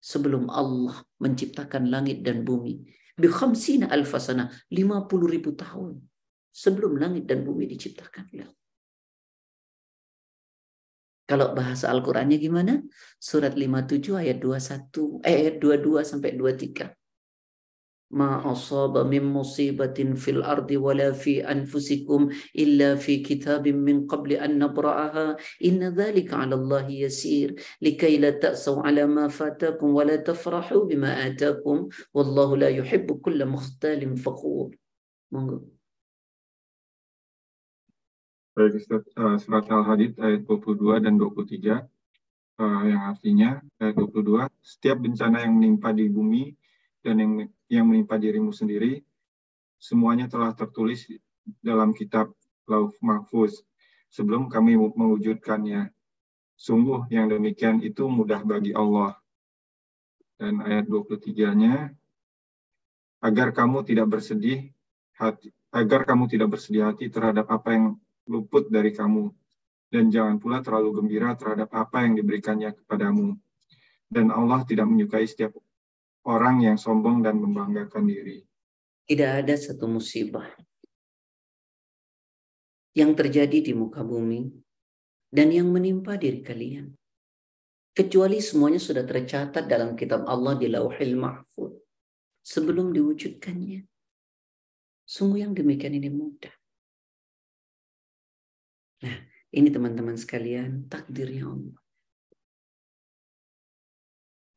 Sebelum 0.00 0.48
Allah 0.48 1.04
menciptakan 1.20 1.92
langit 1.92 2.24
dan 2.24 2.42
bumi. 2.42 2.80
Bi 3.14 3.28
khamsina 3.28 3.92
alfasana. 3.92 4.48
50 4.72 5.06
ribu 5.28 5.52
tahun. 5.52 6.00
Sebelum 6.50 6.96
langit 6.96 7.28
dan 7.28 7.44
bumi 7.44 7.68
diciptakan. 7.68 8.32
Kalau 11.30 11.54
bahasa 11.54 11.86
Al-Qur'annya 11.94 12.42
gimana? 12.42 12.82
Surat 13.22 13.54
57 13.54 14.18
ayat 14.18 14.42
21 14.42 15.22
eh, 15.22 15.46
ayat 15.46 15.62
22 15.62 16.02
sampai 16.02 16.34
23. 16.34 16.99
Ma 18.10 18.42
asaba 18.42 19.06
min 19.06 19.22
musibatin 19.22 20.18
fil 20.18 20.42
ardi 20.42 20.74
wala 20.74 21.14
fi 21.14 21.42
anfusikum 21.46 22.26
illa 22.58 22.98
fi 22.98 23.22
kitabim 23.22 23.78
min 23.86 24.06
qabli 24.10 24.34
an 24.34 24.58
nabra'aha 24.58 25.38
inna 25.62 25.94
dhalika 25.94 26.42
'ala 26.42 26.58
Allah 26.58 26.90
yasir 26.90 27.54
likay 27.78 28.18
la 28.18 28.34
ta'saw 28.34 28.82
'ala 28.82 29.06
ma 29.06 29.30
fatakum 29.30 29.94
wa 29.94 30.02
la 30.02 30.18
tafrahu 30.18 30.90
bima 30.90 31.22
atakum 31.22 31.86
wallahu 32.10 32.58
la 32.58 32.74
yuhibbu 32.74 33.22
kulla 33.22 33.46
mukhtalin 33.46 34.18
fakhur. 34.18 34.74
Monggo. 35.30 35.70
Baik 38.58 38.82
Ustaz, 38.82 39.06
uh, 39.14 39.38
surat 39.38 39.70
Al-Hadid 39.70 40.18
ayat 40.18 40.42
22 40.50 40.98
dan 40.98 41.14
23 41.14 41.86
uh, 42.58 42.82
yang 42.82 43.02
artinya 43.06 43.62
ayat 43.78 43.94
22 43.94 44.50
setiap 44.58 44.98
bencana 44.98 45.46
yang 45.46 45.54
menimpa 45.54 45.94
di 45.94 46.10
bumi 46.10 46.58
dan 47.06 47.22
yang 47.22 47.32
yang 47.70 47.86
menimpa 47.86 48.18
dirimu 48.18 48.50
sendiri 48.50 49.00
semuanya 49.80 50.26
telah 50.28 50.52
tertulis 50.52 51.06
dalam 51.62 51.96
kitab 51.96 52.34
Lauf 52.68 52.92
Mahfuz 53.00 53.62
sebelum 54.12 54.50
kami 54.50 54.76
mewujudkannya. 54.76 55.88
Sungguh 56.60 57.08
yang 57.08 57.32
demikian 57.32 57.80
itu 57.80 58.04
mudah 58.04 58.44
bagi 58.44 58.76
Allah. 58.76 59.16
Dan 60.36 60.60
ayat 60.60 60.84
23-nya 60.84 61.88
agar 63.24 63.48
kamu 63.56 63.84
tidak 63.88 64.12
bersedih 64.12 64.68
hati 65.16 65.52
agar 65.70 66.02
kamu 66.02 66.26
tidak 66.26 66.48
bersedih 66.56 66.90
hati 66.90 67.06
terhadap 67.12 67.46
apa 67.46 67.76
yang 67.76 67.86
luput 68.26 68.66
dari 68.70 68.90
kamu, 68.90 69.30
dan 69.90 70.10
jangan 70.10 70.42
pula 70.42 70.62
terlalu 70.62 71.02
gembira 71.02 71.38
terhadap 71.38 71.70
apa 71.70 72.02
yang 72.06 72.18
diberikannya 72.18 72.74
kepadamu. 72.74 73.38
Dan 74.10 74.34
Allah 74.34 74.66
tidak 74.66 74.90
menyukai 74.90 75.22
setiap 75.22 75.54
orang 76.26 76.64
yang 76.64 76.76
sombong 76.76 77.24
dan 77.24 77.40
membanggakan 77.40 78.04
diri. 78.08 78.44
Tidak 79.08 79.30
ada 79.44 79.54
satu 79.56 79.90
musibah 79.90 80.46
yang 82.94 83.14
terjadi 83.14 83.70
di 83.70 83.72
muka 83.74 84.02
bumi 84.02 84.50
dan 85.30 85.54
yang 85.54 85.70
menimpa 85.70 86.18
diri 86.18 86.42
kalian. 86.42 86.90
Kecuali 87.90 88.38
semuanya 88.38 88.78
sudah 88.78 89.02
tercatat 89.02 89.66
dalam 89.66 89.98
kitab 89.98 90.26
Allah 90.26 90.54
di 90.54 90.70
lauhil 90.70 91.18
mahfud 91.18 91.74
sebelum 92.42 92.94
diwujudkannya. 92.94 93.82
Sungguh 95.06 95.42
yang 95.42 95.52
demikian 95.54 95.98
ini 95.98 96.06
mudah. 96.06 96.54
Nah, 99.02 99.16
ini 99.50 99.68
teman-teman 99.74 100.14
sekalian, 100.14 100.86
takdirnya 100.86 101.50
Allah. 101.50 101.78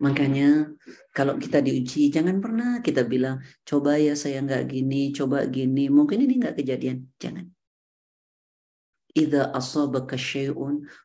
Makanya 0.02 0.78
kalau 1.10 1.34
kita 1.42 1.58
diuji, 1.58 2.14
jangan 2.14 2.38
pernah 2.38 2.78
kita 2.78 3.02
bilang, 3.02 3.42
coba 3.66 3.98
ya 3.98 4.14
saya 4.14 4.38
nggak 4.46 4.70
gini, 4.70 5.10
coba 5.10 5.42
gini. 5.50 5.90
Mungkin 5.90 6.22
ini 6.22 6.34
nggak 6.38 6.56
kejadian. 6.62 7.10
Jangan. 7.18 7.58
إذا 9.18 9.56
أصابك 9.56 10.14
شيء 10.14 10.54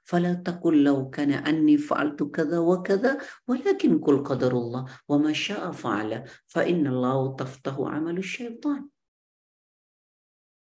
فلا 0.04 0.34
تقل 0.34 0.84
لو 0.84 1.10
كان 1.10 1.32
أني 1.32 1.78
فعلت 1.78 2.24
كذا 2.24 2.60
وكذا 2.60 3.18
ولكن 3.48 4.00
قل 4.00 4.24
قدر 4.24 4.54
الله 4.54 4.86
وما 5.10 5.34
شاء 5.34 5.72
فعل 5.72 6.24
فإن 6.48 6.88
الله 6.88 7.36
تفتح 7.36 7.76
عمل 7.80 8.18
الشيطان 8.18 8.94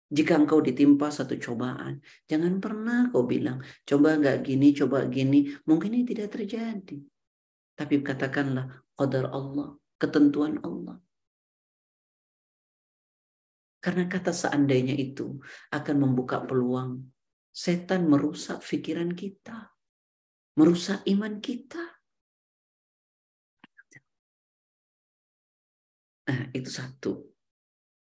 Jika 0.09 0.41
engkau 0.41 0.65
ditimpa 0.65 1.13
satu 1.13 1.37
cobaan, 1.37 2.01
jangan 2.25 2.65
pernah 2.65 3.13
kau 3.13 3.29
bilang, 3.29 3.61
coba 3.85 4.17
nggak 4.17 4.41
gini, 4.41 4.73
coba 4.73 5.05
gini. 5.05 5.53
Mungkin 5.69 6.01
ini 6.01 6.09
tidak 6.09 6.33
terjadi. 6.33 6.97
Tapi 7.74 8.06
katakanlah, 8.06 8.70
qadar 8.94 9.34
Allah, 9.34 9.78
ketentuan 9.98 10.62
Allah. 10.62 11.02
Karena 13.84 14.08
kata 14.08 14.32
seandainya 14.32 14.96
itu 14.96 15.44
akan 15.74 15.96
membuka 16.00 16.40
peluang 16.40 17.04
setan 17.52 18.08
merusak 18.08 18.64
pikiran 18.64 19.12
kita. 19.12 19.76
Merusak 20.56 21.04
iman 21.10 21.42
kita. 21.44 21.84
Nah, 26.24 26.48
itu 26.56 26.70
satu. 26.72 27.28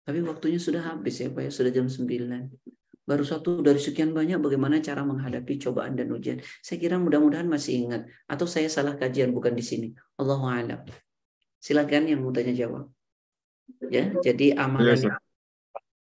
Tapi 0.08 0.24
waktunya 0.24 0.56
sudah 0.56 0.96
habis 0.96 1.20
ya 1.20 1.28
Pak 1.28 1.44
ya, 1.44 1.52
sudah 1.52 1.72
jam 1.76 1.92
9. 1.92 2.77
Baru 3.08 3.24
satu 3.24 3.64
dari 3.64 3.80
sekian 3.80 4.12
banyak 4.12 4.36
bagaimana 4.44 4.84
cara 4.84 5.00
menghadapi 5.08 5.56
cobaan 5.64 5.96
dan 5.96 6.12
ujian. 6.12 6.44
Saya 6.60 6.76
kira 6.76 7.00
mudah-mudahan 7.00 7.48
masih 7.48 7.88
ingat. 7.88 8.04
Atau 8.28 8.52
saya 8.52 8.68
salah 8.68 9.00
kajian 9.00 9.32
bukan 9.32 9.56
di 9.56 9.64
sini. 9.64 9.88
Allahu 10.20 10.44
a'lam. 10.44 10.84
Silakan 11.64 12.12
yang 12.12 12.20
mau 12.20 12.36
tanya 12.36 12.52
jawab. 12.52 12.92
Ya, 13.88 14.12
jadi 14.20 14.60
amalan 14.60 15.00
ya, 15.00 15.16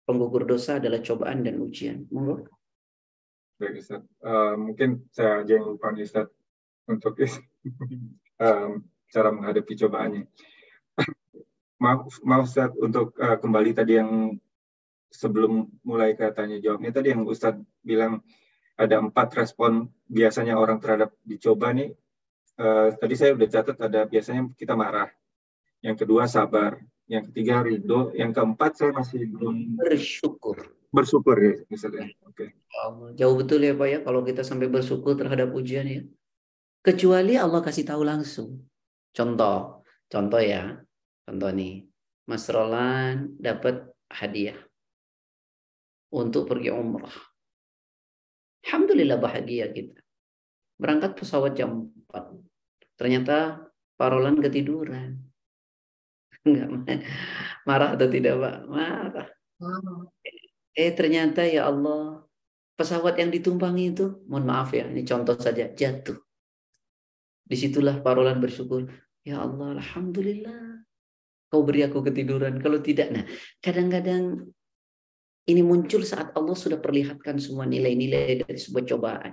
penggugur 0.09 0.49
dosa 0.49 0.81
adalah 0.81 0.97
cobaan 1.05 1.45
dan 1.45 1.61
ujian. 1.61 2.09
Monggo. 2.09 2.49
Baik 3.61 3.85
Ustaz. 3.85 4.01
Uh, 4.25 4.57
mungkin 4.57 5.05
saya 5.13 5.45
aja 5.45 5.61
yang 5.61 5.77
lupa 5.77 5.93
Ustaz 5.93 6.25
untuk 6.89 7.21
um, 7.21 8.81
cara 9.13 9.29
menghadapi 9.29 9.73
cobaannya 9.77 10.25
maaf, 11.83 12.17
maaf 12.25 12.49
Ustaz 12.49 12.73
untuk 12.81 13.13
uh, 13.21 13.37
kembali 13.37 13.71
tadi 13.77 13.93
yang 14.01 14.41
sebelum 15.16 15.72
mulai 15.88 16.13
ke 16.13 16.28
tanya 16.36 16.59
jawabnya 16.59 16.91
tadi 16.91 17.16
yang 17.16 17.24
Ustadz 17.24 17.63
bilang 17.80 18.20
ada 18.76 18.99
empat 18.99 19.32
respon 19.39 19.88
biasanya 20.11 20.59
orang 20.59 20.84
terhadap 20.84 21.16
dicoba 21.24 21.72
nih. 21.72 21.95
Uh, 22.55 22.91
tadi 22.95 23.16
saya 23.16 23.36
udah 23.36 23.47
catat 23.47 23.78
ada 23.80 24.03
biasanya 24.03 24.51
kita 24.55 24.76
marah. 24.76 25.07
Yang 25.80 26.03
kedua 26.03 26.28
sabar. 26.28 26.80
Yang 27.07 27.32
ketiga 27.32 27.63
ridho. 27.63 28.11
Yang 28.11 28.32
keempat 28.36 28.72
saya 28.76 28.91
masih 28.91 29.32
belum 29.32 29.80
bersyukur. 29.80 30.76
Bersyukur 30.91 31.36
ya 31.39 31.55
misalnya. 31.72 32.11
Oke. 32.28 32.51
Okay. 32.51 33.16
Jauh 33.16 33.36
betul 33.39 33.63
ya 33.63 33.72
Pak 33.76 33.88
ya 33.88 33.99
kalau 34.03 34.22
kita 34.28 34.43
sampai 34.43 34.68
bersyukur 34.68 35.16
terhadap 35.16 35.55
ujian 35.55 35.88
ya. 35.88 36.03
Kecuali 36.84 37.39
Allah 37.39 37.63
kasih 37.63 37.88
tahu 37.88 38.03
langsung. 38.03 38.59
Contoh, 39.16 39.88
contoh 40.11 40.41
ya. 40.43 40.84
Contoh 41.26 41.49
nih, 41.49 41.88
Mas 42.30 42.45
Roland 42.51 43.34
dapat 43.41 43.89
hadiah 44.11 44.59
untuk 46.13 46.49
pergi 46.49 46.69
umrah. 46.73 47.13
Alhamdulillah 48.65 49.17
bahagia 49.21 49.69
kita. 49.69 50.01
Berangkat 50.75 51.15
pesawat 51.15 51.55
jam 51.55 51.89
4. 52.09 52.97
Ternyata 52.97 53.65
Pak 53.95 54.09
Roland 54.11 54.41
ketiduran. 54.43 55.21
Enggak 56.45 56.69
marah 57.65 57.97
atau 57.97 58.07
tidak 58.07 58.37
Pak? 58.37 58.55
Marah. 58.69 59.27
Eh 60.75 60.91
ternyata 60.91 61.47
ya 61.47 61.71
Allah 61.71 62.25
pesawat 62.75 63.15
yang 63.17 63.31
ditumpangi 63.31 63.95
itu, 63.95 64.05
mohon 64.27 64.45
maaf 64.45 64.75
ya, 64.75 64.85
ini 64.91 65.07
contoh 65.07 65.39
saja, 65.39 65.71
jatuh. 65.71 66.19
Di 67.45 67.55
situlah 67.55 68.03
Pak 68.03 68.13
Roland 68.13 68.43
bersyukur, 68.43 68.83
ya 69.23 69.39
Allah, 69.39 69.79
Alhamdulillah 69.79 70.83
kau 71.47 71.63
beri 71.63 71.87
aku 71.87 72.03
ketiduran. 72.03 72.59
Kalau 72.59 72.83
tidak, 72.83 73.15
nah 73.15 73.23
kadang-kadang 73.63 74.51
ini 75.45 75.61
muncul 75.61 76.01
saat 76.01 76.33
Allah 76.33 76.57
sudah 76.57 76.81
perlihatkan 76.81 77.37
semua 77.37 77.69
nilai-nilai 77.69 78.41
dari 78.45 78.59
sebuah 78.59 78.85
cobaan. 78.89 79.31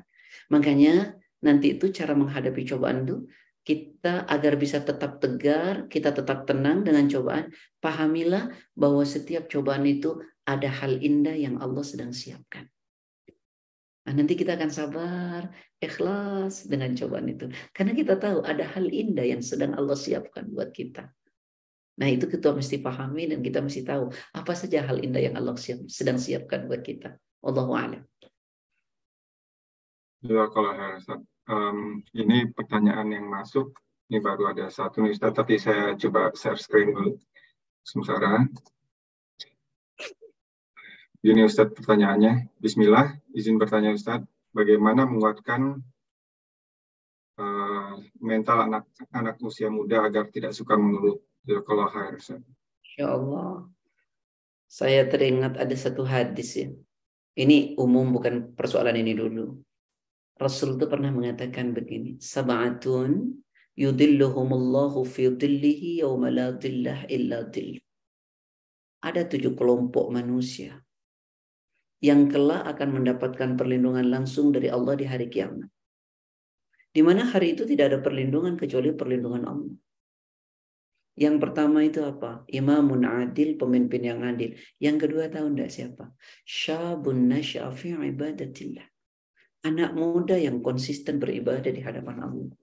Makanya 0.52 1.16
nanti 1.40 1.76
itu 1.76 1.88
cara 1.88 2.12
menghadapi 2.12 2.62
cobaan 2.68 3.08
itu 3.08 3.16
kita 3.62 4.26
agar 4.26 4.58
bisa 4.58 4.82
tetap 4.82 5.22
tegar, 5.22 5.86
kita 5.86 6.10
tetap 6.10 6.44
tenang 6.50 6.82
dengan 6.82 7.06
cobaan, 7.06 7.54
pahamilah 7.78 8.50
bahwa 8.74 9.06
setiap 9.06 9.46
cobaan 9.46 9.86
itu 9.86 10.18
ada 10.42 10.66
hal 10.66 10.98
indah 10.98 11.34
yang 11.38 11.62
Allah 11.62 11.86
sedang 11.86 12.10
siapkan. 12.10 12.66
Nah, 14.02 14.18
nanti 14.18 14.34
kita 14.34 14.58
akan 14.58 14.66
sabar, 14.66 15.46
ikhlas 15.78 16.66
dengan 16.66 16.90
cobaan 16.98 17.30
itu. 17.30 17.46
Karena 17.70 17.94
kita 17.94 18.18
tahu 18.18 18.42
ada 18.42 18.66
hal 18.66 18.90
indah 18.90 19.22
yang 19.22 19.38
sedang 19.38 19.78
Allah 19.78 19.94
siapkan 19.94 20.50
buat 20.50 20.74
kita. 20.74 21.06
Nah 22.00 22.08
itu 22.08 22.24
kita 22.24 22.56
mesti 22.56 22.80
pahami 22.80 23.28
dan 23.28 23.44
kita 23.44 23.60
mesti 23.60 23.84
tahu 23.84 24.08
apa 24.32 24.52
saja 24.56 24.84
hal 24.88 25.00
indah 25.04 25.20
yang 25.20 25.36
Allah 25.36 25.52
siap, 25.56 25.84
sedang 25.92 26.16
siapkan 26.16 26.64
buat 26.64 26.80
kita. 26.80 27.16
Allahu 27.44 27.72
a'lam. 27.76 28.02
Ya 30.22 30.46
kalau 30.48 30.72
um, 31.50 32.00
ini 32.14 32.48
pertanyaan 32.54 33.10
yang 33.10 33.26
masuk 33.26 33.74
ini 34.12 34.20
baru 34.20 34.52
ada 34.52 34.68
satu 34.68 35.00
nih 35.00 35.16
Ustaz, 35.16 35.32
tapi 35.32 35.56
saya 35.56 35.96
coba 35.96 36.28
share 36.36 36.60
screen 36.60 36.92
dulu. 36.92 37.16
sementara. 37.80 38.44
Ini 41.24 41.48
Ustadz 41.48 41.72
pertanyaannya. 41.72 42.52
Bismillah, 42.60 43.16
izin 43.32 43.56
bertanya 43.56 43.96
Ustadz, 43.96 44.28
bagaimana 44.52 45.08
menguatkan 45.08 45.80
uh, 47.40 47.94
mental 48.20 48.68
anak-anak 48.68 49.40
usia 49.40 49.72
muda 49.72 50.04
agar 50.04 50.28
tidak 50.28 50.52
suka 50.52 50.76
mengeluh? 50.76 51.16
Ya 52.98 53.10
Allah. 53.10 53.66
Saya 54.70 55.04
teringat 55.04 55.58
ada 55.58 55.74
satu 55.76 56.06
hadis 56.06 56.56
ya. 56.56 56.68
Ini 57.36 57.76
umum 57.80 58.12
bukan 58.12 58.52
persoalan 58.56 58.96
ini 58.96 59.12
dulu. 59.16 59.56
Rasul 60.36 60.76
itu 60.76 60.88
pernah 60.88 61.12
mengatakan 61.12 61.72
begini, 61.76 62.16
sab'atun 62.20 63.40
yudilluhumullahu 63.76 65.04
fi 65.04 65.32
dhillihi 65.32 66.04
yawma 66.04 66.28
la 66.32 66.52
dhillah 66.56 67.08
illa 67.08 67.44
dhill. 67.48 67.80
Ada 69.02 69.28
tujuh 69.28 69.56
kelompok 69.58 70.12
manusia 70.12 70.78
yang 72.02 72.26
kelak 72.26 72.66
akan 72.66 73.02
mendapatkan 73.02 73.54
perlindungan 73.54 74.10
langsung 74.10 74.50
dari 74.50 74.66
Allah 74.66 74.98
di 74.98 75.06
hari 75.06 75.30
kiamat. 75.30 75.70
Di 76.92 77.00
mana 77.00 77.24
hari 77.24 77.56
itu 77.56 77.64
tidak 77.64 77.94
ada 77.94 77.98
perlindungan 78.04 78.58
kecuali 78.58 78.92
perlindungan 78.92 79.44
Allah. 79.48 79.74
Yang 81.12 81.36
pertama 81.44 81.84
itu 81.84 82.00
apa? 82.00 82.46
Imamun 82.48 83.04
adil, 83.04 83.60
pemimpin 83.60 84.02
yang 84.02 84.24
adil. 84.24 84.56
Yang 84.80 85.08
kedua 85.08 85.28
tahu 85.28 85.52
enggak 85.52 85.70
siapa? 85.70 86.08
Syabun 86.48 87.28
nasyafi 87.28 87.92
ibadatillah. 87.92 88.88
Anak 89.62 89.94
muda 89.94 90.34
yang 90.40 90.64
konsisten 90.64 91.22
beribadah 91.22 91.70
di 91.70 91.84
hadapan 91.84 92.16
Allah. 92.18 92.56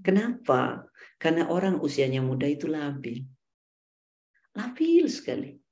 Kenapa? 0.00 0.88
Karena 1.20 1.50
orang 1.50 1.82
usianya 1.82 2.24
muda 2.24 2.48
itu 2.48 2.70
labil. 2.70 3.20
Labil 4.54 5.04
sekali 5.10 5.64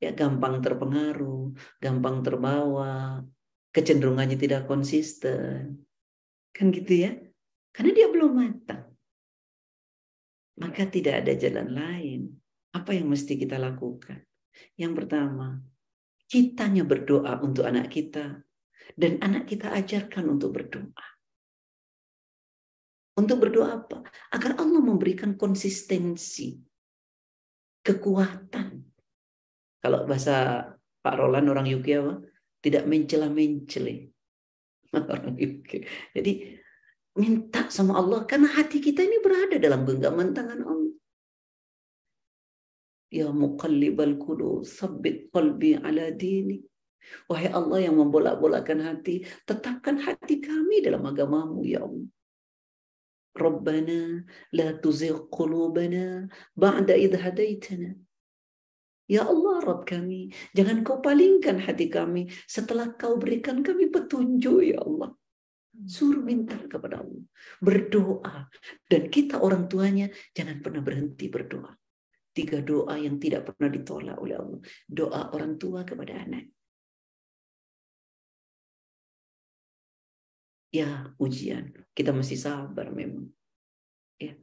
ya 0.00 0.16
gampang 0.16 0.64
terpengaruh, 0.64 1.52
gampang 1.78 2.24
terbawa, 2.24 3.20
kecenderungannya 3.70 4.40
tidak 4.40 4.64
konsisten. 4.64 5.84
Kan 6.50 6.72
gitu 6.72 7.06
ya? 7.06 7.12
Karena 7.70 7.92
dia 7.94 8.08
belum 8.08 8.32
matang. 8.34 8.89
Maka 10.60 10.86
tidak 10.92 11.24
ada 11.24 11.32
jalan 11.34 11.68
lain. 11.72 12.20
Apa 12.76 12.94
yang 12.94 13.08
mesti 13.10 13.34
kita 13.34 13.56
lakukan? 13.56 14.22
Yang 14.76 14.92
pertama, 15.04 15.58
kitanya 16.28 16.84
berdoa 16.84 17.40
untuk 17.42 17.64
anak 17.66 17.90
kita 17.90 18.44
dan 18.94 19.12
anak 19.24 19.48
kita 19.48 19.72
ajarkan 19.72 20.36
untuk 20.38 20.54
berdoa. 20.54 21.06
Untuk 23.16 23.36
berdoa 23.42 23.84
apa? 23.84 24.06
Agar 24.30 24.60
Allah 24.60 24.80
memberikan 24.80 25.34
konsistensi, 25.34 26.56
kekuatan, 27.82 28.90
kalau 29.80 30.04
bahasa 30.04 30.68
Pak 31.00 31.14
Roland 31.16 31.48
orang 31.48 31.66
apa? 31.72 32.20
Tidak 32.60 32.84
mencela-mencele. 32.84 34.12
Orang 35.16 35.40
UK. 35.40 35.70
Jadi 36.12 36.59
minta 37.20 37.68
sama 37.68 38.00
Allah 38.00 38.24
karena 38.24 38.48
hati 38.48 38.80
kita 38.80 39.04
ini 39.04 39.20
berada 39.20 39.56
dalam 39.60 39.84
genggaman 39.84 40.32
tangan 40.32 40.60
Allah. 40.64 40.94
Ya 43.10 43.28
muqallibal 43.28 44.16
qulub, 44.16 44.64
sabbit 44.64 45.28
qalbi 45.34 45.76
ala 45.76 46.08
dini. 46.14 46.62
Wahai 47.28 47.50
Allah 47.50 47.78
yang 47.90 47.96
membolak-bolakan 48.00 48.80
hati, 48.86 49.26
tetapkan 49.44 49.98
hati 49.98 50.40
kami 50.40 50.80
dalam 50.80 51.02
agamamu 51.04 51.60
ya 51.66 51.84
Allah. 51.84 52.08
Rabbana 53.30 54.26
la 54.54 54.68
tuzigh 54.78 55.30
qulubana 55.30 56.26
ba'da 56.58 56.98
idh 56.98 57.14
hadaitana 57.14 57.94
Ya 59.10 59.26
Allah 59.26 59.58
Rabb 59.66 59.90
kami, 59.90 60.30
jangan 60.54 60.86
kau 60.86 61.02
palingkan 61.02 61.58
hati 61.58 61.90
kami 61.90 62.30
setelah 62.46 62.94
kau 62.94 63.18
berikan 63.18 63.58
kami 63.66 63.90
petunjuk 63.90 64.62
ya 64.62 64.78
Allah. 64.86 65.18
Suruh 65.86 66.20
minta 66.20 66.56
kepada 66.56 67.00
Allah. 67.00 67.24
Berdoa. 67.62 68.48
Dan 68.84 69.08
kita 69.08 69.40
orang 69.40 69.68
tuanya 69.70 70.08
jangan 70.36 70.60
pernah 70.60 70.82
berhenti 70.84 71.30
berdoa. 71.30 71.72
Tiga 72.30 72.62
doa 72.62 72.94
yang 72.94 73.18
tidak 73.18 73.50
pernah 73.50 73.70
ditolak 73.72 74.16
oleh 74.20 74.36
Allah. 74.38 74.60
Doa 74.86 75.34
orang 75.34 75.58
tua 75.58 75.82
kepada 75.82 76.14
anak. 76.20 76.46
Ya 80.70 81.10
ujian. 81.18 81.74
Kita 81.90 82.14
masih 82.14 82.38
sabar 82.38 82.94
memang. 82.94 83.26
Ya, 84.20 84.38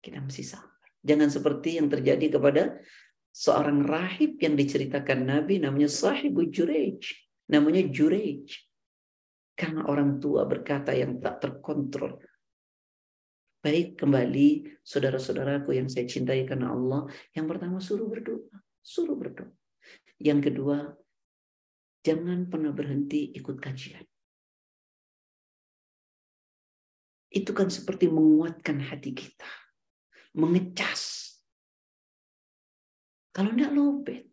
kita 0.00 0.24
masih 0.24 0.48
sabar. 0.48 0.72
Jangan 1.04 1.28
seperti 1.28 1.76
yang 1.76 1.92
terjadi 1.92 2.38
kepada 2.38 2.80
seorang 3.34 3.84
rahib 3.84 4.40
yang 4.40 4.56
diceritakan 4.56 5.28
Nabi 5.28 5.60
namanya 5.60 5.92
Sahibu 5.92 6.48
Jurej. 6.48 7.04
Namanya 7.52 7.84
Jurej. 7.92 8.48
Karena 9.62 9.86
orang 9.86 10.18
tua 10.18 10.42
berkata 10.42 10.90
yang 10.90 11.22
tak 11.22 11.38
terkontrol. 11.38 12.18
Baik 13.62 13.94
kembali 13.94 14.82
saudara-saudaraku 14.82 15.78
yang 15.78 15.86
saya 15.86 16.02
cintai 16.10 16.42
karena 16.42 16.74
Allah. 16.74 17.06
Yang 17.30 17.46
pertama 17.46 17.78
suruh 17.78 18.10
berdoa. 18.10 18.58
Suruh 18.82 19.14
berdoa. 19.14 19.54
Yang 20.18 20.50
kedua, 20.50 20.90
jangan 22.02 22.50
pernah 22.50 22.74
berhenti 22.74 23.30
ikut 23.38 23.62
kajian. 23.62 24.02
Itu 27.30 27.54
kan 27.54 27.70
seperti 27.70 28.10
menguatkan 28.10 28.82
hati 28.82 29.14
kita. 29.14 29.46
Mengecas 30.34 31.30
kalau 33.30 33.54
enggak 33.54 33.70
lobet. 33.70 34.31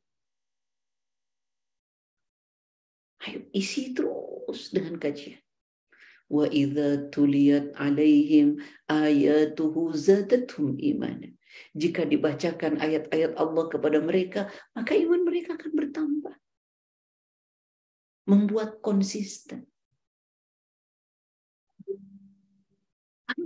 Ayo 3.29 3.45
isi 3.53 3.93
terus 3.93 4.73
dengan 4.73 4.97
kajian. 4.97 5.37
Wa 6.25 6.49
idza 6.49 7.13
tuliyat 7.13 7.77
alaihim 7.77 8.57
ayatuhu 8.89 9.93
zadatuhum 9.93 10.81
iman. 10.81 11.37
Jika 11.77 12.09
dibacakan 12.09 12.81
ayat-ayat 12.81 13.37
Allah 13.37 13.65
kepada 13.69 14.01
mereka, 14.01 14.49
maka 14.73 14.97
iman 14.97 15.21
mereka 15.21 15.53
akan 15.53 15.71
bertambah. 15.77 16.35
Membuat 18.25 18.81
konsisten. 18.81 19.69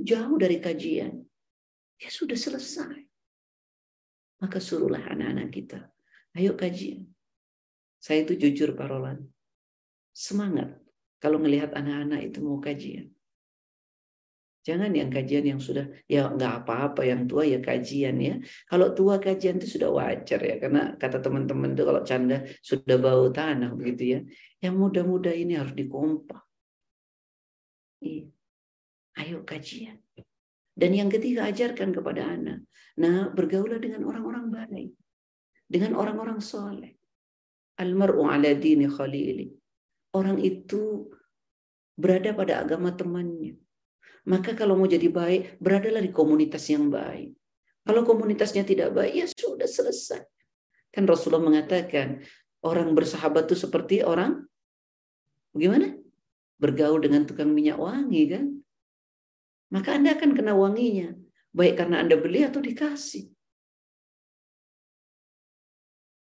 jauh 0.04 0.36
dari 0.36 0.60
kajian. 0.60 1.24
Ya 1.96 2.10
sudah 2.12 2.36
selesai. 2.36 3.08
Maka 4.44 4.60
suruhlah 4.60 5.00
anak-anak 5.00 5.50
kita. 5.56 5.80
Ayo 6.36 6.60
kajian. 6.60 7.08
Saya 8.04 8.28
itu 8.28 8.36
jujur 8.36 8.76
Pak 8.76 8.92
Roland. 8.92 9.24
Semangat 10.14 10.78
kalau 11.18 11.42
melihat 11.42 11.74
anak-anak 11.74 12.30
itu 12.30 12.40
mau 12.46 12.62
kajian. 12.62 13.10
Jangan 14.64 14.96
yang 14.96 15.12
kajian 15.12 15.44
yang 15.44 15.60
sudah 15.60 15.92
ya 16.08 16.32
nggak 16.32 16.64
apa-apa 16.64 17.04
yang 17.04 17.28
tua 17.28 17.44
ya 17.44 17.60
kajian 17.60 18.16
ya. 18.16 18.40
Kalau 18.64 18.96
tua 18.96 19.20
kajian 19.20 19.60
itu 19.60 19.76
sudah 19.76 19.92
wajar 19.92 20.40
ya 20.40 20.56
karena 20.56 20.96
kata 20.96 21.20
teman-teman 21.20 21.76
itu 21.76 21.84
kalau 21.84 22.02
canda 22.08 22.48
sudah 22.64 22.96
bau 22.96 23.28
tanah 23.28 23.76
begitu 23.76 24.04
ya. 24.16 24.20
Yang 24.64 24.76
muda-muda 24.80 25.36
ini 25.36 25.60
harus 25.60 25.76
dikompak. 25.76 26.40
Iya. 28.00 28.32
Ayo 29.20 29.44
kajian. 29.44 30.00
Dan 30.72 30.92
yang 30.96 31.12
ketiga 31.12 31.52
ajarkan 31.52 31.92
kepada 31.92 32.24
anak. 32.24 32.64
Nah 33.04 33.36
bergaulah 33.36 33.84
dengan 33.84 34.08
orang-orang 34.08 34.48
baik. 34.48 34.96
Dengan 35.68 36.00
orang-orang 36.00 36.40
soleh. 36.40 36.96
Almar'u 37.84 38.32
ala 38.32 38.48
dini 38.56 38.88
khalili. 38.88 39.63
Orang 40.14 40.38
itu 40.40 41.10
berada 41.98 42.34
pada 42.38 42.62
agama 42.62 42.94
temannya. 42.94 43.58
Maka 44.24 44.56
kalau 44.56 44.80
mau 44.80 44.88
jadi 44.88 45.10
baik, 45.10 45.60
beradalah 45.60 46.00
di 46.00 46.14
komunitas 46.14 46.64
yang 46.72 46.88
baik. 46.88 47.36
Kalau 47.84 48.08
komunitasnya 48.08 48.64
tidak 48.64 48.96
baik, 48.96 49.14
ya 49.14 49.28
sudah 49.28 49.68
selesai. 49.68 50.24
Kan 50.94 51.04
Rasulullah 51.04 51.44
mengatakan, 51.44 52.24
orang 52.64 52.96
bersahabat 52.96 53.52
itu 53.52 53.60
seperti 53.60 54.00
orang, 54.00 54.48
bagaimana? 55.52 56.00
Bergaul 56.56 57.04
dengan 57.04 57.28
tukang 57.28 57.52
minyak 57.52 57.76
wangi 57.76 58.24
kan? 58.32 58.64
maka 59.74 59.98
Anda 59.98 60.14
akan 60.14 60.38
kena 60.38 60.54
wanginya. 60.54 61.18
Baik 61.50 61.82
karena 61.82 62.06
Anda 62.06 62.14
beli 62.22 62.46
atau 62.46 62.62
dikasih. 62.62 63.34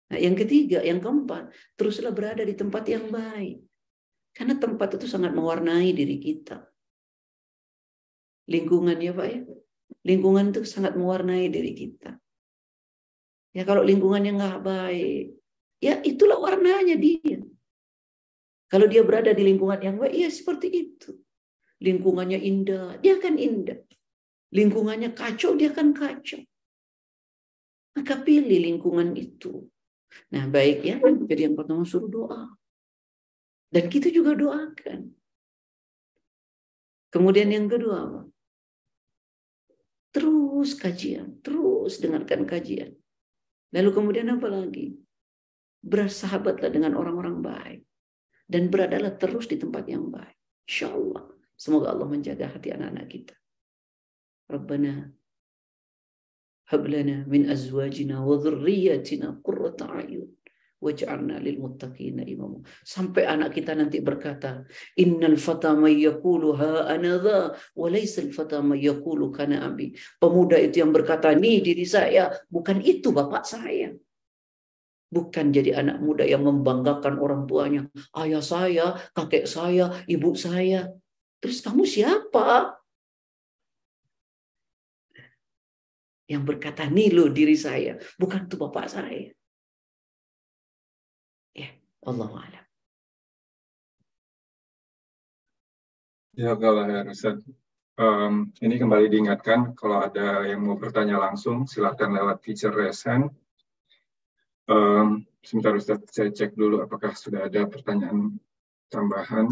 Nah, 0.09 0.17
yang 0.17 0.33
ketiga, 0.33 0.81
yang 0.81 0.97
keempat, 0.97 1.53
teruslah 1.77 2.09
berada 2.09 2.41
di 2.41 2.57
tempat 2.57 2.83
yang 2.89 3.13
baik. 3.13 3.61
Karena 4.37 4.53
tempat 4.61 5.01
itu 5.01 5.09
sangat 5.09 5.33
mewarnai 5.33 5.89
diri 5.97 6.21
kita. 6.21 6.61
Lingkungan 8.45 9.01
ya 9.01 9.11
Pak 9.17 9.27
ya. 9.27 9.41
Lingkungan 10.05 10.53
itu 10.53 10.61
sangat 10.69 10.93
mewarnai 10.93 11.49
diri 11.49 11.73
kita. 11.73 12.21
Ya 13.57 13.65
kalau 13.65 13.81
lingkungannya 13.81 14.37
nggak 14.37 14.61
baik, 14.61 15.33
ya 15.81 15.97
itulah 16.05 16.37
warnanya 16.37 16.93
dia. 16.93 17.41
Kalau 18.69 18.85
dia 18.85 19.01
berada 19.01 19.33
di 19.33 19.41
lingkungan 19.41 19.81
yang 19.81 19.97
baik, 19.97 20.13
ya 20.13 20.29
seperti 20.29 20.69
itu 20.69 21.17
lingkungannya 21.81 22.39
indah, 22.41 22.97
dia 23.01 23.17
akan 23.21 23.35
indah. 23.37 23.79
Lingkungannya 24.53 25.13
kacau, 25.13 25.53
dia 25.59 25.69
akan 25.69 25.91
kacau. 25.93 26.41
Maka 27.97 28.13
pilih 28.21 28.61
lingkungan 28.61 29.13
itu. 29.17 29.65
Nah 30.31 30.47
baik 30.47 30.85
ya, 30.85 30.95
jadi 31.01 31.51
yang 31.51 31.55
pertama 31.57 31.83
suruh 31.83 32.09
doa. 32.09 32.56
Dan 33.67 33.91
kita 33.91 34.07
juga 34.07 34.31
doakan. 34.33 35.11
Kemudian 37.11 37.51
yang 37.51 37.67
kedua 37.67 37.97
apa? 38.03 38.21
Terus 40.11 40.73
kajian, 40.75 41.43
terus 41.43 41.99
dengarkan 41.99 42.47
kajian. 42.47 42.95
Lalu 43.75 43.89
kemudian 43.91 44.27
apa 44.31 44.47
lagi? 44.47 44.95
Bersahabatlah 45.83 46.71
dengan 46.71 46.95
orang-orang 46.95 47.43
baik. 47.43 47.81
Dan 48.47 48.71
beradalah 48.71 49.11
terus 49.19 49.51
di 49.51 49.59
tempat 49.59 49.83
yang 49.91 50.07
baik. 50.07 50.35
Insya 50.63 50.95
Allah. 50.95 51.27
Semoga 51.59 51.91
Allah 51.91 52.07
menjaga 52.07 52.47
hati 52.47 52.71
anak-anak 52.71 53.07
kita. 53.11 53.35
Rabbana 54.47 55.11
hablana 56.71 57.27
min 57.27 57.51
azwajina 57.51 58.23
wa 58.23 58.39
dhurriyyatina 58.39 59.43
qurrata 59.43 59.91
a'yun 59.91 60.36
waj'alna 60.77 61.41
lil 61.41 61.57
muttaqina 61.57 62.21
imama. 62.21 62.61
Sampai 62.85 63.25
anak 63.25 63.57
kita 63.57 63.73
nanti 63.73 63.97
berkata, 64.01 64.61
innal 64.97 65.37
fata 65.41 65.73
may 65.73 65.97
yaqulu 65.97 66.53
ha 66.57 66.89
anadha 66.93 67.53
wa 67.53 67.87
laysa 67.89 68.21
al 68.25 68.31
fata 68.33 68.61
may 68.61 68.85
yaqulu 68.85 69.33
kana 69.33 69.65
abi. 69.65 69.97
Pemuda 70.21 70.57
itu 70.61 70.85
yang 70.85 70.93
berkata, 70.93 71.33
"Nih 71.33 71.65
diri 71.65 71.85
saya, 71.85 72.29
bukan 72.49 72.81
itu 72.85 73.09
bapak 73.09 73.43
saya." 73.43 73.93
Bukan 75.07 75.55
jadi 75.55 75.79
anak 75.79 76.03
muda 76.03 76.27
yang 76.27 76.43
membanggakan 76.43 77.15
orang 77.15 77.47
tuanya. 77.47 77.87
Ayah 78.11 78.43
saya, 78.43 78.99
kakek 79.15 79.47
saya, 79.47 80.03
ibu 80.03 80.35
saya. 80.35 80.91
Terus 81.39 81.63
kamu 81.63 81.87
siapa? 81.87 82.75
Yang 86.27 86.43
berkata, 86.43 86.91
nih 86.91 87.15
lo 87.15 87.31
diri 87.31 87.55
saya. 87.55 87.95
Bukan 88.19 88.51
itu 88.51 88.59
bapak 88.59 88.91
saya. 88.91 89.31
Allah 92.07 92.29
alam. 92.31 92.65
Ya, 96.37 96.51
kalau 96.55 96.83
ya, 96.87 97.01
Ustaz. 97.11 97.43
Um, 97.97 98.53
ini 98.61 98.77
kembali 98.77 99.09
diingatkan, 99.09 99.73
kalau 99.73 100.05
ada 100.05 100.45
yang 100.45 100.61
mau 100.61 100.77
bertanya 100.77 101.17
langsung, 101.17 101.65
silakan 101.65 102.13
lewat 102.13 102.45
feature 102.45 102.69
raise 102.69 103.01
hand 103.09 103.33
Um, 104.67 105.23
sebentar 105.39 105.71
Ustaz, 105.79 106.03
saya 106.11 106.27
cek 106.27 106.59
dulu 106.59 106.83
apakah 106.83 107.15
sudah 107.15 107.47
ada 107.47 107.63
pertanyaan 107.71 108.35
tambahan. 108.91 109.47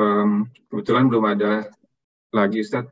Um, 0.00 0.48
kebetulan 0.72 1.12
belum 1.12 1.36
ada 1.36 1.68
lagi 2.32 2.64
Ustaz. 2.64 2.88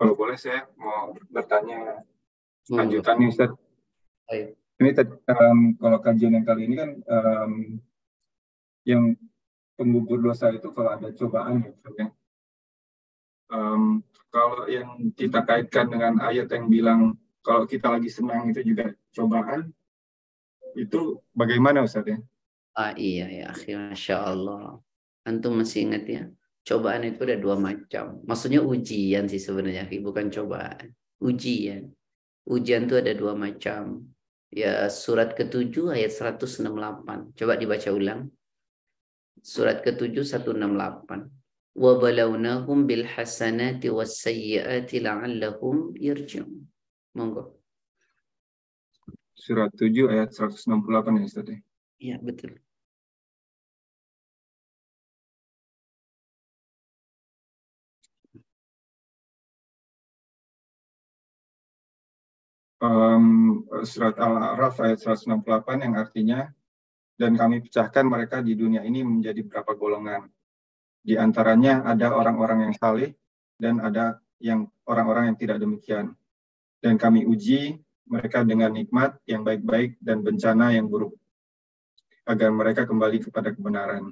Kalau 0.00 0.16
boleh 0.16 0.40
saya 0.40 0.64
mau 0.80 1.12
bertanya 1.28 2.00
hmm. 2.72 2.76
lanjutan 2.80 3.20
nih 3.20 3.28
Ustaz. 3.36 3.52
Ini 4.82 4.98
um, 5.30 5.78
kalau 5.78 5.98
kajian 6.02 6.34
yang 6.34 6.46
kali 6.46 6.66
ini 6.66 6.74
kan 6.74 6.90
um, 7.06 7.52
yang 8.82 9.14
penggugur 9.78 10.18
dosa 10.18 10.50
itu 10.50 10.74
kalau 10.74 10.90
ada 10.98 11.14
cobaan 11.14 11.62
ya. 11.94 12.10
Um, 13.52 14.02
kalau 14.32 14.66
yang 14.66 15.12
kita 15.14 15.44
kaitkan 15.46 15.86
dengan 15.92 16.18
ayat 16.18 16.50
yang 16.50 16.66
bilang 16.66 17.14
kalau 17.44 17.68
kita 17.68 17.94
lagi 17.94 18.08
senang 18.08 18.50
itu 18.50 18.64
juga 18.64 18.90
cobaan, 19.12 19.70
itu 20.74 21.20
bagaimana 21.36 21.84
Ustaz 21.84 22.06
ya? 22.08 22.18
Ah 22.72 22.96
iya 22.96 23.28
ya, 23.28 23.48
Masya 23.52 24.16
Allah. 24.24 24.80
Antum 25.28 25.60
masih 25.60 25.90
ingat 25.90 26.04
ya? 26.08 26.22
Cobaan 26.64 27.04
itu 27.04 27.20
ada 27.28 27.36
dua 27.36 27.58
macam. 27.58 28.22
Maksudnya 28.24 28.64
ujian 28.64 29.28
sih 29.28 29.42
sebenarnya, 29.42 29.84
bukan 30.00 30.32
cobaan. 30.32 30.94
Ujian. 31.20 31.92
Ujian 32.48 32.88
itu 32.88 32.94
ada 32.96 33.12
dua 33.12 33.36
macam. 33.36 34.06
Ya 34.52 34.86
surat 34.92 35.32
ketujuh 35.32 35.96
ayat 35.96 36.12
168. 36.12 37.32
Coba 37.32 37.56
dibaca 37.56 37.88
ulang. 37.88 38.28
Surat 39.40 39.80
ketujuh 39.80 40.22
168. 40.28 41.32
Wa 41.72 41.92
balawnahum 41.96 42.84
bil 42.84 43.08
hasanati 43.08 43.88
was 43.88 44.20
sayyiati 44.20 45.00
la'allahum 45.00 45.96
yarji'un. 45.96 46.68
Monggo 47.16 47.62
surat 49.42 49.74
7 49.74 50.06
ayat 50.06 50.30
168 50.30 51.18
ya 51.18 51.24
Ustaz 51.26 51.46
ya? 51.50 51.58
Iya, 51.98 52.16
betul. 52.22 52.62
Um, 62.82 63.62
surat 63.86 64.18
Al-A'raf 64.18 64.82
ayat 64.82 64.98
168 64.98 65.86
yang 65.86 65.94
artinya 65.94 66.50
dan 67.14 67.38
kami 67.38 67.62
pecahkan 67.62 68.02
mereka 68.02 68.42
di 68.42 68.58
dunia 68.58 68.82
ini 68.82 69.06
menjadi 69.06 69.46
beberapa 69.46 69.78
golongan. 69.78 70.26
Di 70.98 71.14
antaranya 71.14 71.86
ada 71.86 72.10
orang-orang 72.10 72.66
yang 72.66 72.74
saleh 72.74 73.14
dan 73.54 73.78
ada 73.78 74.18
yang 74.42 74.66
orang-orang 74.90 75.30
yang 75.30 75.38
tidak 75.38 75.62
demikian. 75.62 76.18
Dan 76.82 76.98
kami 76.98 77.22
uji 77.22 77.78
mereka 78.10 78.42
dengan 78.42 78.74
nikmat 78.74 79.14
yang 79.30 79.46
baik-baik 79.46 80.02
dan 80.02 80.26
bencana 80.26 80.74
yang 80.74 80.90
buruk 80.90 81.14
agar 82.26 82.50
mereka 82.50 82.82
kembali 82.82 83.22
kepada 83.22 83.54
kebenaran. 83.54 84.10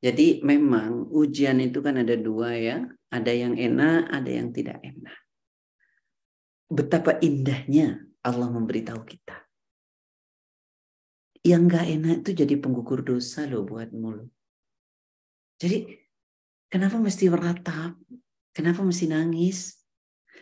Jadi 0.00 0.40
memang 0.46 1.10
ujian 1.10 1.58
itu 1.60 1.82
kan 1.82 1.98
ada 1.98 2.14
dua 2.14 2.54
ya, 2.54 2.78
ada 3.10 3.32
yang 3.34 3.58
enak, 3.58 4.08
ada 4.08 4.30
yang 4.30 4.48
tidak 4.54 4.80
enak. 4.80 5.18
Betapa 6.70 7.18
indahnya 7.18 7.98
Allah 8.22 8.46
memberitahu 8.46 9.02
kita. 9.02 9.42
Yang 11.42 11.62
gak 11.72 11.86
enak 11.88 12.16
itu 12.22 12.30
jadi 12.44 12.54
penggugur 12.62 13.02
dosa 13.02 13.48
loh 13.50 13.66
buat 13.66 13.90
mulut. 13.90 14.30
Jadi 15.58 15.88
kenapa 16.70 17.00
mesti 17.00 17.26
meratap? 17.26 17.98
Kenapa 18.54 18.86
mesti 18.86 19.10
nangis? 19.10 19.82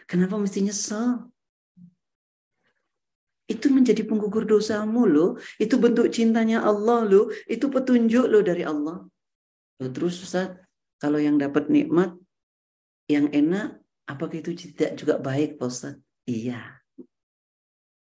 Kenapa 0.05 0.37
mesti 0.37 0.69
nyesel? 0.69 1.33
Itu 3.49 3.73
menjadi 3.73 4.05
penggugur 4.05 4.45
dosamu 4.45 5.09
loh. 5.09 5.41
Itu 5.57 5.81
bentuk 5.81 6.13
cintanya 6.13 6.61
Allah 6.61 7.09
loh. 7.09 7.33
Itu 7.49 7.73
petunjuk 7.73 8.29
loh 8.29 8.45
dari 8.45 8.67
Allah. 8.69 9.09
Loh, 9.79 9.91
terus 9.95 10.21
Ustaz, 10.21 10.53
kalau 11.01 11.17
yang 11.17 11.41
dapat 11.41 11.71
nikmat, 11.73 12.13
yang 13.09 13.31
enak, 13.33 13.81
apakah 14.05 14.43
itu 14.43 14.53
tidak 14.53 14.99
juga 15.01 15.17
baik 15.17 15.57
Pak 15.57 15.69
Ustaz? 15.71 15.97
Iya. 16.29 16.61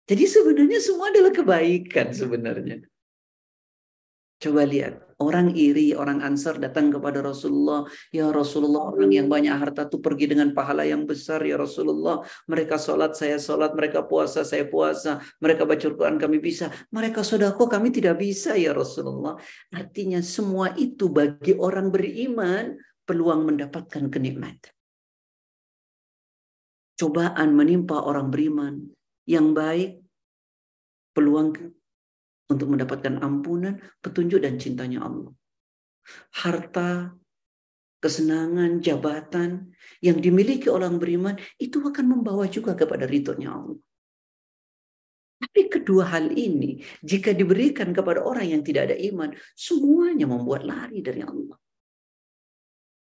Jadi 0.06 0.24
sebenarnya 0.30 0.78
semua 0.78 1.10
adalah 1.10 1.34
kebaikan 1.34 2.14
sebenarnya. 2.14 2.86
Coba 4.38 4.68
lihat, 4.68 5.00
orang 5.24 5.56
iri, 5.56 5.96
orang 5.96 6.20
ansar 6.20 6.60
datang 6.60 6.92
kepada 6.92 7.24
Rasulullah. 7.24 7.88
Ya 8.12 8.28
Rasulullah, 8.28 8.92
orang 8.92 9.10
yang 9.16 9.32
banyak 9.32 9.56
harta 9.56 9.88
itu 9.88 10.04
pergi 10.04 10.36
dengan 10.36 10.52
pahala 10.52 10.84
yang 10.84 11.08
besar. 11.08 11.40
Ya 11.48 11.56
Rasulullah, 11.56 12.22
mereka 12.52 12.76
sholat, 12.76 13.16
saya 13.16 13.40
sholat. 13.40 13.72
Mereka 13.72 14.04
puasa, 14.04 14.44
saya 14.44 14.68
puasa. 14.68 15.24
Mereka 15.40 15.64
baca 15.64 15.86
Al-Quran, 15.88 16.20
kami 16.20 16.44
bisa. 16.44 16.68
Mereka 16.92 17.24
sodako, 17.24 17.72
kami 17.72 17.96
tidak 17.96 18.20
bisa 18.20 18.60
ya 18.60 18.76
Rasulullah. 18.76 19.40
Artinya 19.72 20.20
semua 20.20 20.76
itu 20.76 21.08
bagi 21.08 21.56
orang 21.56 21.88
beriman 21.88 22.76
peluang 23.08 23.48
mendapatkan 23.48 24.12
kenikmatan. 24.12 24.83
Cobaan 26.94 27.58
menimpa 27.58 28.06
orang 28.06 28.30
beriman 28.30 28.86
yang 29.26 29.52
baik, 29.58 30.04
peluang 31.14 31.54
untuk 32.50 32.68
mendapatkan 32.70 33.18
ampunan, 33.24 33.82
petunjuk 34.04 34.44
dan 34.44 34.62
cintanya 34.62 35.02
Allah. 35.02 35.34
Harta, 36.44 37.16
kesenangan, 38.04 38.84
jabatan 38.84 39.72
yang 40.04 40.20
dimiliki 40.20 40.68
orang 40.68 41.00
beriman 41.00 41.40
itu 41.56 41.80
akan 41.80 42.20
membawa 42.20 42.46
juga 42.52 42.76
kepada 42.76 43.08
ridhonya 43.08 43.50
Allah. 43.56 43.80
Tapi 45.44 45.68
kedua 45.68 46.08
hal 46.08 46.32
ini 46.36 46.80
jika 47.04 47.36
diberikan 47.36 47.92
kepada 47.92 48.24
orang 48.24 48.48
yang 48.48 48.62
tidak 48.64 48.92
ada 48.92 48.98
iman, 49.12 49.32
semuanya 49.56 50.28
membuat 50.28 50.64
lari 50.64 51.04
dari 51.04 51.20
Allah. 51.20 51.60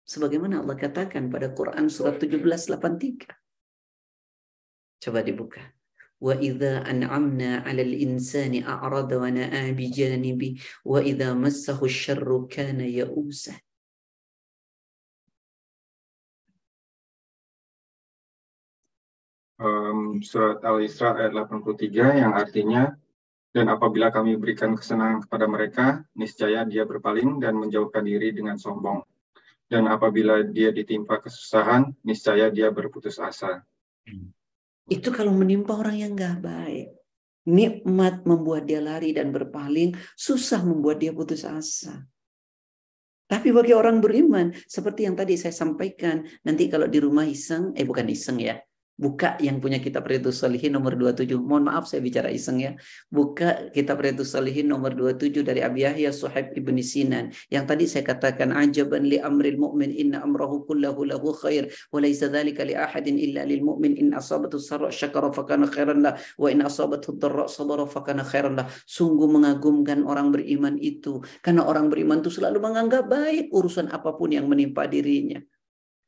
Sebagaimana 0.05 0.61
Allah 0.63 0.77
katakan 0.77 1.31
pada 1.31 1.55
Quran 1.55 1.87
surat 1.87 2.19
17:83. 2.19 3.44
Coba 5.04 5.24
dibuka. 5.24 5.64
وإذا 6.20 6.84
أنعمنا 6.92 7.64
على 7.64 7.82
الإنسان 7.82 8.64
أعرض 8.64 9.12
ونأى 9.12 9.72
بجانبه 9.72 10.52
وإذا 10.86 11.34
مسه 11.34 11.80
الشر 11.80 12.48
كان 12.52 12.84
يئوسا 12.84 13.56
um, 19.60 20.24
surat 20.24 20.64
Al-Isra 20.64 21.20
ayat 21.20 21.36
83 21.36 22.24
yang 22.24 22.34
artinya 22.36 22.96
dan 23.52 23.66
apabila 23.68 24.14
kami 24.14 24.38
berikan 24.38 24.78
kesenangan 24.78 25.26
kepada 25.26 25.50
mereka, 25.50 25.86
niscaya 26.14 26.64
dia 26.70 26.86
berpaling 26.86 27.42
dan 27.42 27.58
menjauhkan 27.58 28.06
diri 28.06 28.30
dengan 28.30 28.62
sombong. 28.62 29.02
Dan 29.66 29.90
apabila 29.90 30.46
dia 30.46 30.70
ditimpa 30.70 31.18
kesusahan, 31.18 31.90
niscaya 32.06 32.54
dia 32.54 32.70
berputus 32.70 33.18
asa. 33.18 33.66
Hmm. 34.06 34.30
Itu 34.89 35.09
kalau 35.13 35.33
menimpa 35.33 35.77
orang 35.77 35.97
yang 35.97 36.13
nggak 36.13 36.45
baik. 36.45 36.89
Nikmat 37.45 38.25
membuat 38.25 38.65
dia 38.65 38.81
lari 38.81 39.13
dan 39.13 39.29
berpaling, 39.29 39.93
susah 40.17 40.65
membuat 40.65 41.01
dia 41.01 41.13
putus 41.13 41.45
asa. 41.45 42.05
Tapi 43.25 43.49
bagi 43.53 43.73
orang 43.73 44.01
beriman, 44.01 44.53
seperti 44.69 45.09
yang 45.09 45.17
tadi 45.17 45.37
saya 45.37 45.53
sampaikan, 45.53 46.25
nanti 46.45 46.69
kalau 46.69 46.89
di 46.89 47.01
rumah 47.01 47.25
iseng, 47.25 47.73
eh 47.77 47.85
bukan 47.85 48.05
iseng 48.09 48.41
ya, 48.41 48.57
Buka 48.95 49.35
yang 49.43 49.59
punya 49.59 49.83
kitab 49.83 50.07
Riyadhus 50.07 50.39
Salihin 50.47 50.79
nomor 50.79 50.95
27. 50.95 51.35
Mohon 51.35 51.67
maaf 51.67 51.91
saya 51.91 51.99
bicara 51.99 52.31
iseng 52.31 52.63
ya. 52.63 52.79
Buka 53.11 53.75
kitab 53.75 53.99
Riyadhus 53.99 54.39
Salihin 54.39 54.71
nomor 54.71 54.95
27 54.95 55.43
dari 55.43 55.67
Abi 55.67 55.83
Yahya 55.83 56.15
Suhaib 56.15 56.55
Ibn 56.55 56.77
Sinan. 56.79 57.35
Yang 57.51 57.65
tadi 57.67 57.85
saya 57.91 58.07
katakan 58.07 58.55
ajaban 58.55 59.11
li 59.11 59.19
amril 59.19 59.59
mu'min 59.59 59.91
inna 59.91 60.23
amrahu 60.23 60.63
kullahu 60.63 61.11
lahu 61.11 61.35
khair 61.35 61.75
wa 61.91 61.99
laysa 61.99 62.31
dhalika 62.31 62.63
li 62.63 62.79
ahadin 62.79 63.19
illa 63.19 63.43
lil 63.43 63.67
mu'min 63.67 63.99
in 63.99 64.15
asabatu 64.15 64.63
sarra 64.63 64.95
syakara 64.95 65.35
fakana 65.35 65.67
khairan 65.67 65.99
lah 65.99 66.15
wa 66.39 66.47
in 66.47 66.63
asabatu 66.63 67.19
dharra 67.19 67.51
sabara 67.51 67.91
fakana 67.91 68.23
khairan 68.23 68.55
lah. 68.55 68.71
Sungguh 68.87 69.27
mengagumkan 69.27 70.07
orang 70.07 70.31
beriman 70.31 70.79
itu 70.79 71.19
karena 71.43 71.67
orang 71.67 71.91
beriman 71.91 72.23
itu 72.23 72.31
selalu 72.31 72.63
menganggap 72.63 73.11
baik 73.11 73.51
urusan 73.51 73.91
apa 73.91 74.15
pun 74.15 74.31
yang 74.31 74.47
menimpa 74.47 74.87
dirinya. 74.87 75.43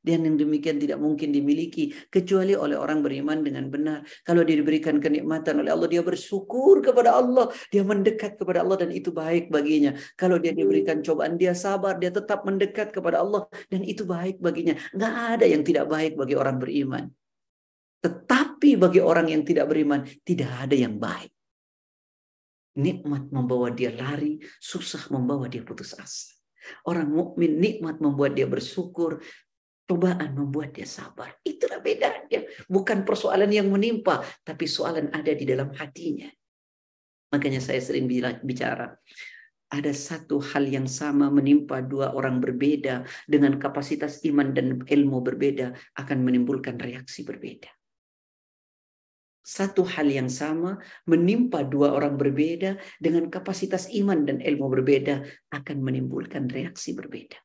Dan 0.06 0.22
yang 0.22 0.38
demikian 0.38 0.78
tidak 0.78 1.02
mungkin 1.02 1.34
dimiliki 1.34 1.90
kecuali 2.06 2.54
oleh 2.54 2.78
orang 2.78 3.02
beriman 3.02 3.42
dengan 3.42 3.66
benar. 3.66 4.06
Kalau 4.22 4.46
dia 4.46 4.54
diberikan 4.54 5.02
kenikmatan 5.02 5.66
oleh 5.66 5.74
Allah, 5.74 5.90
dia 5.90 6.06
bersyukur 6.06 6.78
kepada 6.78 7.18
Allah, 7.18 7.50
dia 7.74 7.82
mendekat 7.82 8.38
kepada 8.38 8.62
Allah 8.62 8.86
dan 8.86 8.94
itu 8.94 9.10
baik 9.10 9.50
baginya. 9.50 9.98
Kalau 10.14 10.38
dia 10.38 10.54
diberikan 10.54 11.02
cobaan, 11.02 11.34
dia 11.34 11.58
sabar, 11.58 11.98
dia 11.98 12.14
tetap 12.14 12.46
mendekat 12.46 12.94
kepada 12.94 13.18
Allah 13.18 13.50
dan 13.66 13.82
itu 13.82 14.06
baik 14.06 14.38
baginya. 14.38 14.78
Nggak 14.94 15.14
ada 15.42 15.46
yang 15.50 15.66
tidak 15.66 15.90
baik 15.90 16.14
bagi 16.14 16.38
orang 16.38 16.62
beriman. 16.62 17.10
Tetapi 17.98 18.78
bagi 18.78 19.02
orang 19.02 19.26
yang 19.34 19.42
tidak 19.42 19.66
beriman, 19.66 20.06
tidak 20.22 20.70
ada 20.70 20.76
yang 20.78 21.02
baik. 21.02 21.34
Nikmat 22.78 23.34
membawa 23.34 23.74
dia 23.74 23.90
lari, 23.90 24.38
susah 24.62 25.10
membawa 25.10 25.50
dia 25.50 25.66
putus 25.66 25.98
asa. 25.98 26.36
Orang 26.86 27.14
mukmin 27.14 27.58
nikmat 27.58 28.02
membuat 28.02 28.34
dia 28.34 28.46
bersyukur, 28.46 29.22
Cobaan 29.86 30.34
membuat 30.34 30.74
dia 30.74 30.86
sabar. 30.86 31.38
Itulah 31.46 31.78
bedanya. 31.78 32.42
Bukan 32.66 33.06
persoalan 33.06 33.50
yang 33.54 33.70
menimpa, 33.70 34.18
tapi 34.42 34.66
soalan 34.66 35.14
ada 35.14 35.30
di 35.30 35.46
dalam 35.46 35.70
hatinya. 35.78 36.26
Makanya 37.30 37.62
saya 37.62 37.78
sering 37.78 38.10
bicara, 38.42 38.98
ada 39.66 39.92
satu 39.94 40.38
hal 40.38 40.66
yang 40.66 40.86
sama 40.86 41.26
menimpa 41.26 41.82
dua 41.82 42.14
orang 42.14 42.38
berbeda 42.38 43.02
dengan 43.26 43.58
kapasitas 43.58 44.22
iman 44.26 44.54
dan 44.54 44.82
ilmu 44.86 45.22
berbeda 45.22 45.74
akan 45.98 46.18
menimbulkan 46.22 46.78
reaksi 46.78 47.26
berbeda. 47.26 47.70
Satu 49.46 49.86
hal 49.86 50.10
yang 50.10 50.26
sama 50.26 50.82
menimpa 51.06 51.62
dua 51.62 51.94
orang 51.94 52.18
berbeda 52.18 52.82
dengan 52.98 53.30
kapasitas 53.30 53.86
iman 53.94 54.26
dan 54.26 54.42
ilmu 54.42 54.66
berbeda 54.66 55.22
akan 55.54 55.78
menimbulkan 55.86 56.50
reaksi 56.50 56.98
berbeda. 56.98 57.38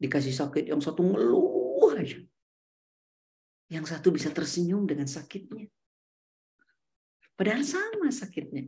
Dikasih 0.00 0.32
sakit, 0.32 0.72
yang 0.72 0.80
satu 0.80 1.04
ngeluh 1.04 1.92
aja. 1.94 2.18
Yang 3.70 3.86
satu 3.94 4.10
bisa 4.10 4.32
tersenyum 4.32 4.88
dengan 4.88 5.06
sakitnya. 5.06 5.68
Padahal 7.36 7.62
sama 7.62 8.08
sakitnya. 8.10 8.66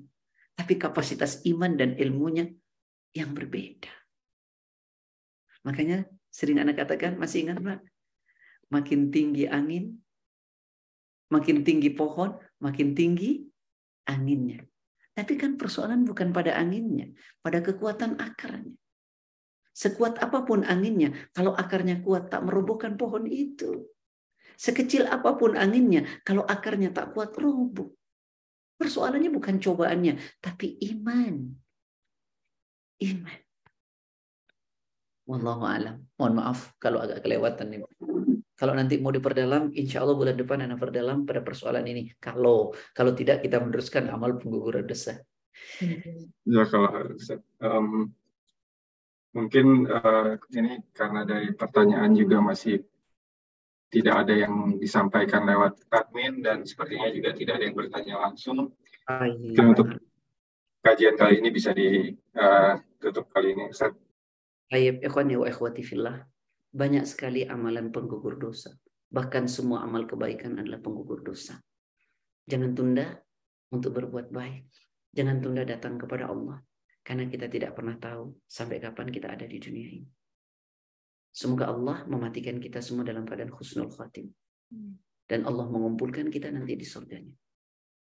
Tapi 0.53 0.77
kapasitas 0.77 1.41
iman 1.49 1.75
dan 1.75 1.97
ilmunya 1.97 2.47
yang 3.17 3.33
berbeda. 3.33 3.91
Makanya 5.65 6.05
sering 6.29 6.61
anak 6.61 6.79
katakan, 6.85 7.17
masih 7.17 7.49
ingat 7.49 7.59
Mbak? 7.59 7.81
Makin 8.73 9.01
tinggi 9.13 9.45
angin, 9.49 10.01
makin 11.33 11.65
tinggi 11.65 11.93
pohon, 11.93 12.37
makin 12.61 12.93
tinggi 12.93 13.45
anginnya. 14.09 14.65
Tapi 15.13 15.37
kan 15.37 15.61
persoalan 15.61 16.09
bukan 16.09 16.33
pada 16.33 16.57
anginnya, 16.57 17.13
pada 17.45 17.61
kekuatan 17.61 18.17
akarnya. 18.17 18.82
Sekuat 19.73 20.21
apa 20.21 20.45
pun 20.45 20.69
anginnya, 20.69 21.17
kalau 21.33 21.57
akarnya 21.57 22.05
kuat 22.05 22.29
tak 22.29 22.45
merobohkan 22.45 23.01
pohon 23.01 23.25
itu. 23.25 23.89
Sekecil 24.61 25.09
apa 25.09 25.35
pun 25.35 25.57
anginnya, 25.57 26.05
kalau 26.23 26.45
akarnya 26.45 26.93
tak 26.93 27.17
kuat 27.17 27.33
roboh. 27.41 27.91
Persoalannya 28.77 29.33
bukan 29.33 29.57
cobaannya, 29.57 30.21
tapi 30.45 30.77
iman. 30.93 31.57
Iman. 33.01 33.41
Wallahu 35.27 35.65
alam. 35.65 35.97
Mohon 36.19 36.35
maaf 36.37 36.75
kalau 36.77 37.01
agak 37.01 37.25
kelewatan 37.25 37.67
nih. 37.73 37.81
Kalau 38.53 38.79
nanti 38.79 39.01
mau 39.01 39.11
diperdalam, 39.11 39.75
insya 39.75 40.05
Allah 40.05 40.15
bulan 40.15 40.37
depan 40.39 40.63
anak 40.63 40.79
perdalam 40.79 41.25
pada 41.27 41.43
persoalan 41.43 41.83
ini. 41.89 42.15
Kalau 42.21 42.71
kalau 42.95 43.11
tidak 43.17 43.43
kita 43.43 43.59
meneruskan 43.59 44.07
amal 44.13 44.39
pengguguran 44.39 44.87
dosa. 44.87 45.19
Ya 46.47 46.63
kalau 46.71 46.91
um, 47.59 48.13
Mungkin 49.33 49.89
uh, 49.89 50.37
ini 50.53 50.85
karena 50.93 51.25
dari 51.25 51.57
pertanyaan 51.57 52.13
juga 52.13 52.45
masih 52.45 52.85
tidak 53.93 54.25
ada 54.25 54.35
yang 54.37 54.81
disampaikan 54.81 55.45
lewat 55.45 55.85
admin 55.93 56.41
dan 56.41 56.65
sepertinya 56.65 57.13
juga 57.13 57.37
tidak 57.37 57.61
ada 57.61 57.65
yang 57.69 57.77
bertanya 57.77 58.15
langsung. 58.25 58.73
Ah, 59.09 59.29
iya. 59.29 59.59
untuk 59.61 60.01
kajian 60.81 61.19
kali 61.19 61.45
ini 61.45 61.51
bisa 61.53 61.77
ditutup 61.77 63.29
uh, 63.29 63.33
kali 63.33 63.53
ini, 63.53 63.69
Ustaz. 63.69 63.93
Baik, 64.73 65.05
ikhwani 65.05 65.37
wa 65.37 65.47
ikhwati 65.49 65.83
fillah. 65.85 66.25
Banyak 66.73 67.05
sekali 67.05 67.45
amalan 67.45 67.93
penggugur 67.93 68.41
dosa. 68.41 68.73
Bahkan 69.13 69.45
semua 69.45 69.85
amal 69.85 70.09
kebaikan 70.09 70.57
adalah 70.57 70.81
penggugur 70.81 71.21
dosa. 71.21 71.61
Jangan 72.49 72.73
tunda 72.73 73.21
untuk 73.69 73.93
berbuat 73.93 74.33
baik. 74.33 74.65
Jangan 75.13 75.45
tunda 75.45 75.69
datang 75.69 76.01
kepada 76.01 76.33
Allah. 76.33 76.65
Karena 77.03 77.27
kita 77.27 77.51
tidak 77.51 77.75
pernah 77.75 77.99
tahu 77.99 78.31
sampai 78.47 78.79
kapan 78.79 79.11
kita 79.11 79.35
ada 79.35 79.43
di 79.43 79.59
dunia 79.59 79.87
ini. 79.91 80.09
Semoga 81.35 81.73
Allah 81.73 82.07
mematikan 82.07 82.63
kita 82.63 82.79
semua 82.79 83.03
dalam 83.03 83.27
keadaan 83.27 83.51
khusnul 83.51 83.91
khatim. 83.91 84.31
Dan 85.27 85.49
Allah 85.49 85.67
mengumpulkan 85.67 86.31
kita 86.31 86.53
nanti 86.55 86.79
di 86.79 86.87
surganya. 86.87 87.35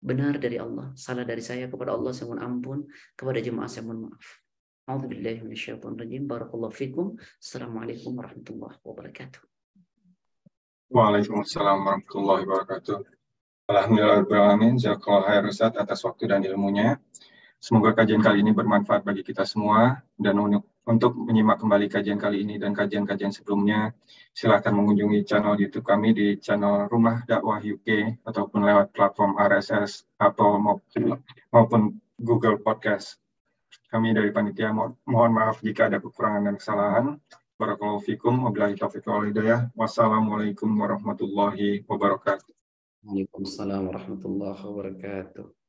Benar 0.01 0.41
dari 0.41 0.57
Allah, 0.57 0.89
salah 0.97 1.21
dari 1.21 1.45
saya 1.45 1.69
kepada 1.69 1.93
Allah 1.93 2.09
saya 2.09 2.33
mohon 2.33 2.41
ampun, 2.41 2.79
kepada 3.13 3.37
jemaah 3.37 3.69
saya 3.69 3.85
mohon 3.85 4.09
maaf. 4.09 4.41
A'udzubillahi 4.89 5.45
minasyaitonir 5.45 6.25
Barakallahu 6.25 6.73
fikum. 6.73 7.13
Assalamualaikum 7.37 8.17
warahmatullahi 8.17 8.81
wabarakatuh. 8.81 9.41
Waalaikumsalam 10.89 11.77
warahmatullahi 11.85 12.43
wabarakatuh. 12.49 12.97
Alhamdulillah, 13.69 14.25
Jazakallah 14.75 15.23
khair 15.29 15.43
Ustaz 15.45 15.77
atas 15.77 16.01
waktu 16.01 16.25
dan 16.27 16.41
ilmunya. 16.41 16.97
Semoga 17.61 17.93
kajian 17.93 18.25
kali 18.25 18.41
ini 18.41 18.57
bermanfaat 18.57 19.05
bagi 19.05 19.21
kita 19.21 19.45
semua 19.45 20.01
dan 20.17 20.33
untuk 20.81 21.13
menyimak 21.13 21.61
kembali 21.61 21.93
kajian 21.93 22.17
kali 22.17 22.41
ini 22.41 22.57
dan 22.57 22.73
kajian-kajian 22.73 23.29
sebelumnya, 23.29 23.93
silakan 24.33 24.81
mengunjungi 24.81 25.21
channel 25.29 25.53
YouTube 25.61 25.85
kami 25.85 26.09
di 26.09 26.27
channel 26.41 26.89
Rumah 26.89 27.29
Dakwah 27.29 27.61
UK 27.61 28.17
ataupun 28.25 28.65
lewat 28.65 28.97
platform 28.97 29.37
RSS 29.37 30.09
atau 30.17 30.57
maupun 31.53 32.01
Google 32.17 32.57
Podcast. 32.57 33.21
Kami 33.93 34.09
dari 34.17 34.33
panitia 34.33 34.73
mo 34.73 34.97
mohon 35.05 35.29
maaf 35.29 35.61
jika 35.61 35.85
ada 35.85 36.01
kekurangan 36.01 36.41
dan 36.49 36.57
kesalahan. 36.57 37.05
Barakallahu 37.61 38.01
fikum, 38.01 38.41
wabillahi 38.41 38.73
taufiq 38.73 39.05
wal 39.05 39.29
hidayah. 39.29 39.69
Wassalamualaikum 39.77 40.65
warahmatullahi 40.81 41.85
wabarakatuh. 41.85 42.49
Waalaikumsalam 43.05 43.85
warahmatullahi 43.85 44.61
wabarakatuh. 44.65 45.60